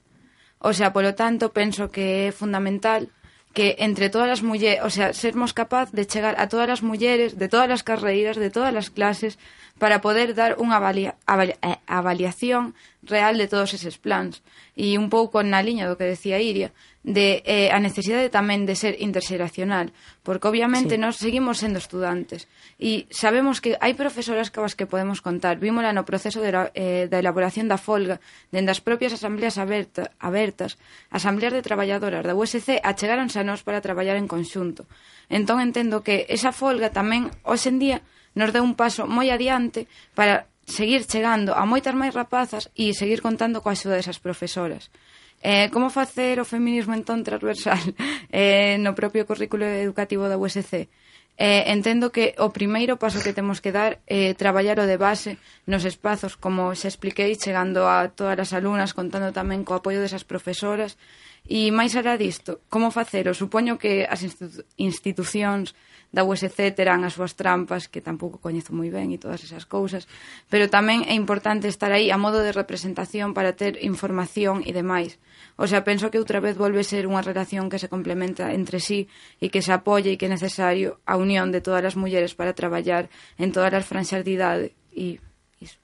O 0.59 0.73
sea, 0.73 0.93
polo 0.93 1.14
tanto, 1.14 1.55
penso 1.55 1.91
que 1.91 2.29
é 2.29 2.33
fundamental 2.33 3.09
que 3.55 3.77
entre 3.79 4.11
todas 4.11 4.31
as 4.39 4.43
mulleres, 4.43 4.85
o 4.85 4.91
sea, 4.91 5.12
sermos 5.12 5.55
capaz 5.55 5.91
de 5.91 6.05
chegar 6.05 6.37
a 6.39 6.47
todas 6.47 6.69
as 6.69 6.83
mulleres, 6.83 7.39
de 7.39 7.49
todas 7.49 7.71
as 7.71 7.83
carreiras, 7.83 8.37
de 8.37 8.51
todas 8.51 8.75
as 8.75 8.91
clases, 8.91 9.39
para 9.79 10.03
poder 10.03 10.35
dar 10.35 10.59
unha 10.59 10.77
avalia, 10.77 11.14
avalia, 11.25 11.57
eh, 11.62 11.79
avaliación 11.87 12.75
real 13.03 13.39
de 13.39 13.49
todos 13.49 13.73
eses 13.73 13.97
plans. 13.97 14.43
E 14.75 14.99
un 14.99 15.09
pouco 15.09 15.41
na 15.43 15.62
liña 15.62 15.89
do 15.89 15.97
que 15.97 16.07
decía 16.07 16.43
Iria, 16.43 16.75
de 17.03 17.42
eh, 17.46 17.70
a 17.70 17.78
necesidade 17.78 18.28
tamén 18.28 18.66
de 18.66 18.74
ser 18.74 18.99
interxeracional, 18.99 19.94
porque 20.26 20.51
obviamente 20.51 20.99
sí. 20.99 21.01
nós 21.01 21.16
seguimos 21.16 21.62
sendo 21.62 21.78
estudantes 21.78 22.51
e 22.76 23.07
sabemos 23.14 23.62
que 23.62 23.78
hai 23.78 23.94
profesoras 23.94 24.51
cabas 24.51 24.74
que 24.74 24.90
podemos 24.90 25.22
contar. 25.22 25.62
Vímola 25.62 25.94
no 25.94 26.03
proceso 26.03 26.42
de, 26.42 26.51
la, 26.51 26.62
eh, 26.74 27.07
da 27.07 27.22
elaboración 27.22 27.70
da 27.70 27.78
folga, 27.78 28.18
dende 28.51 28.74
as 28.74 28.82
propias 28.82 29.14
asambleas 29.14 29.57
aberta, 29.57 30.11
abertas, 30.18 30.76
asambleas 31.14 31.55
de 31.55 31.62
traballadoras 31.62 32.26
da 32.26 32.34
USC 32.34 32.82
achegáronse 32.82 33.38
a 33.38 33.46
nós 33.46 33.62
para 33.62 33.80
traballar 33.80 34.18
en 34.18 34.26
conxunto. 34.26 34.90
Entón 35.30 35.62
entendo 35.62 36.03
que 36.03 36.26
esa 36.28 36.51
folga 36.51 36.90
tamén, 36.90 37.30
hoxe 37.46 37.70
en 37.70 37.78
día, 37.78 37.99
nos 38.34 38.51
deu 38.51 38.66
un 38.66 38.74
paso 38.74 39.07
moi 39.07 39.30
adiante 39.30 39.86
para 40.18 40.51
seguir 40.68 41.09
chegando 41.09 41.57
a 41.57 41.64
moitas 41.64 41.96
máis 41.96 42.12
rapazas 42.12 42.68
e 42.76 42.92
seguir 42.92 43.24
contando 43.24 43.64
coa 43.64 43.72
axuda 43.72 43.96
desas 43.96 44.20
profesoras. 44.20 44.92
Eh, 45.41 45.70
como 45.70 45.89
facer 45.91 46.43
o 46.43 46.49
feminismo 46.49 46.99
entón 46.99 47.22
transversal 47.22 47.78
eh, 48.34 48.74
no 48.82 48.99
propio 48.99 49.22
currículo 49.22 49.62
educativo 49.64 50.26
da 50.26 50.34
USC? 50.34 50.91
Eh, 51.39 51.70
entendo 51.70 52.11
que 52.11 52.34
o 52.43 52.51
primeiro 52.51 52.99
paso 52.99 53.22
que 53.22 53.30
temos 53.30 53.62
que 53.62 53.70
dar 53.70 54.03
é 54.11 54.30
eh, 54.30 54.34
traballar 54.34 54.82
o 54.82 54.91
de 54.91 54.99
base 54.99 55.39
nos 55.70 55.86
espazos, 55.86 56.34
como 56.34 56.74
xa 56.74 56.91
expliquei, 56.91 57.39
chegando 57.39 57.86
a 57.86 58.11
todas 58.11 58.34
as 58.43 58.51
alumnas, 58.51 58.91
contando 58.91 59.30
tamén 59.30 59.62
co 59.62 59.78
apoio 59.78 60.03
desas 60.03 60.26
profesoras. 60.26 60.99
E 61.47 61.70
máis 61.70 61.95
alá 61.95 62.18
disto, 62.18 62.66
como 62.66 62.91
facelo? 62.91 63.30
Supoño 63.39 63.78
que 63.78 64.03
as 64.03 64.26
institu 64.26 64.66
institucións 64.74 65.78
da 66.13 66.25
USC 66.25 66.73
terán 66.73 67.05
as 67.05 67.21
súas 67.21 67.37
trampas 67.37 67.85
que 67.85 68.01
tampouco 68.01 68.41
coñezo 68.41 68.73
moi 68.73 68.89
ben 68.89 69.13
e 69.13 69.21
todas 69.21 69.45
esas 69.45 69.69
cousas, 69.69 70.09
pero 70.49 70.73
tamén 70.73 71.05
é 71.05 71.13
importante 71.13 71.69
estar 71.69 71.93
aí 71.93 72.09
a 72.09 72.17
modo 72.17 72.41
de 72.41 72.57
representación 72.57 73.37
para 73.37 73.53
ter 73.53 73.77
información 73.85 74.65
e 74.65 74.73
demais. 74.73 75.21
O 75.61 75.67
sea, 75.69 75.85
penso 75.85 76.09
que 76.09 76.17
outra 76.17 76.41
vez 76.41 76.57
volve 76.57 76.81
ser 76.81 77.05
unha 77.05 77.21
relación 77.21 77.69
que 77.69 77.77
se 77.77 77.93
complementa 77.93 78.57
entre 78.57 78.81
sí 78.81 79.13
e 79.37 79.53
que 79.53 79.61
se 79.61 79.75
apoia 79.75 80.09
e 80.09 80.17
que 80.17 80.27
é 80.27 80.33
necesario 80.33 80.97
a 81.05 81.21
unión 81.21 81.53
de 81.53 81.61
todas 81.61 81.85
as 81.85 81.99
mulleres 81.99 82.33
para 82.33 82.57
traballar 82.57 83.13
en 83.37 83.53
todas 83.53 83.75
as 83.77 83.85
franxas 83.85 84.25
de 84.25 84.33
idade 84.33 84.67
e 84.97 85.21
iso. 85.61 85.77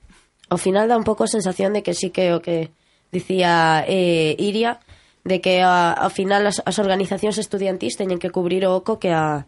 Ao 0.49 0.57
final 0.57 0.89
dá 0.89 0.97
un 0.97 1.05
pouco 1.05 1.29
a 1.29 1.31
sensación 1.31 1.77
de 1.77 1.85
que 1.85 1.93
sí 1.93 2.09
que 2.09 2.33
o 2.33 2.41
que 2.41 2.73
dicía 3.13 3.85
eh, 3.85 4.35
Iria, 4.41 4.81
de 5.25 5.45
que 5.45 5.61
a, 5.61 5.93
ao 5.93 6.09
final 6.09 6.49
as, 6.49 6.65
as 6.65 6.81
organizacións 6.81 7.37
estudiantís 7.37 8.01
teñen 8.01 8.17
que 8.17 8.33
cubrir 8.33 8.65
o 8.65 8.73
oco 8.73 8.97
que 8.97 9.13
a, 9.13 9.45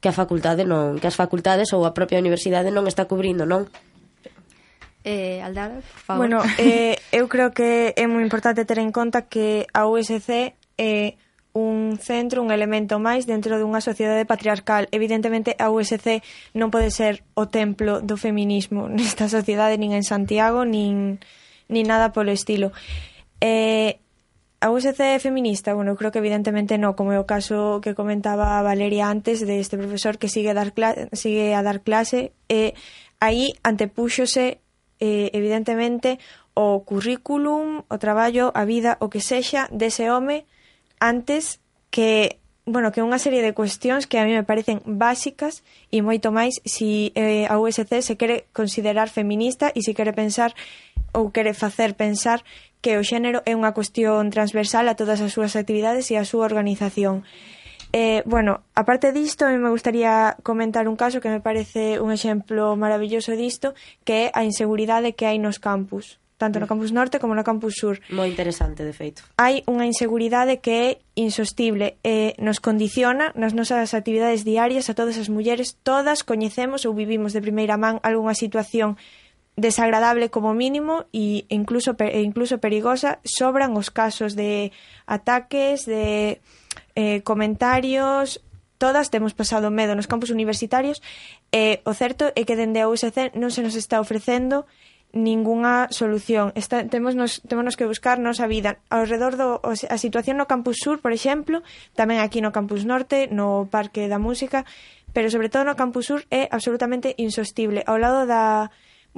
que 0.00 0.08
a 0.08 0.14
facultade 0.14 0.62
non, 0.62 0.98
que 1.02 1.10
as 1.10 1.18
facultades 1.18 1.74
ou 1.74 1.82
a 1.82 1.94
propia 1.94 2.22
universidade 2.22 2.70
non 2.70 2.86
está 2.86 3.10
cubrindo, 3.10 3.42
non? 3.46 3.66
Eh, 5.02 5.40
Aldara, 5.42 5.80
por 5.80 6.00
favor. 6.04 6.18
Bueno, 6.22 6.38
eh, 6.58 6.98
eu 7.10 7.26
creo 7.26 7.50
que 7.50 7.94
é 7.96 8.04
moi 8.06 8.22
importante 8.22 8.66
ter 8.68 8.78
en 8.78 8.94
conta 8.94 9.26
que 9.26 9.66
a 9.74 9.88
USC 9.88 10.54
é 10.78 11.18
un 11.58 11.98
centro, 11.98 12.42
un 12.42 12.54
elemento 12.54 13.02
máis 13.02 13.26
dentro 13.26 13.58
dunha 13.58 13.82
sociedade 13.82 14.28
patriarcal. 14.28 14.86
Evidentemente, 14.94 15.58
a 15.58 15.72
USC 15.72 16.22
non 16.54 16.70
pode 16.70 16.94
ser 16.94 17.26
o 17.34 17.50
templo 17.50 17.98
do 17.98 18.14
feminismo 18.14 18.86
nesta 18.92 19.26
sociedade, 19.26 19.80
nin 19.80 19.96
en 19.96 20.06
Santiago, 20.06 20.62
nin, 20.62 21.18
nin 21.66 21.84
nada 21.88 22.14
polo 22.14 22.30
estilo. 22.30 22.70
Eh, 23.42 23.98
A 24.60 24.70
USC 24.70 24.98
é 24.98 25.18
feminista? 25.20 25.72
Bueno, 25.72 25.92
eu 25.92 25.96
creo 25.96 26.10
que 26.10 26.18
evidentemente 26.18 26.82
no, 26.82 26.98
como 26.98 27.14
é 27.14 27.18
o 27.22 27.30
caso 27.30 27.78
que 27.78 27.94
comentaba 27.94 28.58
Valeria 28.66 29.06
antes 29.06 29.46
de 29.46 29.62
este 29.62 29.78
profesor 29.78 30.18
que 30.18 30.26
sigue 30.26 30.50
a 30.50 30.58
dar 30.58 30.74
clase, 30.74 31.06
sigue 31.14 31.54
a 31.54 31.62
dar 31.62 31.78
clase 31.86 32.34
eh, 32.50 32.74
e 32.74 32.78
aí 33.22 33.54
antepúxose 33.62 34.58
eh, 34.98 35.30
evidentemente 35.30 36.18
o 36.58 36.82
currículum, 36.82 37.86
o 37.86 37.96
traballo, 38.02 38.50
a 38.50 38.66
vida, 38.66 38.98
o 38.98 39.06
que 39.06 39.22
sexa 39.22 39.70
dese 39.70 40.10
home 40.10 40.42
antes 40.98 41.62
que 41.94 42.42
bueno, 42.66 42.90
que 42.90 42.98
unha 42.98 43.22
serie 43.22 43.46
de 43.46 43.54
cuestións 43.54 44.10
que 44.10 44.18
a 44.18 44.26
mí 44.26 44.34
me 44.34 44.42
parecen 44.42 44.82
básicas 44.84 45.62
e 45.94 46.02
moito 46.02 46.34
máis 46.34 46.58
si 46.66 47.14
eh, 47.14 47.46
a 47.46 47.62
USC 47.62 48.02
se 48.02 48.18
quere 48.18 48.50
considerar 48.50 49.06
feminista 49.06 49.70
e 49.70 49.86
se 49.86 49.94
quere 49.94 50.10
pensar 50.10 50.50
ou 51.14 51.30
quere 51.30 51.54
facer 51.54 51.94
pensar 51.94 52.42
que 52.80 52.98
o 52.98 53.02
xénero 53.02 53.42
é 53.44 53.54
unha 53.58 53.74
cuestión 53.74 54.30
transversal 54.30 54.86
a 54.86 54.98
todas 54.98 55.18
as 55.18 55.34
súas 55.34 55.58
actividades 55.58 56.10
e 56.10 56.16
a 56.16 56.28
súa 56.28 56.46
organización. 56.46 57.26
Eh, 57.92 58.22
bueno, 58.26 58.60
aparte 58.74 59.12
disto, 59.12 59.48
me 59.48 59.70
gustaría 59.70 60.36
comentar 60.42 60.88
un 60.88 60.96
caso 60.96 61.20
que 61.20 61.32
me 61.32 61.40
parece 61.40 62.00
un 62.00 62.12
exemplo 62.12 62.76
maravilloso 62.76 63.32
disto, 63.32 63.72
que 64.04 64.28
é 64.28 64.30
a 64.36 64.44
inseguridade 64.44 65.16
que 65.16 65.26
hai 65.26 65.40
nos 65.40 65.58
campus 65.58 66.20
tanto 66.38 66.60
no 66.60 66.66
mm. 66.66 66.68
campus 66.68 66.92
norte 66.92 67.18
como 67.18 67.34
no 67.34 67.42
campus 67.42 67.74
sur. 67.74 67.98
Moi 68.14 68.30
interesante, 68.30 68.86
de 68.86 68.94
feito. 68.94 69.26
Hai 69.36 69.66
unha 69.66 69.84
inseguridade 69.84 70.62
que 70.62 70.72
é 70.72 70.88
insostible 71.18 71.98
e 72.06 72.38
nos 72.38 72.62
condiciona 72.62 73.34
nas 73.34 73.52
nosas 73.52 73.92
actividades 73.92 74.46
diarias 74.46 74.86
a 74.86 74.94
todas 74.94 75.18
as 75.18 75.28
mulleres. 75.28 75.74
Todas 75.82 76.22
coñecemos 76.22 76.86
ou 76.86 76.94
vivimos 76.94 77.34
de 77.34 77.42
primeira 77.42 77.74
man 77.74 77.98
algunha 78.06 78.38
situación 78.38 78.96
desagradable 79.58 80.30
como 80.30 80.54
mínimo 80.54 81.10
e 81.10 81.42
incluso 81.50 81.98
e 81.98 82.22
incluso 82.22 82.62
perigosa, 82.62 83.18
sobran 83.26 83.74
os 83.74 83.90
casos 83.90 84.38
de 84.38 84.70
ataques, 85.10 85.82
de 85.82 86.38
eh, 86.94 87.20
comentarios, 87.26 88.38
todas 88.78 89.10
temos 89.10 89.34
pasado 89.34 89.74
medo 89.74 89.98
nos 89.98 90.06
campus 90.06 90.30
universitarios 90.30 91.02
e 91.50 91.82
o 91.82 91.92
certo 91.92 92.30
é 92.38 92.46
que 92.46 92.54
dende 92.54 92.78
a 92.78 92.86
USC 92.86 93.34
non 93.34 93.50
se 93.50 93.66
nos 93.66 93.74
está 93.74 93.98
ofrecendo 93.98 94.70
ningunha 95.10 95.88
solución. 95.90 96.52
Está, 96.54 96.86
temos 96.86 97.18
nos, 97.18 97.42
temos 97.42 97.74
que 97.74 97.88
buscarnos 97.88 98.38
a 98.38 98.46
vida. 98.46 98.78
Ao 98.92 99.08
redor 99.08 99.34
do, 99.34 99.58
a 99.64 99.98
situación 99.98 100.36
no 100.38 100.46
Campus 100.46 100.78
Sur, 100.84 101.00
por 101.02 101.10
exemplo, 101.10 101.66
tamén 101.98 102.22
aquí 102.22 102.38
no 102.44 102.54
Campus 102.54 102.86
Norte, 102.86 103.26
no 103.26 103.66
Parque 103.72 104.06
da 104.06 104.20
Música, 104.20 104.68
pero 105.16 105.32
sobre 105.32 105.48
todo 105.50 105.66
no 105.66 105.80
Campus 105.80 106.06
Sur 106.06 106.28
é 106.30 106.46
absolutamente 106.52 107.16
insostible. 107.16 107.82
Ao 107.88 107.96
lado 107.96 108.28
da, 108.28 108.68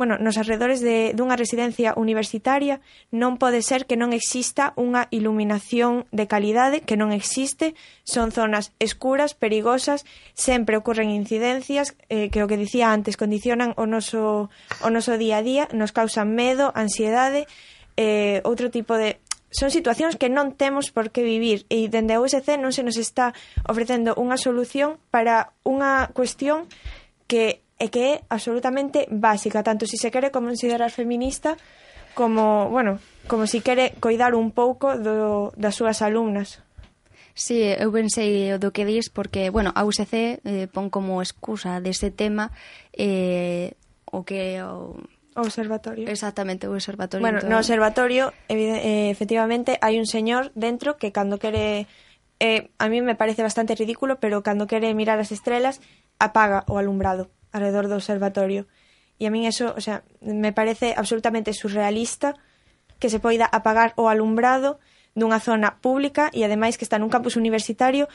bueno, 0.01 0.17
nos 0.17 0.41
arredores 0.41 0.81
de, 0.81 1.13
dunha 1.13 1.37
residencia 1.37 1.93
universitaria 1.93 2.81
non 3.13 3.37
pode 3.37 3.61
ser 3.61 3.85
que 3.85 4.01
non 4.01 4.17
exista 4.17 4.73
unha 4.81 5.13
iluminación 5.13 6.09
de 6.09 6.25
calidade 6.25 6.81
que 6.81 6.97
non 6.97 7.13
existe, 7.13 7.77
son 8.01 8.33
zonas 8.33 8.73
escuras, 8.81 9.37
perigosas, 9.37 10.09
sempre 10.33 10.81
ocorren 10.81 11.13
incidencias 11.13 12.01
eh, 12.09 12.33
que 12.33 12.41
o 12.41 12.49
que 12.49 12.57
dicía 12.57 12.97
antes 12.97 13.21
condicionan 13.21 13.77
o 13.77 13.85
noso, 13.85 14.49
o 14.81 14.89
noso 14.89 15.21
día 15.21 15.37
a 15.37 15.45
día, 15.45 15.69
nos 15.77 15.93
causan 15.93 16.33
medo, 16.33 16.73
ansiedade, 16.73 17.45
eh, 18.01 18.41
outro 18.49 18.73
tipo 18.73 18.97
de 18.97 19.21
son 19.53 19.69
situacións 19.69 20.17
que 20.17 20.33
non 20.33 20.57
temos 20.57 20.89
por 20.97 21.13
que 21.13 21.21
vivir. 21.21 21.69
E 21.69 21.93
dende 21.93 22.17
a 22.17 22.25
USC 22.25 22.57
non 22.57 22.73
se 22.73 22.81
nos 22.81 22.97
está 22.97 23.37
ofrecendo 23.69 24.17
unha 24.17 24.41
solución 24.41 24.97
para 25.13 25.53
unha 25.61 26.09
cuestión 26.17 26.73
que 27.29 27.61
e 27.81 27.89
que 27.89 28.03
é 28.05 28.15
absolutamente 28.29 29.09
básica, 29.09 29.65
tanto 29.65 29.89
se 29.89 29.97
se 29.97 30.13
quere 30.13 30.29
considerar 30.29 30.93
feminista 30.93 31.57
como, 32.13 32.69
bueno, 32.69 33.01
como 33.25 33.49
se 33.49 33.65
quere 33.65 33.97
coidar 33.99 34.37
un 34.37 34.53
pouco 34.53 35.01
do, 35.01 35.57
das 35.57 35.81
súas 35.81 36.05
alumnas. 36.05 36.61
Sí, 37.33 37.65
eu 37.65 37.89
pensei 37.89 38.53
o 38.53 38.61
do 38.61 38.69
que 38.69 38.85
dis 38.85 39.09
porque, 39.09 39.49
bueno, 39.49 39.73
a 39.73 39.89
UCC 39.89 40.45
eh, 40.45 40.69
pon 40.69 40.93
como 40.93 41.25
excusa 41.25 41.81
deste 41.81 42.13
tema 42.13 42.53
eh, 42.93 43.73
o 44.05 44.29
que 44.29 44.61
o, 44.61 45.01
O 45.35 45.43
observatorio. 45.43 46.11
Exactamente, 46.11 46.67
o 46.67 46.75
observatorio. 46.75 47.23
Bueno, 47.23 47.41
todo. 47.41 47.51
no 47.51 47.57
observatorio, 47.57 48.35
eh, 48.51 49.09
efectivamente, 49.09 49.79
hai 49.81 49.97
un 49.97 50.05
señor 50.05 50.51
dentro 50.53 50.99
que 50.99 51.15
cando 51.15 51.39
quere... 51.39 51.87
Eh, 52.41 52.73
a 52.77 52.89
mí 52.91 53.01
me 53.01 53.15
parece 53.15 53.47
bastante 53.47 53.79
ridículo, 53.79 54.19
pero 54.19 54.43
cando 54.43 54.67
quere 54.67 54.93
mirar 54.93 55.23
as 55.23 55.31
estrelas, 55.31 55.79
apaga 56.19 56.67
o 56.67 56.83
alumbrado 56.83 57.31
alrededor 57.53 57.91
do 57.91 57.99
observatorio. 57.99 58.67
E 59.21 59.29
a 59.29 59.31
min 59.31 59.45
eso, 59.45 59.77
o 59.77 59.83
sea, 59.85 60.03
me 60.25 60.51
parece 60.51 60.97
absolutamente 60.97 61.53
surrealista 61.53 62.35
que 62.97 63.13
se 63.13 63.21
poida 63.21 63.49
apagar 63.49 63.93
o 64.01 64.09
alumbrado 64.09 64.81
dunha 65.13 65.43
zona 65.43 65.83
pública 65.83 66.31
e 66.31 66.47
ademais 66.47 66.79
que 66.79 66.87
está 66.87 66.97
nun 66.97 67.13
campus 67.13 67.35
universitario 67.35 68.07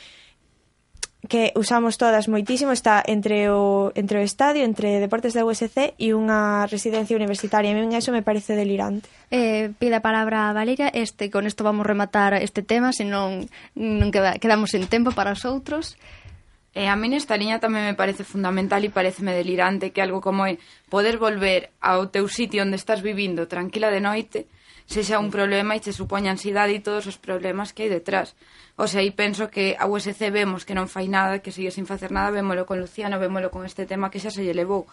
que 1.26 1.52
usamos 1.56 1.98
todas 1.98 2.28
moitísimo, 2.28 2.72
está 2.72 3.02
entre 3.06 3.50
o, 3.50 3.92
entre 3.96 4.20
o 4.20 4.24
estadio, 4.24 4.64
entre 4.64 5.02
deportes 5.02 5.34
da 5.34 5.46
USC 5.46 5.98
e 5.98 6.14
unha 6.14 6.70
residencia 6.70 7.18
universitaria. 7.18 7.74
A 7.74 7.76
mí 7.76 7.82
eso 7.98 8.14
me 8.14 8.22
parece 8.22 8.54
delirante. 8.54 9.10
Eh, 9.34 9.74
pide 9.82 9.98
a 9.98 10.06
palabra 10.06 10.50
a 10.50 10.54
Valeria, 10.54 10.90
este, 10.94 11.34
con 11.34 11.50
isto 11.50 11.66
vamos 11.66 11.86
rematar 11.86 12.38
este 12.38 12.62
tema, 12.62 12.94
senón 12.94 13.50
non 13.74 14.14
queda, 14.14 14.38
quedamos 14.38 14.70
sen 14.72 14.86
tempo 14.86 15.12
para 15.18 15.34
os 15.34 15.44
outros. 15.50 15.98
E 16.76 16.92
a 16.92 16.96
min 17.00 17.16
esta 17.16 17.40
liña 17.40 17.64
tamén 17.64 17.88
me 17.88 17.96
parece 17.96 18.28
fundamental 18.28 18.84
e 18.84 18.92
pareceme 18.92 19.32
delirante 19.32 19.96
que 19.96 20.04
algo 20.04 20.20
como 20.20 20.44
é 20.44 20.60
poder 20.92 21.16
volver 21.16 21.72
ao 21.80 22.12
teu 22.12 22.28
sitio 22.28 22.68
onde 22.68 22.76
estás 22.76 23.00
vivindo 23.00 23.48
tranquila 23.48 23.88
de 23.96 24.04
noite 24.04 24.40
sexa 24.86 25.24
un 25.24 25.32
problema 25.32 25.74
e 25.74 25.82
che 25.82 25.96
supoña 25.96 26.36
ansiedade 26.36 26.76
e 26.76 26.84
todos 26.84 27.08
os 27.08 27.18
problemas 27.18 27.74
que 27.74 27.88
hai 27.88 27.92
detrás. 27.96 28.36
O 28.76 28.86
sea, 28.92 29.02
aí 29.02 29.10
penso 29.16 29.48
que 29.48 29.80
a 29.80 29.88
USC 29.88 30.30
vemos 30.30 30.68
que 30.68 30.78
non 30.78 30.92
fai 30.92 31.08
nada, 31.08 31.40
que 31.40 31.56
sigue 31.56 31.72
sin 31.72 31.88
facer 31.88 32.12
nada, 32.12 32.30
vémolo 32.30 32.68
con 32.68 32.78
Luciano, 32.84 33.24
vémolo 33.24 33.50
con 33.50 33.64
este 33.64 33.88
tema 33.88 34.12
que 34.12 34.20
xa 34.20 34.30
se 34.30 34.44
lle 34.44 34.54
levou. 34.54 34.84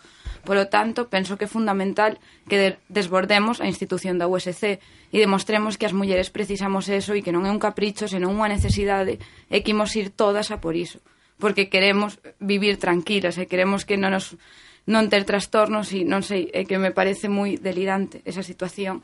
Polo 0.46 0.70
tanto, 0.70 1.10
penso 1.10 1.34
que 1.34 1.44
é 1.44 1.50
fundamental 1.50 2.16
que 2.46 2.78
desbordemos 2.88 3.58
a 3.58 3.66
institución 3.66 4.16
da 4.22 4.30
USC 4.30 4.78
e 5.12 5.16
demostremos 5.18 5.76
que 5.76 5.90
as 5.90 5.92
mulleres 5.98 6.30
precisamos 6.30 6.86
eso 6.88 7.12
e 7.12 7.20
que 7.20 7.34
non 7.34 7.44
é 7.44 7.50
un 7.50 7.60
capricho, 7.60 8.06
senón 8.06 8.38
unha 8.38 8.48
necesidade 8.48 9.18
e 9.50 9.56
que 9.60 9.74
imos 9.74 9.92
ir 9.98 10.14
todas 10.14 10.54
a 10.54 10.62
por 10.62 10.78
iso 10.78 11.02
porque 11.42 11.66
queremos 11.66 12.22
vivir 12.38 12.78
tranquilos 12.78 13.34
e 13.34 13.50
queremos 13.50 13.82
que 13.82 13.98
non 13.98 14.14
nos 14.14 14.38
non 14.86 15.10
ter 15.10 15.26
trastornos 15.26 15.90
e 15.90 16.06
non 16.06 16.22
sei, 16.22 16.46
é 16.54 16.62
que 16.62 16.78
me 16.78 16.94
parece 16.94 17.26
moi 17.26 17.58
delirante 17.58 18.22
esa 18.22 18.46
situación. 18.46 19.02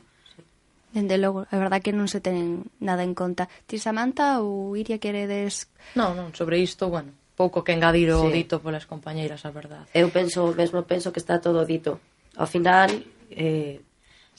Dende 0.95 1.19
logo, 1.19 1.43
é 1.51 1.57
verdad 1.59 1.83
que 1.83 1.91
non 1.91 2.07
se 2.07 2.23
ten 2.23 2.63
nada 2.79 3.03
en 3.03 3.11
conta. 3.11 3.51
Ti, 3.67 3.75
Samantha, 3.75 4.39
ou 4.39 4.71
Iria 4.79 5.03
queredes... 5.03 5.67
Non, 5.99 6.15
non, 6.15 6.31
sobre 6.31 6.63
isto, 6.63 6.87
bueno, 6.87 7.11
pouco 7.35 7.63
que 7.63 7.75
engadir 7.75 8.11
o 8.15 8.27
sí. 8.27 8.43
dito 8.43 8.63
polas 8.63 8.87
compañeiras, 8.87 9.43
a 9.43 9.51
verdade. 9.51 9.91
Eu 9.91 10.07
penso, 10.07 10.55
mesmo 10.55 10.87
penso 10.87 11.11
que 11.11 11.19
está 11.19 11.43
todo 11.43 11.67
dito. 11.67 11.99
Ao 12.39 12.47
final, 12.47 12.87
eh, 13.31 13.83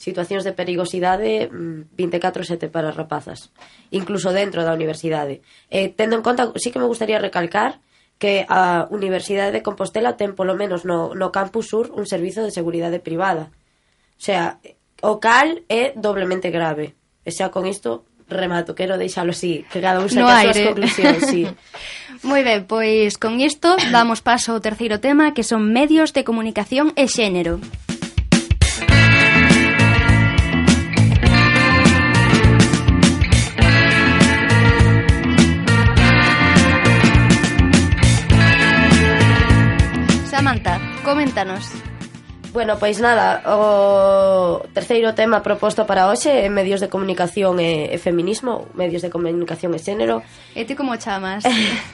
situacións 0.01 0.41
de 0.41 0.57
perigosidade 0.57 1.49
mm, 1.49 1.93
24-7 1.93 2.73
para 2.73 2.89
as 2.89 2.97
rapazas, 2.97 3.53
incluso 3.93 4.33
dentro 4.33 4.65
da 4.65 4.73
universidade. 4.73 5.45
Eh, 5.69 5.93
tendo 5.93 6.17
en 6.17 6.25
conta, 6.25 6.49
sí 6.57 6.73
que 6.73 6.81
me 6.81 6.89
gustaría 6.89 7.21
recalcar 7.21 7.81
que 8.21 8.45
a 8.45 8.85
Universidade 8.93 9.49
de 9.49 9.65
Compostela 9.65 10.13
ten 10.13 10.37
polo 10.37 10.53
menos 10.53 10.85
no, 10.85 11.17
no 11.17 11.33
campus 11.33 11.73
sur 11.73 11.89
un 11.89 12.05
servizo 12.05 12.45
de 12.45 12.53
seguridade 12.53 13.01
privada. 13.01 13.49
O 13.49 14.21
sea, 14.21 14.61
o 15.01 15.17
cal 15.17 15.65
é 15.65 15.97
doblemente 15.97 16.53
grave. 16.53 16.93
E 17.25 17.33
xa 17.33 17.49
con 17.49 17.65
isto 17.65 18.05
remato, 18.29 18.77
quero 18.77 19.01
deixalo 19.01 19.33
así, 19.33 19.65
que 19.73 19.81
cada 19.81 20.05
un 20.05 20.09
saque 20.13 20.21
no 20.21 20.29
as 20.29 20.53
súas 20.53 20.67
conclusións, 20.69 21.21
sí. 21.25 21.43
Moi 22.29 22.45
ben, 22.45 22.69
pois 22.69 23.17
con 23.17 23.41
isto 23.41 23.73
damos 23.89 24.21
paso 24.21 24.53
ao 24.53 24.61
terceiro 24.61 25.01
tema 25.01 25.33
que 25.33 25.41
son 25.41 25.73
medios 25.73 26.13
de 26.13 26.21
comunicación 26.21 26.93
e 26.93 27.09
xénero. 27.09 27.57
Samantha, 40.51 40.81
coméntanos. 41.05 41.71
Bueno, 42.51 42.75
pois 42.75 42.99
nada, 42.99 43.39
o 43.55 44.59
terceiro 44.75 45.15
tema 45.15 45.39
proposto 45.39 45.87
para 45.87 46.11
hoxe 46.11 46.27
é 46.27 46.51
medios 46.51 46.83
de 46.83 46.91
comunicación 46.91 47.63
e, 47.63 47.87
e 47.87 47.95
feminismo, 47.95 48.67
medios 48.75 48.99
de 48.99 49.07
comunicación 49.07 49.71
e 49.71 49.79
xénero. 49.79 50.19
E 50.51 50.67
ti 50.67 50.75
como 50.75 50.99
chamas? 50.99 51.47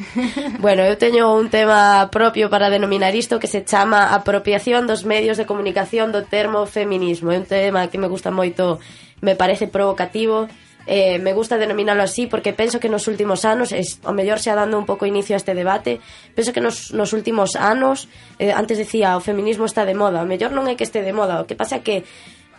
bueno, 0.65 0.81
eu 0.81 0.97
teño 0.97 1.29
un 1.37 1.53
tema 1.53 2.09
propio 2.09 2.49
para 2.49 2.73
denominar 2.73 3.13
isto 3.13 3.37
que 3.37 3.45
se 3.45 3.61
chama 3.61 4.09
apropiación 4.09 4.89
dos 4.89 5.05
medios 5.05 5.37
de 5.37 5.45
comunicación 5.45 6.09
do 6.09 6.25
termo 6.25 6.65
feminismo. 6.65 7.29
É 7.29 7.37
un 7.37 7.45
tema 7.45 7.93
que 7.93 8.01
me 8.01 8.09
gusta 8.09 8.33
moito, 8.33 8.81
me 9.21 9.37
parece 9.37 9.69
provocativo, 9.69 10.49
eh, 10.88 11.19
me 11.19 11.33
gusta 11.33 11.59
denominalo 11.59 12.01
así 12.01 12.25
porque 12.25 12.53
penso 12.53 12.79
que 12.79 12.89
nos 12.89 13.07
últimos 13.07 13.43
anos, 13.43 13.71
es, 13.75 13.99
o 14.07 14.15
mellor 14.15 14.39
xa 14.39 14.55
dando 14.55 14.79
un 14.79 14.88
pouco 14.88 15.05
inicio 15.05 15.35
a 15.35 15.41
este 15.43 15.53
debate, 15.53 15.99
penso 16.33 16.55
que 16.55 16.63
nos, 16.63 16.95
nos 16.95 17.11
últimos 17.11 17.59
anos, 17.59 18.07
eh, 18.39 18.55
antes 18.55 18.79
decía, 18.79 19.19
o 19.19 19.21
feminismo 19.21 19.67
está 19.67 19.83
de 19.83 19.93
moda, 19.93 20.23
o 20.23 20.29
mellor 20.29 20.55
non 20.55 20.65
é 20.71 20.79
que 20.79 20.88
este 20.88 21.03
de 21.03 21.11
moda, 21.11 21.43
o 21.43 21.45
que 21.45 21.59
pasa 21.59 21.83
que 21.83 22.07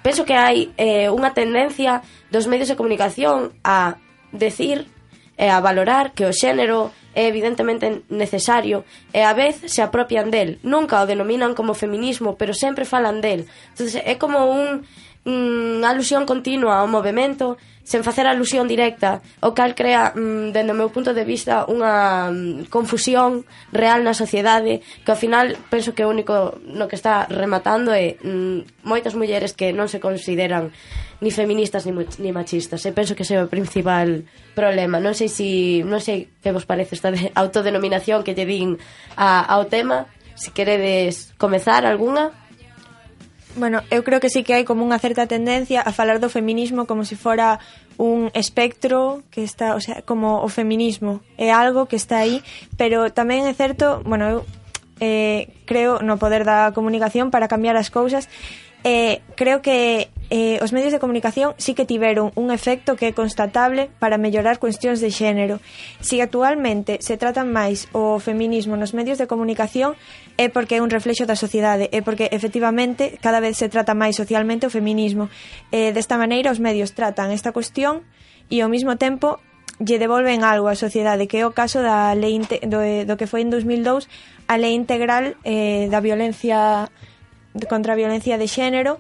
penso 0.05 0.29
que 0.29 0.37
hai 0.37 0.70
eh, 0.76 1.09
unha 1.09 1.33
tendencia 1.33 2.05
dos 2.29 2.47
medios 2.47 2.68
de 2.68 2.76
comunicación 2.76 3.57
a 3.64 3.97
decir 4.31 4.87
e 5.39 5.49
a 5.49 5.62
valorar 5.64 6.12
que 6.12 6.26
o 6.26 6.35
xénero 6.35 6.93
é 7.14 7.26
evidentemente 7.26 8.05
necesario 8.11 8.85
e 9.14 9.24
a 9.24 9.33
vez 9.33 9.59
se 9.66 9.81
apropian 9.83 10.31
del. 10.31 10.59
Nunca 10.62 11.01
o 11.03 11.09
denominan 11.09 11.55
como 11.55 11.79
feminismo, 11.79 12.37
pero 12.37 12.53
sempre 12.53 12.85
falan 12.85 13.22
del. 13.22 13.47
Entonces 13.72 14.03
é 14.05 14.18
como 14.18 14.51
un, 14.51 14.85
mm, 15.24 15.83
unha 15.83 15.89
alusión 15.91 16.26
continua 16.26 16.83
ao 16.83 16.91
movimento 16.91 17.57
sen 17.89 18.05
facer 18.05 18.28
alusión 18.28 18.68
directa, 18.68 19.24
o 19.41 19.57
cal 19.57 19.72
crea, 19.72 20.12
mm, 20.12 20.53
dende 20.53 20.76
o 20.76 20.78
meu 20.78 20.93
punto 20.93 21.16
de 21.16 21.24
vista, 21.24 21.64
unha 21.64 22.28
mm, 22.28 22.68
confusión 22.68 23.49
real 23.72 24.05
na 24.05 24.12
sociedade, 24.12 24.84
que 25.09 25.09
ao 25.09 25.16
final 25.16 25.57
penso 25.72 25.97
que 25.97 26.05
o 26.05 26.12
único 26.12 26.61
no 26.68 26.84
que 26.84 27.01
está 27.01 27.24
rematando 27.32 27.97
é 27.97 28.20
mm, 28.20 28.84
moitas 28.84 29.16
mulleres 29.16 29.57
que 29.57 29.72
non 29.72 29.89
se 29.89 30.05
consideran 30.05 30.68
ni 31.24 31.32
feministas 31.32 31.89
ni, 31.89 31.97
ni 32.20 32.28
machistas. 32.28 32.84
E 32.84 32.93
penso 32.93 33.16
que 33.16 33.24
ese 33.24 33.41
é 33.41 33.43
o 33.43 33.49
principal 33.49 34.28
problema. 34.53 35.01
Non 35.01 35.16
sei 35.16 35.32
si, 35.32 35.80
non 35.80 36.05
sei 36.05 36.28
que 36.45 36.53
vos 36.53 36.68
parece 36.68 36.93
esta 36.93 37.09
de 37.09 37.32
autodenominación 37.32 38.20
que 38.20 38.36
lle 38.36 38.45
din 38.45 38.76
a, 39.16 39.49
ao 39.49 39.64
tema, 39.64 40.12
se 40.36 40.53
si 40.53 40.57
queredes 40.57 41.32
comezar 41.41 41.89
algunha. 41.89 42.36
Bueno, 43.57 43.82
eu 43.90 44.05
creo 44.05 44.20
que 44.20 44.30
sí 44.30 44.44
que 44.44 44.55
hai 44.55 44.64
como 44.68 44.84
unha 44.84 45.01
certa 45.01 45.26
tendencia 45.26 45.80
a 45.82 45.90
falar 45.90 46.20
do 46.20 46.28
feminismo 46.28 46.84
como 46.84 47.03
se 47.03 47.16
si 47.16 47.22
fora 47.22 47.59
un 47.99 48.30
espectro 48.34 49.26
que 49.32 49.42
está, 49.42 49.74
o 49.74 49.80
sea, 49.80 50.03
como 50.03 50.44
o 50.44 50.49
feminismo. 50.49 51.20
É 51.34 51.51
algo 51.51 51.88
que 51.90 51.96
está 51.96 52.22
aí, 52.22 52.44
pero 52.78 53.11
tamén 53.11 53.49
é 53.51 53.55
certo, 53.57 54.05
bueno, 54.07 54.24
eu 54.30 54.38
eh, 55.01 55.51
creo 55.66 55.99
no 56.03 56.18
poder 56.18 56.46
da 56.46 56.70
comunicación 56.70 57.30
para 57.34 57.51
cambiar 57.51 57.74
as 57.74 57.90
cousas, 57.90 58.30
eh, 58.84 59.22
creo 59.34 59.62
que 59.62 60.09
eh, 60.31 60.61
os 60.61 60.72
medios 60.76 60.93
de 60.93 61.01
comunicación 61.01 61.55
sí 61.57 61.72
que 61.72 61.89
tiveron 61.89 62.33
un 62.37 62.53
efecto 62.53 62.97
que 62.97 63.09
é 63.09 63.12
constatable 63.16 63.89
para 63.97 64.20
mellorar 64.20 64.61
cuestións 64.61 65.01
de 65.01 65.09
xénero. 65.09 65.61
Si 66.05 66.20
actualmente 66.20 67.01
se 67.01 67.16
tratan 67.16 67.49
máis 67.49 67.89
o 67.97 68.20
feminismo 68.20 68.76
nos 68.76 68.93
medios 68.93 69.16
de 69.16 69.24
comunicación 69.24 69.97
é 70.37 70.53
porque 70.53 70.76
é 70.76 70.85
un 70.85 70.93
reflexo 70.93 71.24
da 71.24 71.33
sociedade, 71.33 71.89
é 71.97 72.05
porque 72.05 72.29
efectivamente 72.29 73.16
cada 73.24 73.41
vez 73.41 73.57
se 73.57 73.72
trata 73.72 73.97
máis 73.97 74.20
socialmente 74.20 74.68
o 74.68 74.74
feminismo. 74.74 75.33
Eh, 75.72 75.97
desta 75.97 76.20
maneira 76.20 76.53
os 76.53 76.61
medios 76.61 76.93
tratan 76.93 77.33
esta 77.33 77.57
cuestión 77.57 78.05
e 78.53 78.61
ao 78.61 78.68
mesmo 78.68 79.01
tempo 79.01 79.41
lle 79.81 79.97
devolven 79.97 80.43
algo 80.43 80.66
á 80.68 80.74
sociedade, 80.74 81.31
que 81.31 81.41
é 81.41 81.45
o 81.47 81.55
caso 81.55 81.81
da 81.81 82.12
lei 82.12 82.37
do, 82.43 82.83
eh, 82.83 83.07
do 83.09 83.16
que 83.16 83.31
foi 83.31 83.47
en 83.47 83.51
2002 83.51 84.11
a 84.51 84.55
lei 84.59 84.74
integral 84.74 85.39
eh, 85.47 85.87
da 85.89 86.05
violencia 86.05 86.91
contra 87.70 87.95
a 87.95 87.97
violencia 87.97 88.37
de 88.37 88.47
xénero, 88.47 88.99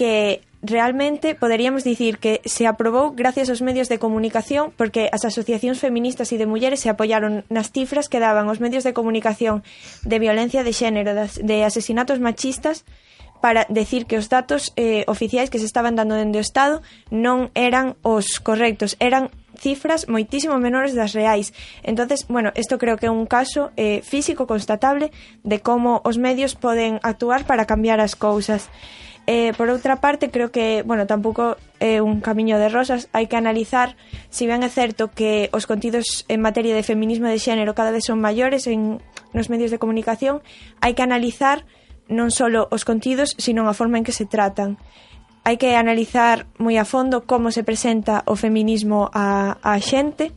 que 0.00 0.40
realmente 0.62 1.34
poderíamos 1.34 1.84
dicir 1.84 2.16
que 2.16 2.40
se 2.46 2.66
aprobou 2.66 3.12
gracias 3.12 3.52
aos 3.52 3.60
medios 3.60 3.92
de 3.92 4.00
comunicación 4.00 4.72
porque 4.80 5.12
as 5.12 5.28
asociacións 5.28 5.76
feministas 5.76 6.32
e 6.32 6.40
de 6.40 6.48
mulleres 6.48 6.80
se 6.80 6.88
apoiaron 6.88 7.44
nas 7.52 7.68
cifras 7.68 8.08
que 8.08 8.16
daban 8.16 8.48
os 8.48 8.64
medios 8.64 8.80
de 8.80 8.96
comunicación 8.96 9.60
de 10.08 10.16
violencia 10.16 10.64
de 10.64 10.72
xénero, 10.72 11.12
de 11.12 11.56
asesinatos 11.68 12.16
machistas 12.16 12.88
para 13.44 13.68
decir 13.68 14.08
que 14.08 14.16
os 14.16 14.32
datos 14.32 14.72
eh, 14.80 15.04
oficiais 15.04 15.52
que 15.52 15.60
se 15.60 15.68
estaban 15.68 16.00
dando 16.00 16.16
dende 16.16 16.40
o 16.40 16.44
Estado 16.44 16.80
non 17.12 17.52
eran 17.52 18.00
os 18.00 18.40
correctos, 18.40 18.96
eran 19.04 19.28
cifras 19.60 20.08
moitísimo 20.08 20.56
menores 20.56 20.96
das 20.96 21.12
reais. 21.12 21.52
Entonces, 21.84 22.24
bueno, 22.28 22.56
isto 22.56 22.80
creo 22.80 22.96
que 22.96 23.08
é 23.08 23.12
un 23.12 23.28
caso 23.28 23.72
eh, 23.76 24.00
físico 24.00 24.48
constatable 24.48 25.12
de 25.44 25.60
como 25.60 26.00
os 26.08 26.16
medios 26.16 26.56
poden 26.56 26.96
actuar 27.04 27.44
para 27.44 27.68
cambiar 27.68 28.00
as 28.00 28.16
cousas. 28.16 28.72
Eh, 29.26 29.52
por 29.56 29.68
outra 29.70 30.00
parte, 30.00 30.30
creo 30.30 30.50
que, 30.50 30.82
bueno, 30.82 31.06
tampouco 31.06 31.60
é 31.78 31.96
eh, 31.96 32.00
un 32.00 32.20
camiño 32.20 32.58
de 32.58 32.68
rosas, 32.72 33.06
hai 33.12 33.28
que 33.28 33.36
analizar 33.36 33.94
si 34.32 34.48
ben 34.48 34.64
é 34.64 34.70
certo 34.72 35.12
que 35.12 35.52
os 35.52 35.68
contidos 35.68 36.24
en 36.26 36.40
materia 36.40 36.74
de 36.74 36.82
feminismo 36.82 37.28
de 37.28 37.38
xénero 37.38 37.76
cada 37.76 37.94
vez 37.94 38.08
son 38.08 38.18
maiores 38.18 38.66
en 38.66 38.98
nos 39.32 39.52
medios 39.52 39.70
de 39.70 39.78
comunicación, 39.78 40.42
hai 40.82 40.96
que 40.96 41.04
analizar 41.04 41.68
non 42.10 42.34
só 42.34 42.50
os 42.50 42.82
contidos, 42.82 43.38
sino 43.38 43.70
a 43.70 43.76
forma 43.76 44.00
en 44.00 44.04
que 44.04 44.16
se 44.16 44.26
tratan. 44.26 44.80
Hai 45.46 45.56
que 45.56 45.78
analizar 45.78 46.50
moi 46.58 46.76
a 46.76 46.84
fondo 46.84 47.22
como 47.24 47.54
se 47.54 47.62
presenta 47.62 48.26
o 48.26 48.34
feminismo 48.34 49.08
a, 49.14 49.56
a 49.62 49.78
xente 49.78 50.34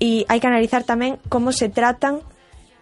e 0.00 0.24
hai 0.26 0.40
que 0.40 0.48
analizar 0.48 0.82
tamén 0.88 1.20
como 1.28 1.52
se 1.52 1.68
tratan 1.68 2.24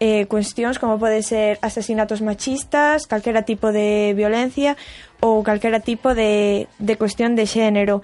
eh, 0.01 0.24
cuestións 0.24 0.80
como 0.80 0.97
pode 0.97 1.20
ser 1.20 1.61
asesinatos 1.61 2.24
machistas, 2.24 3.05
calquera 3.05 3.45
tipo 3.45 3.68
de 3.68 4.16
violencia 4.16 4.80
ou 5.21 5.45
calquera 5.45 5.81
tipo 5.81 6.12
de, 6.16 6.66
de 6.81 6.95
cuestión 6.97 7.37
de 7.37 7.47
xénero. 7.47 8.03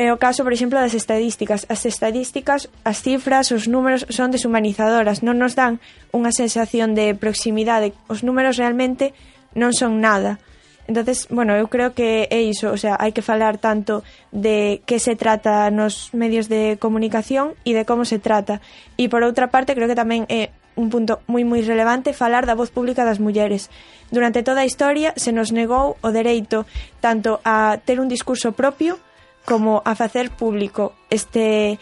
É 0.00 0.08
o 0.10 0.18
caso, 0.18 0.42
por 0.42 0.56
exemplo, 0.56 0.80
das 0.80 0.96
estadísticas. 0.96 1.66
As 1.68 1.84
estadísticas, 1.84 2.70
as 2.82 2.98
cifras, 3.04 3.52
os 3.52 3.68
números 3.68 4.08
son 4.08 4.32
deshumanizadoras, 4.32 5.20
non 5.20 5.38
nos 5.38 5.54
dan 5.54 5.78
unha 6.10 6.32
sensación 6.32 6.96
de 6.96 7.12
proximidade. 7.14 7.92
Os 8.08 8.24
números 8.24 8.56
realmente 8.56 9.12
non 9.52 9.76
son 9.76 10.00
nada. 10.00 10.40
Entonces, 10.88 11.28
bueno, 11.30 11.54
eu 11.54 11.68
creo 11.68 11.94
que 11.94 12.26
é 12.30 12.42
iso, 12.42 12.72
o 12.72 12.78
sea, 12.80 12.98
hai 12.98 13.14
que 13.14 13.22
falar 13.22 13.58
tanto 13.62 14.02
de 14.34 14.82
que 14.82 14.98
se 14.98 15.14
trata 15.14 15.70
nos 15.70 16.10
medios 16.10 16.50
de 16.50 16.74
comunicación 16.82 17.54
e 17.62 17.70
de 17.70 17.86
como 17.86 18.02
se 18.02 18.18
trata. 18.18 18.58
E 18.98 19.06
por 19.06 19.22
outra 19.22 19.54
parte, 19.54 19.78
creo 19.78 19.86
que 19.86 19.98
tamén 19.98 20.26
é 20.26 20.50
un 20.76 20.88
punto 20.88 21.20
moi 21.28 21.44
moi 21.44 21.60
relevante 21.60 22.16
falar 22.16 22.44
da 22.48 22.56
voz 22.56 22.72
pública 22.72 23.04
das 23.04 23.20
mulleres. 23.20 23.68
Durante 24.10 24.44
toda 24.44 24.64
a 24.64 24.68
historia 24.68 25.12
se 25.16 25.32
nos 25.32 25.52
negou 25.52 25.96
o 26.00 26.08
dereito 26.10 26.64
tanto 27.00 27.40
a 27.44 27.80
ter 27.84 28.00
un 28.00 28.08
discurso 28.08 28.52
propio 28.52 28.96
como 29.44 29.82
a 29.84 29.92
facer 29.94 30.30
público 30.32 30.92
este 31.10 31.78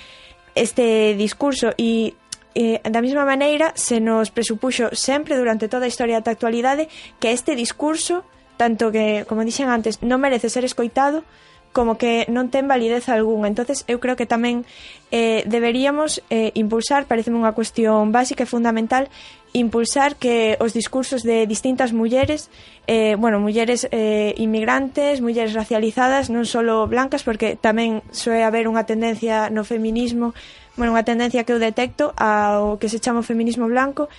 este 0.55 1.15
discurso 1.15 1.71
e 1.79 2.19
eh, 2.59 2.83
da 2.83 2.99
mesma 2.99 3.23
maneira 3.23 3.71
se 3.79 4.03
nos 4.03 4.35
presupuxo 4.35 4.91
sempre 4.91 5.39
durante 5.39 5.71
toda 5.71 5.87
a 5.87 5.93
historia 5.93 6.19
da 6.19 6.35
actualidade 6.35 6.91
que 7.23 7.31
este 7.31 7.55
discurso 7.55 8.27
tanto 8.61 8.93
que, 8.93 9.25
como 9.25 9.41
dixen 9.41 9.73
antes, 9.73 10.05
non 10.05 10.21
merece 10.21 10.53
ser 10.53 10.69
escoitado, 10.69 11.25
como 11.73 11.99
que 11.99 12.27
non 12.27 12.51
ten 12.51 12.67
validez 12.67 13.07
algunha. 13.07 13.47
entonces 13.47 13.87
eu 13.87 14.03
creo 14.03 14.19
que 14.19 14.27
tamén 14.27 14.67
eh, 15.15 15.47
deberíamos 15.47 16.19
eh, 16.31 16.51
impulsar, 16.59 17.07
pareceme 17.07 17.39
unha 17.39 17.55
cuestión 17.55 18.11
básica 18.11 18.43
e 18.43 18.51
fundamental, 18.51 19.07
impulsar 19.55 20.19
que 20.19 20.59
os 20.59 20.75
discursos 20.75 21.23
de 21.23 21.47
distintas 21.47 21.95
mulleres, 21.95 22.51
eh, 22.87 23.15
bueno, 23.19 23.39
mulleres 23.39 23.87
eh, 23.91 24.35
inmigrantes, 24.39 25.23
mulleres 25.23 25.55
racializadas, 25.55 26.31
non 26.31 26.47
só 26.47 26.63
blancas, 26.91 27.23
porque 27.23 27.55
tamén 27.55 28.03
soe 28.11 28.43
haber 28.43 28.67
unha 28.67 28.87
tendencia 28.87 29.51
no 29.51 29.63
feminismo, 29.63 30.35
bueno, 30.75 30.95
unha 30.95 31.07
tendencia 31.07 31.47
que 31.47 31.55
eu 31.55 31.63
detecto 31.63 32.15
ao 32.19 32.79
que 32.83 32.91
se 32.91 32.99
chama 32.99 33.27
feminismo 33.27 33.71
blanco, 33.71 34.11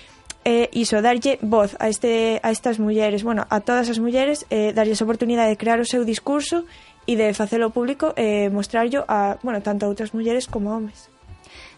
eh, 0.43 0.69
iso, 0.73 1.01
darlle 1.01 1.37
voz 1.41 1.75
a, 1.79 1.87
este, 1.87 2.39
a 2.43 2.51
estas 2.51 2.79
mulleres, 2.79 3.23
bueno, 3.23 3.45
a 3.49 3.59
todas 3.59 3.89
as 3.89 3.99
mulleres, 3.99 4.45
eh, 4.49 4.73
darlles 4.73 4.99
a 5.01 5.05
oportunidade 5.05 5.53
de 5.53 5.59
crear 5.59 5.79
o 5.79 5.87
seu 5.87 6.03
discurso 6.03 6.65
e 7.07 7.17
de 7.17 7.33
facelo 7.33 7.73
público 7.73 8.13
eh, 8.15 8.47
e 8.47 8.53
mostrarlo 8.53 9.05
a, 9.07 9.41
bueno, 9.41 9.61
tanto 9.61 9.85
a 9.85 9.91
outras 9.91 10.13
mulleres 10.13 10.45
como 10.45 10.71
a 10.71 10.77
homes. 10.77 11.09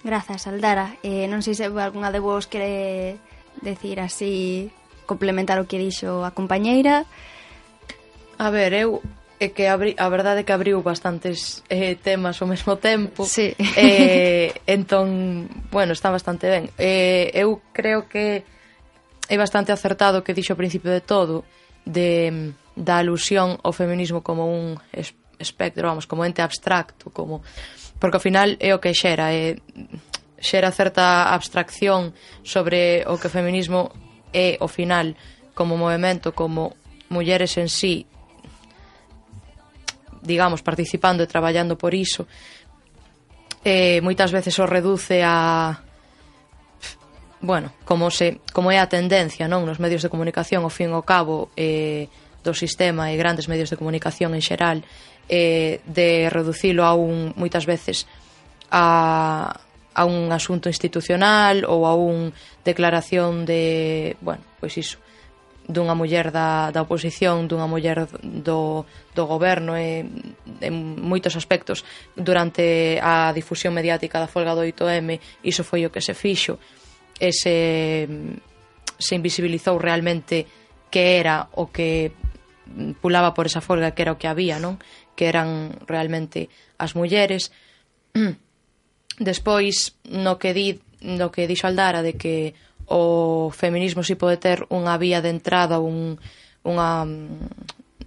Grazas, 0.03 0.45
Aldara. 0.47 0.99
Eh, 1.01 1.31
non 1.31 1.39
sei 1.39 1.55
se 1.55 1.63
algunha 1.65 2.11
de 2.11 2.19
vos 2.19 2.45
quere 2.45 3.15
decir 3.63 4.03
así, 4.03 4.67
complementar 5.07 5.59
o 5.59 5.67
que 5.67 5.79
dixo 5.79 6.27
a 6.27 6.35
compañeira. 6.35 7.07
A 8.37 8.49
ver, 8.51 8.75
eu 8.75 8.99
é 9.39 9.49
que 9.51 9.67
abri, 9.67 9.95
a 9.99 10.07
verdade 10.07 10.41
é 10.41 10.45
que 10.47 10.55
abriu 10.55 10.79
bastantes 10.79 11.63
eh, 11.67 11.95
temas 11.95 12.39
ao 12.39 12.47
mesmo 12.47 12.79
tempo. 12.79 13.27
Sí. 13.27 13.55
Eh, 13.75 14.55
entón, 14.67 15.47
bueno, 15.71 15.91
está 15.91 16.11
bastante 16.11 16.47
ben. 16.47 16.71
Eh, 16.79 17.31
eu 17.35 17.59
creo 17.75 18.07
que 18.07 18.43
é 19.27 19.37
bastante 19.37 19.71
acertado 19.71 20.19
o 20.19 20.23
que 20.23 20.35
dixo 20.35 20.53
ao 20.53 20.59
principio 20.59 20.91
de 20.91 21.03
todo 21.03 21.43
de 21.83 22.53
da 22.75 22.97
alusión 22.97 23.61
ao 23.61 23.71
feminismo 23.71 24.25
como 24.25 24.49
un 24.49 24.81
espectro, 25.37 25.87
vamos, 25.87 26.07
como 26.07 26.25
ente 26.25 26.41
abstracto, 26.41 27.09
como 27.13 27.41
porque 27.99 28.17
ao 28.17 28.25
final 28.25 28.57
é 28.59 28.73
o 28.73 28.81
que 28.81 28.93
xera, 28.93 29.31
é 29.31 29.57
xera 30.41 30.75
certa 30.75 31.31
abstracción 31.31 32.11
sobre 32.43 33.05
o 33.07 33.15
que 33.15 33.29
o 33.29 33.33
feminismo 33.33 33.93
é 34.33 34.57
ao 34.59 34.67
final 34.67 35.15
como 35.53 35.77
movimento, 35.77 36.33
como 36.33 36.75
mulleres 37.09 37.55
en 37.61 37.69
sí 37.69 38.05
digamos, 40.23 40.63
participando 40.63 41.19
e 41.23 41.27
traballando 41.27 41.75
por 41.75 41.91
iso 41.91 42.25
eh, 43.63 44.03
moitas 44.03 44.31
veces 44.31 44.59
o 44.59 44.67
reduce 44.67 45.23
a 45.23 45.79
bueno, 47.43 47.71
como 47.83 48.11
se 48.11 48.39
como 48.51 48.71
é 48.71 48.79
a 48.79 48.87
tendencia, 48.87 49.47
non, 49.47 49.67
nos 49.67 49.79
medios 49.79 50.03
de 50.03 50.11
comunicación, 50.11 50.63
ao 50.63 50.71
fin 50.71 50.91
e 50.91 50.95
ao 50.95 51.03
cabo, 51.03 51.51
eh, 51.59 52.07
do 52.43 52.53
sistema 52.53 53.11
e 53.11 53.17
grandes 53.17 53.47
medios 53.47 53.71
de 53.71 53.79
comunicación 53.79 54.35
en 54.35 54.43
xeral 54.43 54.83
eh, 55.31 55.79
de 55.87 56.29
reducilo 56.29 56.83
a 56.83 56.93
un, 56.93 57.31
moitas 57.39 57.65
veces 57.65 58.05
a, 58.69 59.55
a 59.95 60.03
un 60.05 60.31
asunto 60.35 60.67
institucional 60.67 61.63
ou 61.65 61.87
a 61.87 61.95
un 61.95 62.35
declaración 62.67 63.47
de, 63.47 64.17
bueno, 64.19 64.43
pois 64.59 64.75
iso 64.75 64.99
dunha 65.63 65.95
muller 65.95 66.31
da, 66.31 66.75
da 66.75 66.83
oposición, 66.83 67.47
dunha 67.47 67.71
muller 67.71 68.03
do, 68.19 68.83
do 69.15 69.23
goberno 69.23 69.79
e 69.79 70.03
en 70.59 70.75
moitos 70.99 71.39
aspectos 71.39 71.87
durante 72.19 72.99
a 72.99 73.31
difusión 73.31 73.71
mediática 73.71 74.19
da 74.19 74.27
folga 74.27 74.59
do 74.59 74.67
8M 74.67 75.39
iso 75.47 75.63
foi 75.63 75.87
o 75.87 75.91
que 75.93 76.03
se 76.03 76.11
fixo 76.11 76.59
e 77.15 77.31
se, 77.31 77.55
se 78.99 79.15
invisibilizou 79.15 79.79
realmente 79.79 80.43
que 80.91 81.15
era 81.15 81.47
o 81.55 81.71
que 81.71 82.11
pulaba 83.01 83.33
por 83.33 83.45
esa 83.45 83.61
folga 83.61 83.91
que 83.91 84.01
era 84.03 84.15
o 84.15 84.19
que 84.19 84.27
había, 84.27 84.59
non? 84.59 84.79
Que 85.13 85.27
eran 85.27 85.77
realmente 85.85 86.47
as 86.79 86.95
mulleres. 86.95 87.51
Despois, 89.19 89.95
no 90.09 90.39
que 90.41 90.53
di, 90.55 90.81
no 91.01 91.29
que 91.29 91.45
dixo 91.45 91.67
Aldara 91.67 92.01
de 92.01 92.17
que 92.17 92.55
o 92.87 93.51
feminismo 93.53 94.03
si 94.03 94.15
pode 94.15 94.37
ter 94.39 94.67
unha 94.67 94.95
vía 94.99 95.23
de 95.23 95.31
entrada, 95.31 95.79
un, 95.79 96.19
unha 96.63 97.07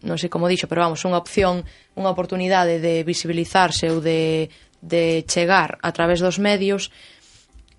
non 0.06 0.16
sei 0.20 0.28
como 0.28 0.50
dixo, 0.50 0.68
pero 0.68 0.84
vamos, 0.84 1.02
unha 1.08 1.20
opción, 1.20 1.64
unha 1.96 2.12
oportunidade 2.12 2.78
de 2.78 3.02
visibilizarse 3.02 3.88
ou 3.88 4.04
de, 4.04 4.52
de 4.84 5.24
chegar 5.24 5.80
a 5.80 5.90
través 5.90 6.20
dos 6.20 6.36
medios, 6.38 6.92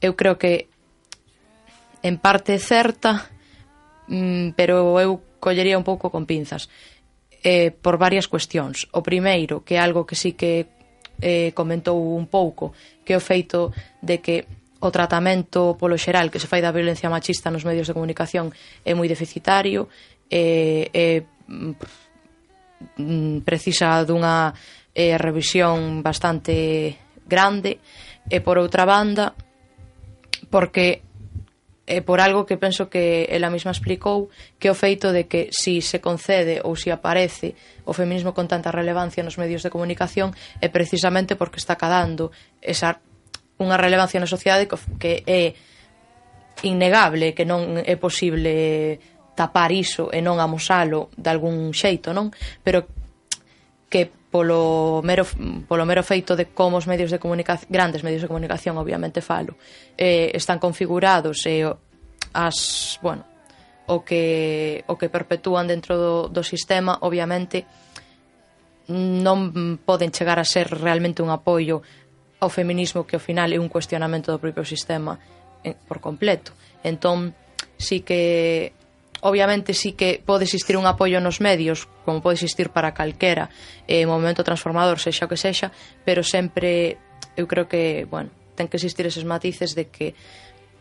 eu 0.02 0.18
creo 0.18 0.38
que 0.38 0.68
en 2.02 2.18
parte 2.18 2.58
certa, 2.58 3.30
mm, 4.10 4.58
pero 4.58 4.98
eu 5.00 5.22
collería 5.40 5.78
un 5.78 5.84
pouco 5.84 6.10
con 6.10 6.26
pinzas 6.26 6.70
eh, 7.44 7.72
por 7.72 7.98
varias 7.98 8.28
cuestións. 8.28 8.88
O 8.92 9.02
primeiro, 9.02 9.64
que 9.64 9.76
é 9.76 9.80
algo 9.80 10.06
que 10.06 10.16
sí 10.16 10.34
que 10.34 10.68
eh, 11.22 11.52
comentou 11.54 11.98
un 11.98 12.28
pouco, 12.28 12.74
que 13.06 13.14
é 13.14 13.18
o 13.18 13.24
feito 13.24 13.74
de 14.02 14.20
que 14.22 14.46
o 14.80 14.94
tratamento 14.94 15.74
polo 15.78 15.98
xeral 15.98 16.30
que 16.30 16.40
se 16.40 16.50
fai 16.50 16.62
da 16.62 16.76
violencia 16.76 17.10
machista 17.10 17.50
nos 17.50 17.66
medios 17.66 17.90
de 17.90 17.96
comunicación 17.98 18.54
é 18.86 18.94
moi 18.94 19.10
deficitario, 19.10 19.90
eh, 20.30 20.90
é, 20.94 21.22
é 21.22 21.26
precisa 23.42 24.06
dunha 24.06 24.54
eh, 24.94 25.18
revisión 25.18 26.06
bastante 26.06 26.98
grande, 27.26 27.82
e 28.30 28.38
por 28.44 28.60
outra 28.60 28.86
banda, 28.86 29.34
porque 30.52 31.07
eh, 31.88 32.04
por 32.04 32.20
algo 32.20 32.46
que 32.46 32.60
penso 32.60 32.92
que 32.92 33.26
ela 33.32 33.50
mesma 33.50 33.72
explicou, 33.72 34.30
que 34.60 34.70
o 34.70 34.76
feito 34.76 35.16
de 35.16 35.26
que 35.26 35.48
si 35.56 35.80
se 35.80 36.04
concede 36.04 36.60
ou 36.62 36.76
si 36.76 36.92
aparece 36.92 37.56
o 37.88 37.96
feminismo 37.96 38.36
con 38.36 38.52
tanta 38.52 38.76
relevancia 38.76 39.24
nos 39.24 39.40
medios 39.40 39.64
de 39.64 39.72
comunicación 39.72 40.36
é 40.60 40.68
precisamente 40.68 41.40
porque 41.40 41.64
está 41.64 41.80
cadando 41.80 42.36
esa 42.60 43.00
unha 43.58 43.80
relevancia 43.80 44.20
na 44.20 44.30
sociedade 44.30 44.70
que 45.00 45.24
é 45.26 45.56
innegable, 46.68 47.32
que 47.32 47.48
non 47.48 47.80
é 47.80 47.96
posible 47.96 49.00
tapar 49.34 49.72
iso 49.72 50.12
e 50.12 50.20
non 50.20 50.44
amosalo 50.44 51.08
de 51.16 51.30
algún 51.32 51.72
xeito, 51.72 52.12
non? 52.12 52.36
Pero 52.62 52.90
que 53.88 54.12
polo 54.32 55.02
mero, 55.04 55.24
polo 55.68 55.86
mero 55.88 56.04
feito 56.04 56.36
de 56.36 56.52
como 56.52 56.78
os 56.78 56.88
medios 56.88 57.12
de 57.12 57.20
comunicación, 57.20 57.72
grandes 57.72 58.04
medios 58.04 58.22
de 58.22 58.28
comunicación, 58.28 58.78
obviamente 58.78 59.22
falo, 59.22 59.56
eh, 59.96 60.32
están 60.36 60.60
configurados 60.60 61.46
e 61.48 61.64
eh, 61.64 61.72
as, 62.36 63.00
bueno, 63.02 63.24
o 63.88 64.04
que, 64.04 64.84
o 64.88 65.00
que 65.00 65.08
perpetúan 65.08 65.66
dentro 65.66 65.96
do, 65.96 66.16
do 66.28 66.44
sistema, 66.44 67.00
obviamente, 67.02 67.64
non 68.92 69.80
poden 69.84 70.12
chegar 70.12 70.40
a 70.40 70.48
ser 70.48 70.72
realmente 70.72 71.24
un 71.24 71.32
apoio 71.32 71.84
ao 72.40 72.52
feminismo 72.52 73.08
que 73.08 73.16
ao 73.16 73.24
final 73.24 73.52
é 73.52 73.60
un 73.60 73.72
cuestionamento 73.72 74.32
do 74.32 74.40
propio 74.40 74.64
sistema 74.64 75.20
eh, 75.64 75.76
por 75.88 76.00
completo. 76.00 76.52
Entón, 76.84 77.36
sí 77.80 78.04
que 78.04 78.72
obviamente 79.22 79.74
sí 79.74 79.94
que 79.94 80.22
pode 80.24 80.46
existir 80.46 80.78
un 80.78 80.86
apoio 80.86 81.22
nos 81.22 81.42
medios, 81.42 81.88
como 82.06 82.22
pode 82.22 82.36
existir 82.36 82.70
para 82.70 82.94
calquera 82.94 83.50
eh, 83.88 84.06
momento 84.06 84.44
transformador, 84.44 85.00
sexa 85.00 85.26
o 85.26 85.32
que 85.32 85.40
sexa, 85.40 85.72
pero 86.04 86.22
sempre 86.22 86.98
eu 87.38 87.46
creo 87.46 87.70
que, 87.70 88.06
bueno, 88.10 88.30
ten 88.58 88.66
que 88.66 88.82
existir 88.82 89.06
eses 89.06 89.24
matices 89.24 89.78
de 89.78 89.88
que 89.88 90.18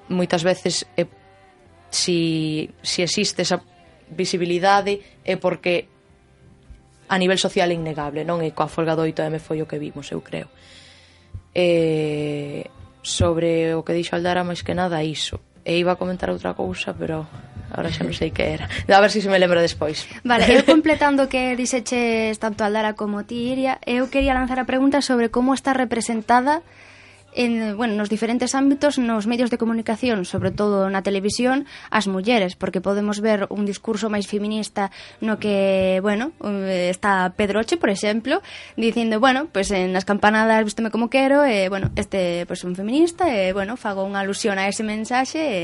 moitas 0.09 0.43
veces 0.43 0.89
eh, 0.97 1.07
si, 1.91 2.71
si 2.83 3.03
existe 3.03 3.43
esa 3.43 3.61
visibilidade 4.11 5.23
é 5.25 5.35
eh, 5.35 5.39
porque 5.39 5.89
a 7.09 7.17
nivel 7.19 7.39
social 7.39 7.71
é 7.71 7.77
innegable, 7.77 8.27
non? 8.27 8.43
E 8.43 8.51
coa 8.51 8.67
folga 8.67 8.99
do 8.99 9.07
8M 9.07 9.39
foi 9.39 9.63
o 9.63 9.69
que 9.71 9.79
vimos, 9.79 10.11
eu 10.11 10.23
creo. 10.23 10.51
Eh, 11.55 12.67
sobre 13.07 13.75
o 13.75 13.87
que 13.87 13.95
dixo 13.95 14.19
Aldara, 14.19 14.43
máis 14.43 14.67
que 14.67 14.75
nada, 14.75 15.03
iso. 15.07 15.39
E 15.63 15.79
iba 15.79 15.95
a 15.95 16.01
comentar 16.01 16.31
outra 16.31 16.55
cousa, 16.55 16.95
pero 16.95 17.27
Ahora 17.73 17.91
xa 17.91 18.07
non 18.07 18.15
sei 18.15 18.31
que 18.31 18.55
era. 18.55 18.71
A 18.87 19.01
ver 19.03 19.11
se 19.11 19.23
se 19.23 19.31
me 19.31 19.39
lembro 19.39 19.59
despois. 19.59 20.07
Vale, 20.23 20.47
eu 20.47 20.63
completando 20.73 21.27
que 21.27 21.59
dixeches 21.59 22.39
tanto 22.39 22.63
Aldara 22.63 22.95
como 22.95 23.27
ti, 23.27 23.51
Iria, 23.51 23.79
eu 23.87 24.07
quería 24.13 24.35
lanzar 24.35 24.63
a 24.63 24.69
pregunta 24.69 25.03
sobre 25.03 25.31
como 25.31 25.55
está 25.55 25.75
representada 25.75 26.63
en, 27.37 27.77
bueno, 27.77 27.95
nos 27.95 28.09
diferentes 28.09 28.55
ámbitos, 28.55 28.99
nos 28.99 29.27
medios 29.27 29.51
de 29.51 29.59
comunicación, 29.59 30.25
sobre 30.25 30.51
todo 30.51 30.89
na 30.89 31.05
televisión, 31.05 31.69
as 31.93 32.09
mulleres, 32.09 32.57
porque 32.57 32.81
podemos 32.81 33.21
ver 33.21 33.45
un 33.53 33.69
discurso 33.69 34.09
máis 34.09 34.25
feminista 34.27 34.89
no 35.21 35.37
que, 35.37 36.01
bueno, 36.01 36.33
eh, 36.43 36.89
está 36.89 37.29
Pedroche, 37.37 37.77
por 37.77 37.93
exemplo, 37.93 38.41
dicindo, 38.75 39.21
bueno, 39.21 39.53
pues 39.53 39.71
en 39.71 39.93
as 39.95 40.09
campanadas 40.09 40.65
vísteme 40.65 40.89
como 40.89 41.13
quero, 41.13 41.45
e, 41.45 41.69
bueno, 41.69 41.93
este, 41.95 42.49
pues 42.49 42.65
un 42.65 42.75
feminista, 42.75 43.29
e, 43.29 43.53
bueno, 43.53 43.77
fago 43.77 44.03
unha 44.09 44.25
alusión 44.25 44.57
a 44.57 44.67
ese 44.67 44.81
mensaxe, 44.83 45.45
e, 45.45 45.63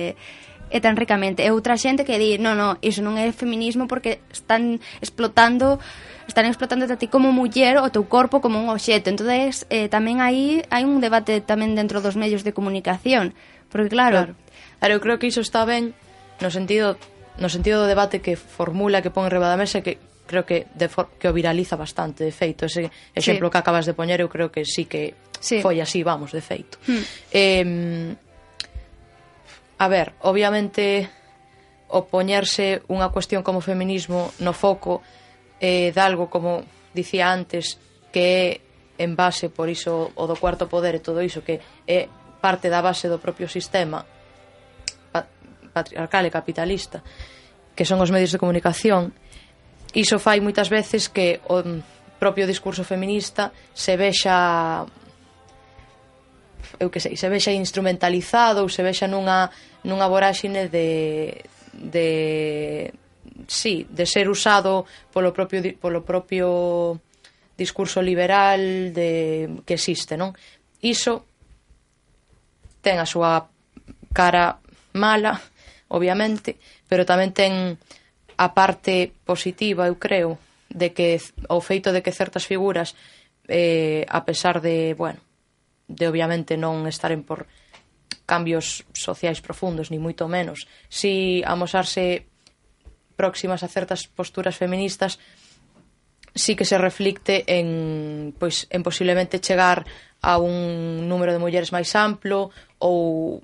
e 0.73 0.81
tan 0.81 0.97
ricamente. 0.97 1.45
E 1.45 1.53
outra 1.53 1.77
xente 1.77 2.09
que 2.09 2.16
di, 2.16 2.41
no, 2.41 2.57
no, 2.57 2.81
iso 2.81 3.05
non 3.05 3.20
é 3.20 3.29
feminismo 3.37 3.85
porque 3.85 4.25
están 4.33 4.81
explotando 5.05 5.77
están 6.25 6.49
explotando 6.49 6.89
a 6.89 6.97
ti 6.97 7.12
como 7.12 7.29
muller 7.29 7.77
o 7.77 7.93
teu 7.93 8.09
corpo 8.09 8.41
como 8.41 8.57
un 8.57 8.73
obxeto. 8.73 9.12
entonces 9.12 9.68
eh, 9.68 9.93
tamén 9.93 10.25
aí 10.25 10.64
hai 10.73 10.89
un 10.89 11.05
debate 11.05 11.45
tamén 11.45 11.77
dentro 11.77 12.01
dos 12.01 12.16
medios 12.16 12.41
de 12.41 12.57
comunicación, 12.57 13.37
porque 13.68 13.93
claro, 13.93 14.33
claro, 14.33 14.33
claro 14.81 14.93
eu 14.97 15.01
creo 15.05 15.20
que 15.20 15.29
iso 15.29 15.45
está 15.45 15.68
ben 15.68 15.93
no 16.41 16.49
sentido 16.49 16.97
no 17.37 17.53
sentido 17.53 17.85
do 17.85 17.91
debate 17.91 18.25
que 18.25 18.41
formula 18.41 19.05
que 19.05 19.12
pon 19.12 19.29
reba 19.29 19.53
da 19.53 19.61
mesa 19.61 19.85
que 19.85 20.01
creo 20.25 20.49
que 20.49 20.73
de 20.73 20.89
for, 20.89 21.12
que 21.20 21.29
o 21.29 21.37
viraliza 21.37 21.77
bastante, 21.77 22.25
de 22.25 22.33
feito, 22.33 22.64
ese 22.64 22.89
exemplo 23.12 23.49
sí. 23.49 23.53
que 23.53 23.61
acabas 23.61 23.85
de 23.85 23.93
poñer, 23.93 24.25
eu 24.25 24.33
creo 24.33 24.49
que 24.49 24.64
sí 24.64 24.89
que 24.89 25.12
sí. 25.37 25.61
foi 25.61 25.83
así, 25.85 26.01
vamos, 26.01 26.33
de 26.33 26.41
feito. 26.41 26.81
Hmm. 26.89 27.05
Eh, 27.29 28.16
A 29.83 29.89
ver, 29.89 30.12
obviamente 30.20 31.11
o 31.91 32.07
poñerse 32.07 32.87
unha 32.87 33.11
cuestión 33.11 33.43
como 33.43 33.59
feminismo 33.59 34.30
no 34.39 34.55
foco 34.55 35.03
eh, 35.59 35.91
de 35.91 35.99
algo 35.99 36.30
como 36.30 36.62
dicía 36.95 37.35
antes 37.35 37.83
que 38.14 38.22
é 38.22 38.47
en 39.03 39.18
base 39.18 39.51
por 39.51 39.66
iso 39.66 40.14
o 40.14 40.24
do 40.30 40.39
cuarto 40.39 40.70
poder 40.70 40.95
e 40.95 41.03
todo 41.03 41.18
iso 41.18 41.43
que 41.43 41.59
é 41.91 42.07
parte 42.39 42.70
da 42.70 42.78
base 42.78 43.11
do 43.11 43.18
propio 43.18 43.51
sistema 43.51 44.07
patriarcal 45.74 46.30
e 46.30 46.30
capitalista 46.30 47.03
que 47.74 47.83
son 47.83 47.99
os 47.99 48.14
medios 48.14 48.30
de 48.30 48.39
comunicación. 48.39 49.11
Iso 49.99 50.22
fai 50.22 50.39
moitas 50.39 50.70
veces 50.70 51.11
que 51.11 51.43
o 51.51 51.59
mm, 51.59 52.22
propio 52.22 52.47
discurso 52.47 52.87
feminista 52.87 53.51
se 53.74 53.99
vexa 53.99 54.87
eu 56.83 56.91
que 56.91 56.99
sei, 56.99 57.14
se 57.14 57.30
vexa 57.30 57.55
instrumentalizado 57.55 58.66
ou 58.66 58.68
se 58.68 58.83
vexa 58.83 59.07
nunha, 59.07 59.47
nunha 59.87 60.11
voráxine 60.11 60.66
de, 60.66 61.39
de 61.70 62.91
sí, 63.47 63.87
de 63.87 64.05
ser 64.07 64.26
usado 64.26 64.85
polo 65.14 65.30
propio 65.30 65.62
polo 65.78 66.03
propio 66.03 66.99
discurso 67.55 68.03
liberal 68.03 68.91
de 68.91 69.62
que 69.62 69.78
existe, 69.78 70.18
non? 70.18 70.35
Iso 70.83 71.22
ten 72.83 72.99
a 72.99 73.07
súa 73.07 73.47
cara 74.11 74.59
mala, 74.99 75.39
obviamente, 75.95 76.59
pero 76.91 77.07
tamén 77.07 77.30
ten 77.30 77.78
a 78.35 78.49
parte 78.51 79.14
positiva, 79.22 79.87
eu 79.87 80.03
creo, 80.03 80.43
de 80.66 80.91
que 80.91 81.22
o 81.47 81.62
feito 81.62 81.95
de 81.95 82.03
que 82.03 82.11
certas 82.11 82.43
figuras 82.43 82.99
eh, 83.47 84.03
a 84.09 84.26
pesar 84.26 84.59
de, 84.59 84.95
bueno, 84.99 85.20
de 85.89 86.09
obviamente 86.09 86.57
non 86.57 86.85
estaren 86.87 87.22
por 87.26 87.47
cambios 88.26 88.87
sociais 88.95 89.43
profundos, 89.43 89.91
ni 89.91 89.99
moito 89.99 90.28
menos. 90.30 90.70
Si 90.89 91.43
amosarse 91.45 92.26
próximas 93.16 93.62
a 93.62 93.68
certas 93.68 94.09
posturas 94.09 94.57
feministas, 94.57 95.18
sí 96.35 96.57
que 96.57 96.64
se 96.64 96.78
reflicte 96.78 97.45
en, 97.47 98.33
pois, 98.39 98.66
en 98.70 98.83
posiblemente 98.83 99.41
chegar 99.41 99.85
a 100.22 100.39
un 100.39 101.09
número 101.09 101.33
de 101.33 101.43
mulleres 101.43 101.74
máis 101.74 101.93
amplo 101.99 102.55
ou 102.80 103.43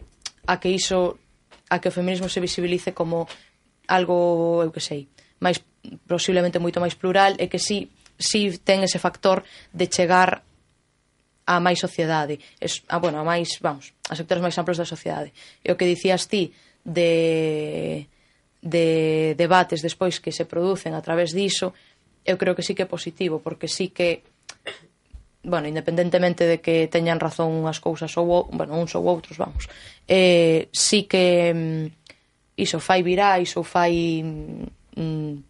a 0.49 0.57
que 0.57 0.73
iso 0.73 1.21
a 1.69 1.83
que 1.83 1.93
o 1.93 1.95
feminismo 1.95 2.33
se 2.33 2.41
visibilice 2.41 2.97
como 2.97 3.29
algo, 3.89 4.65
eu 4.65 4.73
que 4.73 4.81
sei, 4.81 5.13
máis 5.43 5.61
posiblemente 6.09 6.63
moito 6.63 6.81
máis 6.81 6.97
plural 6.97 7.37
e 7.37 7.53
que 7.53 7.61
sí, 7.61 7.93
sí 8.17 8.57
ten 8.65 8.81
ese 8.81 8.97
factor 8.97 9.45
de 9.77 9.85
chegar 9.91 10.48
a 11.49 11.57
máis 11.65 11.81
sociedade, 11.81 12.37
es, 12.61 12.85
a, 12.93 13.01
bueno, 13.01 13.17
a 13.17 13.25
máis, 13.25 13.57
vamos, 13.65 13.97
a 14.13 14.15
sectores 14.15 14.45
máis 14.45 14.57
amplos 14.61 14.77
da 14.77 14.85
sociedade. 14.85 15.33
E 15.65 15.73
o 15.73 15.79
que 15.81 15.89
dicías 15.89 16.29
ti 16.29 16.53
de 16.85 18.05
de 18.61 19.35
debates 19.39 19.81
despois 19.81 20.19
que 20.19 20.35
se 20.35 20.45
producen 20.45 20.93
a 20.93 21.01
través 21.01 21.33
diso, 21.33 21.73
eu 22.27 22.37
creo 22.37 22.53
que 22.53 22.67
sí 22.67 22.75
que 22.75 22.85
é 22.85 22.91
positivo, 22.91 23.41
porque 23.41 23.71
sí 23.71 23.89
que 23.89 24.27
bueno, 25.49 25.69
independentemente 25.69 26.45
de 26.45 26.61
que 26.61 26.91
teñan 26.93 27.23
razón 27.23 27.55
unhas 27.55 27.81
cousas 27.81 28.13
ou, 28.21 28.51
bueno, 28.53 28.77
uns 28.77 28.93
ou 28.93 29.07
outros, 29.09 29.39
vamos. 29.41 29.71
Eh, 30.05 30.69
sí 30.75 31.09
que 31.09 31.55
mm, 31.55 31.87
iso 32.61 32.83
fai 32.83 33.01
virais 33.01 33.49
ou 33.57 33.65
fai 33.65 34.21
mm, 34.21 35.48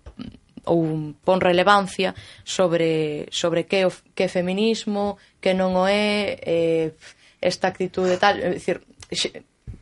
ou 0.69 1.17
pon 1.25 1.41
relevancia 1.41 2.13
sobre, 2.45 3.27
sobre 3.33 3.65
que, 3.65 3.89
o, 3.89 3.93
que 4.13 4.25
é 4.25 4.31
feminismo, 4.31 5.17
que 5.41 5.57
non 5.57 5.73
o 5.75 5.89
é, 5.89 6.37
eh, 6.45 6.89
esta 7.41 7.73
actitude 7.73 8.21
tal, 8.21 8.37
é 8.37 8.55
dicir, 8.55 8.85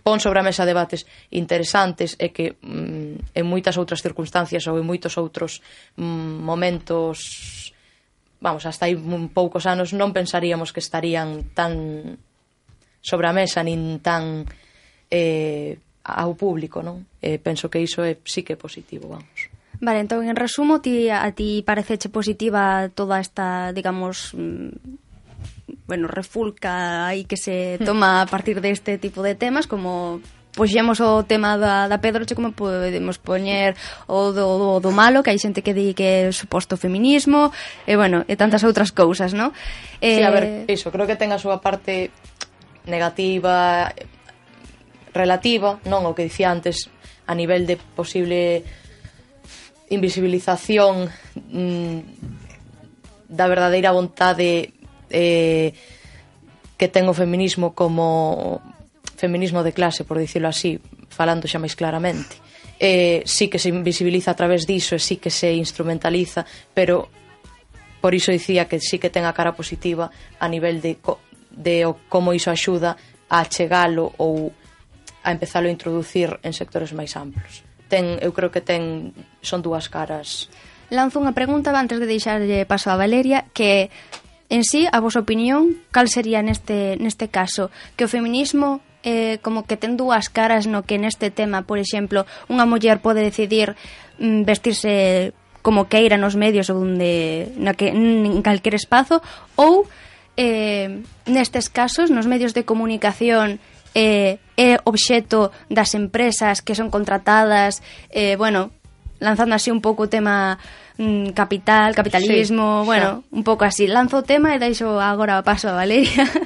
pon 0.07 0.23
sobre 0.23 0.39
a 0.39 0.47
mesa 0.47 0.63
debates 0.63 1.03
interesantes 1.35 2.15
e 2.15 2.31
que 2.31 2.55
mm, 2.63 3.35
en 3.35 3.45
moitas 3.45 3.75
outras 3.75 3.99
circunstancias 3.99 4.63
ou 4.71 4.79
en 4.79 4.87
moitos 4.87 5.19
outros 5.19 5.59
mm, 5.99 6.47
momentos 6.47 7.75
vamos, 8.39 8.63
hasta 8.67 8.87
hai 8.87 8.95
un 8.95 9.35
poucos 9.35 9.67
anos 9.67 9.91
non 9.91 10.15
pensaríamos 10.15 10.71
que 10.71 10.79
estarían 10.79 11.51
tan 11.59 12.15
sobre 13.03 13.27
a 13.27 13.35
mesa 13.35 13.67
nin 13.67 13.99
tan 13.99 14.47
eh, 15.11 15.79
ao 16.07 16.39
público, 16.39 16.87
non? 16.87 17.03
Eh, 17.19 17.43
penso 17.43 17.67
que 17.67 17.83
iso 17.83 18.07
é 18.07 18.15
sí 18.23 18.47
que 18.47 18.55
é 18.55 18.59
positivo, 18.59 19.11
vamos. 19.11 19.36
Vale, 19.81 20.01
entón, 20.01 20.25
en 20.25 20.37
resumo, 20.37 20.81
ti, 20.81 21.11
a 21.11 21.31
ti 21.33 21.63
pareceche 21.65 22.09
positiva 22.09 22.89
toda 22.95 23.21
esta, 23.21 23.73
digamos, 23.73 24.33
mm, 24.33 24.71
bueno, 25.87 26.09
refulca 26.09 27.07
aí 27.07 27.25
que 27.25 27.37
se 27.37 27.79
hmm. 27.81 27.85
toma 27.85 28.23
a 28.23 28.27
partir 28.27 28.61
deste 28.61 28.93
de 28.93 28.99
tipo 28.99 29.23
de 29.23 29.35
temas, 29.35 29.67
como 29.67 30.21
poxemos 30.57 31.01
o 31.05 31.23
tema 31.23 31.61
da, 31.61 31.87
da 31.87 32.01
Pedroche 32.01 32.35
como 32.35 32.57
podemos 32.57 33.21
poñer 33.21 33.77
o 34.09 34.33
do, 34.33 34.57
do, 34.57 34.71
do 34.81 34.91
malo, 34.91 35.21
que 35.23 35.31
hai 35.31 35.39
xente 35.39 35.61
que 35.61 35.77
di 35.77 35.93
que 35.93 36.33
é 36.33 36.33
suposto 36.33 36.81
feminismo, 36.81 37.53
e 37.85 37.95
bueno, 37.95 38.25
e 38.25 38.35
tantas 38.41 38.65
outras 38.65 38.91
cousas, 38.91 39.37
non? 39.37 39.53
Eh... 40.01 40.17
Sí, 40.19 40.23
a 40.25 40.33
ver, 40.33 40.65
eh, 40.67 40.73
iso, 40.73 40.89
creo 40.89 41.05
que 41.05 41.21
ten 41.21 41.31
a 41.31 41.39
súa 41.39 41.61
parte 41.61 42.09
negativa, 42.89 43.93
relativa, 45.13 45.77
non 45.85 46.09
o 46.09 46.17
que 46.17 46.25
dicía 46.25 46.49
antes, 46.49 46.89
a 47.29 47.37
nivel 47.37 47.69
de 47.69 47.77
posible 47.77 48.65
invisibilización 49.91 51.09
mm, 51.53 51.99
da 53.29 53.47
verdadeira 53.47 53.95
vontade 53.95 54.73
eh, 55.11 55.75
que 56.77 56.89
ten 56.89 57.09
o 57.09 57.15
feminismo 57.17 57.73
como 57.73 58.61
feminismo 59.17 59.65
de 59.65 59.73
clase, 59.73 60.05
por 60.05 60.19
dicirlo 60.19 60.49
así, 60.49 60.79
falando 61.09 61.49
xa 61.49 61.59
máis 61.59 61.75
claramente. 61.75 62.37
Eh, 62.77 63.25
sí 63.25 63.49
que 63.49 63.59
se 63.59 63.73
invisibiliza 63.73 64.31
a 64.31 64.39
través 64.39 64.69
diso 64.69 64.93
e 64.95 65.01
sí 65.01 65.17
que 65.17 65.33
se 65.33 65.57
instrumentaliza, 65.57 66.45
pero 66.77 67.09
por 68.05 68.13
iso 68.13 68.31
dicía 68.31 68.69
que 68.69 68.79
sí 68.79 69.01
que 69.01 69.09
ten 69.09 69.25
a 69.25 69.33
cara 69.33 69.57
positiva 69.57 70.13
a 70.39 70.47
nivel 70.47 70.85
de, 70.85 71.01
co, 71.01 71.19
de 71.51 71.89
o, 71.89 71.97
como 72.13 72.37
iso 72.37 72.53
axuda 72.53 72.95
a 73.33 73.43
chegalo 73.49 74.13
ou 74.21 74.53
a 75.25 75.33
empezalo 75.33 75.67
a 75.67 75.75
introducir 75.75 76.39
en 76.45 76.53
sectores 76.53 76.93
máis 76.93 77.17
amplos 77.17 77.66
ten, 77.89 78.19
eu 78.23 78.35
creo 78.35 78.51
que 78.51 78.63
ten 78.63 79.15
son 79.43 79.63
dúas 79.63 79.89
caras. 79.89 80.51
Lanzo 80.91 81.19
unha 81.19 81.35
pregunta 81.35 81.75
antes 81.75 81.99
de 81.99 82.07
deixarlle 82.07 82.67
paso 82.67 82.95
a 82.95 82.99
Valeria 82.99 83.47
que 83.51 83.91
en 84.49 84.63
sí, 84.63 84.87
a 84.87 85.03
vosa 85.03 85.27
opinión, 85.27 85.75
cal 85.91 86.07
sería 86.07 86.39
neste, 86.39 86.95
neste 87.03 87.27
caso? 87.27 87.75
Que 87.99 88.07
o 88.07 88.13
feminismo 88.13 88.79
eh, 89.03 89.39
como 89.43 89.67
que 89.67 89.75
ten 89.75 89.99
dúas 89.99 90.31
caras 90.31 90.71
no 90.71 90.87
que 90.87 90.99
neste 90.99 91.35
tema, 91.35 91.67
por 91.67 91.79
exemplo, 91.83 92.27
unha 92.47 92.67
muller 92.67 93.03
pode 93.03 93.27
decidir 93.27 93.75
mm, 94.23 94.47
vestirse 94.47 95.35
como 95.67 95.91
queira 95.91 96.15
nos 96.15 96.39
medios 96.39 96.71
ou 96.71 96.79
onde, 96.79 97.51
na 97.59 97.75
que, 97.75 97.91
en 97.91 98.39
calquer 98.47 98.79
espazo 98.79 99.19
ou 99.59 99.91
eh, 100.39 101.03
nestes 101.27 101.67
casos, 101.67 102.15
nos 102.15 102.31
medios 102.31 102.55
de 102.55 102.63
comunicación 102.63 103.59
eh, 103.97 104.37
é 104.61 104.77
obxeto 104.85 105.49
das 105.73 105.97
empresas 105.97 106.61
que 106.61 106.77
son 106.77 106.93
contratadas, 106.93 107.81
eh, 108.13 108.37
bueno, 108.37 108.69
lanzando 109.25 109.57
así 109.57 109.73
un 109.73 109.81
pouco 109.81 110.05
o 110.05 110.13
tema 110.13 110.61
mm, 111.01 111.33
capital, 111.33 111.97
capitalismo, 111.97 112.85
sí, 112.85 112.87
bueno, 112.93 113.25
xa. 113.25 113.33
un 113.33 113.43
pouco 113.45 113.65
así. 113.65 113.89
Lanzo 113.89 114.21
o 114.21 114.27
tema 114.27 114.53
e 114.53 114.61
deixo 114.61 115.01
agora 115.01 115.41
paso 115.41 115.73
a 115.73 115.81
Valeria. 115.81 116.29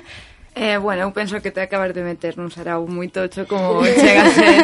Eh, 0.50 0.82
bueno, 0.82 1.06
eu 1.06 1.14
penso 1.14 1.38
que 1.38 1.54
te 1.54 1.62
acabas 1.62 1.94
de 1.94 2.02
meter 2.02 2.34
nun 2.34 2.50
sarau 2.50 2.82
moi 2.82 3.06
tocho 3.06 3.46
como 3.46 3.86
chega 4.02 4.26
a 4.26 4.34
ser 4.34 4.58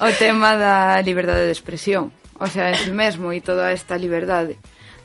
o 0.00 0.08
tema 0.16 0.56
da 0.56 0.96
liberdade 1.04 1.44
de 1.44 1.52
expresión. 1.52 2.08
O 2.40 2.48
sea, 2.48 2.72
en 2.72 2.80
si 2.80 2.88
mesmo 2.88 3.28
e 3.36 3.44
toda 3.44 3.68
esta 3.68 4.00
liberdade. 4.00 4.56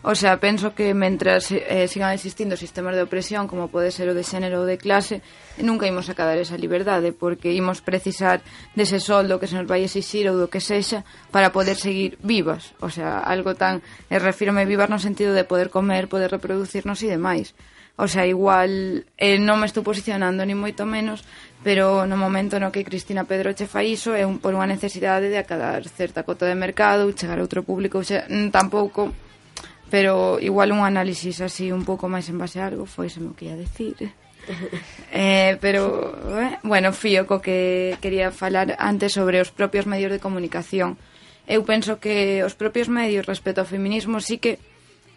O 0.03 0.15
sea, 0.15 0.41
penso 0.41 0.73
que 0.73 0.97
mentras 0.97 1.53
eh, 1.53 1.85
sigan 1.85 2.09
existindo 2.09 2.57
sistemas 2.57 2.97
de 2.97 3.05
opresión 3.05 3.45
como 3.45 3.69
pode 3.69 3.93
ser 3.93 4.09
o 4.09 4.17
de 4.17 4.25
xénero 4.25 4.65
ou 4.65 4.65
de 4.65 4.81
clase, 4.81 5.21
nunca 5.61 5.85
imos 5.85 6.09
acabar 6.09 6.41
esa 6.41 6.57
liberdade 6.57 7.13
porque 7.13 7.53
imos 7.53 7.85
precisar 7.85 8.41
dese 8.73 8.97
soldo 8.97 9.37
que 9.37 9.45
se 9.45 9.53
nos 9.53 9.69
vai 9.69 9.85
exixir 9.85 10.25
ou 10.25 10.41
do 10.41 10.49
que 10.49 10.57
sexa 10.57 11.05
para 11.29 11.53
poder 11.53 11.77
seguir 11.77 12.17
vivas. 12.25 12.73
O 12.81 12.89
sea, 12.89 13.21
algo 13.21 13.53
tan, 13.53 13.85
eh, 14.09 14.17
refírome 14.17 14.65
vivas 14.65 14.89
no 14.89 14.97
sentido 14.97 15.37
de 15.37 15.45
poder 15.45 15.69
comer, 15.69 16.09
poder 16.09 16.33
reproducirnos 16.33 16.97
e 17.05 17.13
demais. 17.13 17.53
O 18.01 18.09
sea, 18.09 18.25
igual 18.25 19.05
eh, 19.21 19.37
non 19.37 19.61
me 19.61 19.69
estou 19.69 19.85
posicionando 19.85 20.41
ni 20.49 20.57
moito 20.57 20.89
menos, 20.89 21.21
pero 21.61 22.09
no 22.09 22.17
momento 22.17 22.57
no 22.57 22.73
que 22.73 22.81
Cristina 22.81 23.29
Pedroche 23.29 23.69
fai 23.69 23.93
iso 23.93 24.17
é 24.17 24.25
un, 24.25 24.41
por 24.41 24.57
unha 24.57 24.65
necesidade 24.65 25.29
de 25.29 25.37
acadar 25.37 25.85
certa 25.85 26.25
cota 26.25 26.49
de 26.49 26.57
mercado 26.57 27.13
chegar 27.13 27.37
a 27.37 27.45
outro 27.45 27.61
público, 27.61 28.01
o 28.01 28.07
sea, 28.07 28.25
tampouco 28.49 29.13
pero 29.91 30.39
igual 30.39 30.71
un 30.71 30.79
análisis 30.79 31.43
así 31.43 31.69
un 31.69 31.83
pouco 31.83 32.07
máis 32.07 32.25
en 32.31 32.39
base 32.39 32.63
a 32.63 32.71
algo 32.71 32.87
foi 32.87 33.11
o 33.11 33.35
que 33.35 33.51
ia 33.51 33.59
decir. 33.59 33.95
Eh, 35.13 35.57
pero 35.61 36.17
eh, 36.39 36.57
bueno, 36.63 36.93
fío 36.93 37.27
co 37.27 37.43
que 37.43 37.99
quería 38.01 38.31
falar 38.31 38.73
antes 38.79 39.13
sobre 39.13 39.37
os 39.37 39.51
propios 39.51 39.85
medios 39.85 40.09
de 40.09 40.23
comunicación. 40.23 40.97
Eu 41.45 41.61
penso 41.67 41.99
que 41.99 42.41
os 42.41 42.55
propios 42.57 42.87
medios 42.89 43.27
respecto 43.27 43.61
ao 43.61 43.69
feminismo 43.69 44.17
sí 44.23 44.39
que 44.41 44.57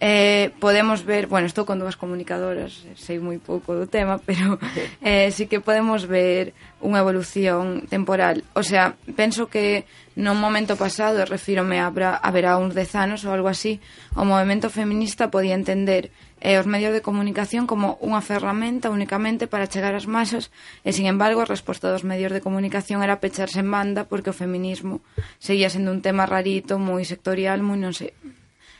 Eh, 0.07 0.51
podemos 0.61 1.07
ver, 1.07 1.29
bueno, 1.29 1.47
estou 1.47 1.65
con 1.65 1.81
dúas 1.81 1.97
comunicadoras, 1.97 2.85
eh, 2.85 2.93
sei 2.93 3.17
moi 3.17 3.41
pouco 3.41 3.73
do 3.73 3.89
tema, 3.89 4.21
pero 4.21 4.61
eh, 5.01 5.33
sí 5.33 5.49
que 5.49 5.65
podemos 5.65 6.05
ver 6.05 6.53
unha 6.85 7.01
evolución 7.01 7.89
temporal. 7.89 8.45
O 8.53 8.61
sea, 8.61 9.01
penso 9.17 9.49
que 9.49 9.89
non 10.13 10.37
momento 10.37 10.77
pasado, 10.77 11.25
e 11.25 11.25
refírome 11.25 11.81
a, 11.81 11.89
haberá 12.21 12.61
uns 12.61 12.77
dez 12.77 12.93
anos 12.93 13.25
ou 13.25 13.33
algo 13.33 13.49
así, 13.49 13.81
o 14.13 14.29
movimento 14.29 14.69
feminista 14.69 15.33
podía 15.33 15.57
entender 15.57 16.13
eh, 16.45 16.61
os 16.61 16.69
medios 16.69 16.93
de 16.93 17.01
comunicación 17.01 17.65
como 17.65 17.97
unha 18.05 18.21
ferramenta 18.21 18.93
únicamente 18.93 19.49
para 19.49 19.73
chegar 19.73 19.97
ás 19.97 20.05
masas 20.05 20.53
e, 20.85 20.93
sin 20.93 21.09
embargo, 21.09 21.41
a 21.41 21.49
resposta 21.49 21.89
dos 21.89 22.05
medios 22.05 22.29
de 22.29 22.45
comunicación 22.45 23.01
era 23.01 23.25
pecharse 23.25 23.65
en 23.65 23.73
banda 23.73 24.05
porque 24.05 24.29
o 24.29 24.37
feminismo 24.37 25.01
seguía 25.41 25.73
sendo 25.73 25.97
un 25.97 26.05
tema 26.05 26.29
rarito, 26.29 26.77
moi 26.77 27.09
sectorial, 27.09 27.65
moi 27.65 27.81
non 27.81 27.97
sei, 27.97 28.13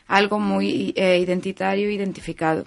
algo 0.07 0.37
moi 0.39 0.93
eh, 0.95 1.17
identitario 1.19 1.89
e 1.89 1.95
identificado. 1.97 2.65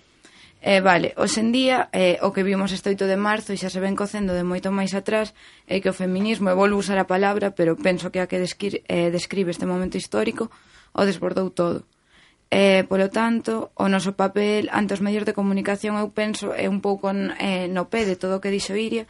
Eh, 0.61 0.81
vale, 0.81 1.15
hoxendía 1.15 1.89
eh, 1.95 2.19
o 2.21 2.35
que 2.35 2.43
vimos 2.43 2.75
este 2.75 2.91
8 2.91 3.07
de 3.07 3.15
marzo 3.15 3.55
e 3.55 3.61
xa 3.63 3.71
se 3.71 3.79
ven 3.79 3.95
cocendo 3.95 4.35
de 4.35 4.43
moito 4.43 4.75
máis 4.75 4.91
atrás 4.91 5.31
é 5.71 5.79
eh, 5.79 5.81
que 5.81 5.87
o 5.87 5.95
feminismo, 5.95 6.51
e 6.51 6.59
volvo 6.59 6.83
usar 6.83 6.99
a 6.99 7.07
palabra 7.07 7.55
pero 7.55 7.79
penso 7.79 8.11
que 8.11 8.19
a 8.19 8.27
que 8.27 8.43
descri, 8.43 8.83
eh, 8.91 9.15
describe 9.15 9.55
este 9.55 9.71
momento 9.71 9.95
histórico 9.95 10.51
o 10.99 11.07
desbordou 11.07 11.55
todo 11.55 11.87
eh, 12.51 12.83
polo 12.91 13.07
tanto, 13.07 13.71
o 13.79 13.87
noso 13.87 14.19
papel 14.19 14.67
ante 14.75 14.99
os 14.99 15.05
medios 15.05 15.23
de 15.23 15.37
comunicación 15.37 15.95
eu 15.95 16.11
penso 16.11 16.51
é 16.51 16.67
un 16.67 16.83
pouco 16.83 17.07
eh, 17.39 17.71
no 17.71 17.87
pé 17.87 18.03
de 18.03 18.19
todo 18.19 18.37
o 18.37 18.43
que 18.43 18.51
dixo 18.51 18.75
Iria 18.75 19.07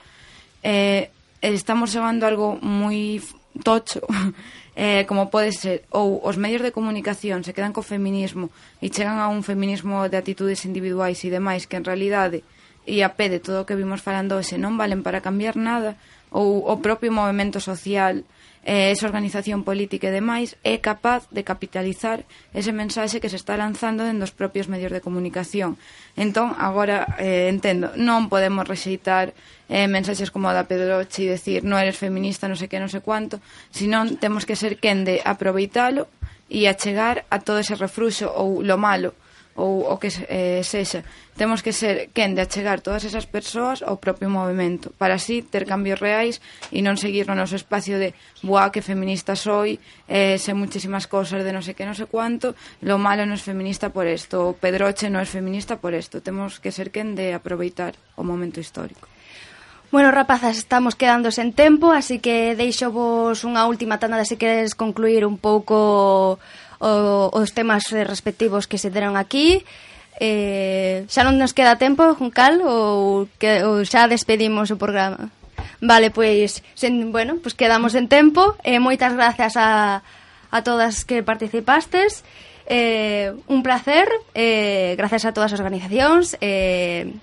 eh, 0.60 1.08
estamos 1.40 1.96
levando 1.96 2.28
algo 2.28 2.60
moi 2.60 3.24
tocho 3.64 4.04
eh, 4.78 5.02
como 5.10 5.26
pode 5.26 5.50
ser 5.50 5.82
ou 5.90 6.22
os 6.22 6.38
medios 6.38 6.62
de 6.62 6.70
comunicación 6.70 7.42
se 7.42 7.50
quedan 7.50 7.74
co 7.74 7.82
feminismo 7.82 8.46
e 8.78 8.94
chegan 8.94 9.18
a 9.18 9.26
un 9.26 9.42
feminismo 9.42 10.06
de 10.06 10.14
atitudes 10.14 10.62
individuais 10.62 11.18
e 11.26 11.34
demais 11.34 11.66
que 11.66 11.74
en 11.74 11.82
realidade 11.82 12.46
e 12.86 13.02
a 13.02 13.10
pé 13.18 13.26
de 13.26 13.42
todo 13.42 13.66
o 13.66 13.66
que 13.66 13.74
vimos 13.74 13.98
falando 14.06 14.38
hoxe 14.38 14.54
non 14.54 14.78
valen 14.78 15.02
para 15.02 15.18
cambiar 15.18 15.58
nada 15.58 15.98
ou 16.30 16.62
o 16.62 16.78
propio 16.78 17.10
movimento 17.10 17.58
social 17.58 18.22
eh, 18.64 18.90
esa 18.90 19.06
organización 19.06 19.62
política 19.62 20.08
e 20.08 20.16
demais 20.16 20.56
é 20.64 20.78
capaz 20.78 21.26
de 21.30 21.46
capitalizar 21.46 22.24
ese 22.54 22.72
mensaxe 22.74 23.20
que 23.22 23.30
se 23.30 23.38
está 23.38 23.54
lanzando 23.54 24.02
dentro 24.02 24.26
dos 24.26 24.34
propios 24.34 24.66
medios 24.66 24.90
de 24.90 25.04
comunicación. 25.04 25.78
Entón, 26.16 26.54
agora, 26.58 27.18
eh, 27.18 27.46
entendo, 27.52 27.94
non 27.94 28.26
podemos 28.26 28.66
rexeitar 28.66 29.36
eh, 29.68 29.86
mensaxes 29.86 30.32
como 30.32 30.50
a 30.50 30.56
da 30.56 30.66
Pedroche 30.66 31.28
e 31.28 31.32
decir 31.36 31.62
non 31.62 31.78
eres 31.78 32.00
feminista, 32.00 32.48
non 32.50 32.58
sei 32.58 32.66
que, 32.66 32.82
non 32.82 32.90
sei 32.90 33.04
cuánto, 33.04 33.38
senón 33.70 34.18
temos 34.18 34.48
que 34.48 34.58
ser 34.58 34.80
quen 34.82 35.06
de 35.06 35.22
aproveitalo 35.22 36.08
e 36.48 36.64
achegar 36.66 37.28
a 37.28 37.44
todo 37.44 37.60
ese 37.60 37.76
refruxo 37.76 38.26
ou 38.32 38.64
lo 38.64 38.80
malo 38.80 39.12
ou 39.58 39.90
o 39.90 39.98
que 39.98 40.06
eh, 40.30 40.62
sexa. 40.62 41.02
Temos 41.34 41.66
que 41.66 41.74
ser 41.74 42.14
quen 42.14 42.38
de 42.38 42.46
achegar 42.46 42.78
todas 42.78 43.02
esas 43.02 43.26
persoas 43.26 43.82
ao 43.82 43.98
propio 43.98 44.30
movimento, 44.30 44.94
para 44.94 45.18
así 45.18 45.42
ter 45.42 45.66
cambios 45.66 45.98
reais 45.98 46.38
e 46.70 46.78
non 46.78 46.94
seguir 46.94 47.26
no 47.26 47.34
noso 47.34 47.58
espacio 47.58 47.98
de 47.98 48.14
boa 48.46 48.70
que 48.70 48.86
feminista 48.86 49.34
soy, 49.34 49.82
eh, 50.06 50.38
sé 50.38 50.54
muchísimas 50.54 51.10
cosas 51.10 51.42
de 51.42 51.50
non 51.50 51.66
sei 51.66 51.74
que, 51.74 51.82
non 51.82 51.98
sei 51.98 52.06
cuánto, 52.06 52.54
lo 52.86 53.02
malo 53.02 53.26
non 53.26 53.34
é 53.34 53.42
feminista 53.42 53.90
por 53.90 54.06
esto, 54.06 54.54
o 54.54 54.54
Pedroche 54.54 55.10
non 55.10 55.18
é 55.18 55.28
feminista 55.28 55.82
por 55.82 55.90
esto. 55.90 56.22
Temos 56.22 56.62
que 56.62 56.70
ser 56.70 56.94
quen 56.94 57.18
de 57.18 57.34
aproveitar 57.34 57.98
o 58.14 58.22
momento 58.22 58.62
histórico. 58.62 59.10
Bueno, 59.90 60.12
rapazas, 60.12 60.58
estamos 60.58 60.94
quedando 60.94 61.32
sen 61.32 61.56
tempo, 61.56 61.90
así 61.90 62.20
que 62.20 62.52
deixo 62.54 62.92
vos 62.92 63.40
unha 63.42 63.64
última 63.64 63.96
tanda 63.96 64.20
de 64.20 64.28
se 64.28 64.36
queres 64.36 64.76
concluir 64.76 65.24
un 65.24 65.40
pouco 65.40 66.36
o, 66.78 67.30
os 67.32 67.50
temas 67.54 67.90
respectivos 67.90 68.66
que 68.66 68.78
se 68.78 68.90
deron 68.90 69.16
aquí. 69.18 69.62
Eh, 70.18 71.06
xa 71.06 71.22
non 71.22 71.38
nos 71.38 71.54
queda 71.54 71.78
tempo, 71.78 72.02
Juncal, 72.18 72.58
ou, 72.66 73.30
que, 73.38 73.62
ou 73.62 73.86
xa 73.86 74.10
despedimos 74.10 74.70
o 74.74 74.80
programa. 74.80 75.30
Vale, 75.78 76.10
pois, 76.10 76.62
sen, 76.74 77.14
bueno, 77.14 77.38
pois 77.38 77.54
quedamos 77.54 77.94
en 77.94 78.10
tempo. 78.10 78.58
Eh, 78.66 78.82
moitas 78.82 79.14
gracias 79.14 79.54
a, 79.54 80.02
a 80.50 80.58
todas 80.66 81.06
que 81.06 81.22
participastes. 81.22 82.26
Eh, 82.66 83.32
un 83.46 83.62
placer, 83.62 84.10
eh, 84.34 84.94
gracias 84.98 85.24
a 85.24 85.32
todas 85.32 85.54
as 85.54 85.60
organizacións. 85.62 86.34
Eh, 86.42 87.14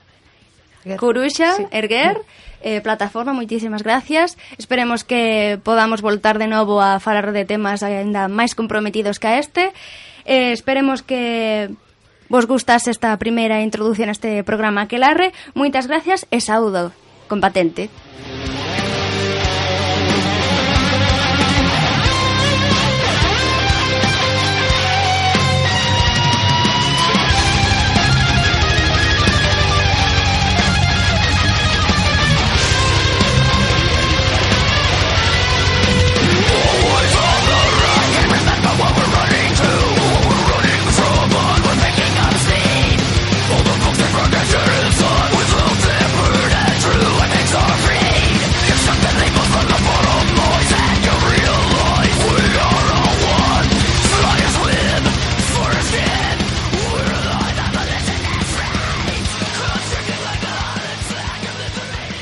Coruxa, 0.98 1.56
sí. 1.56 1.66
Erguer, 1.72 2.18
mm. 2.18 2.22
eh, 2.62 2.82
plataforma, 2.82 3.34
moitísimas 3.34 3.82
gracias. 3.82 4.38
Esperemos 4.58 5.04
que 5.04 5.58
podamos 5.66 6.06
voltar 6.06 6.38
de 6.38 6.48
novo 6.48 6.82
a 6.82 7.02
falar 7.02 7.34
de 7.34 7.46
temas 7.46 7.82
ainda 7.82 8.30
máis 8.30 8.54
comprometidos 8.54 9.18
que 9.18 9.28
a 9.28 9.38
este. 9.42 9.74
Eh, 10.30 10.54
esperemos 10.54 11.02
que 11.02 11.74
vos 12.30 12.46
gustase 12.46 12.90
esta 12.94 13.18
primeira 13.18 13.62
introdución 13.62 14.10
a 14.10 14.16
este 14.16 14.46
programa 14.46 14.88
que 14.88 15.02
larre. 15.02 15.34
Moitas 15.58 15.90
gracias 15.90 16.30
e 16.30 16.42
saúdo 16.42 16.94
compatente. 17.28 17.90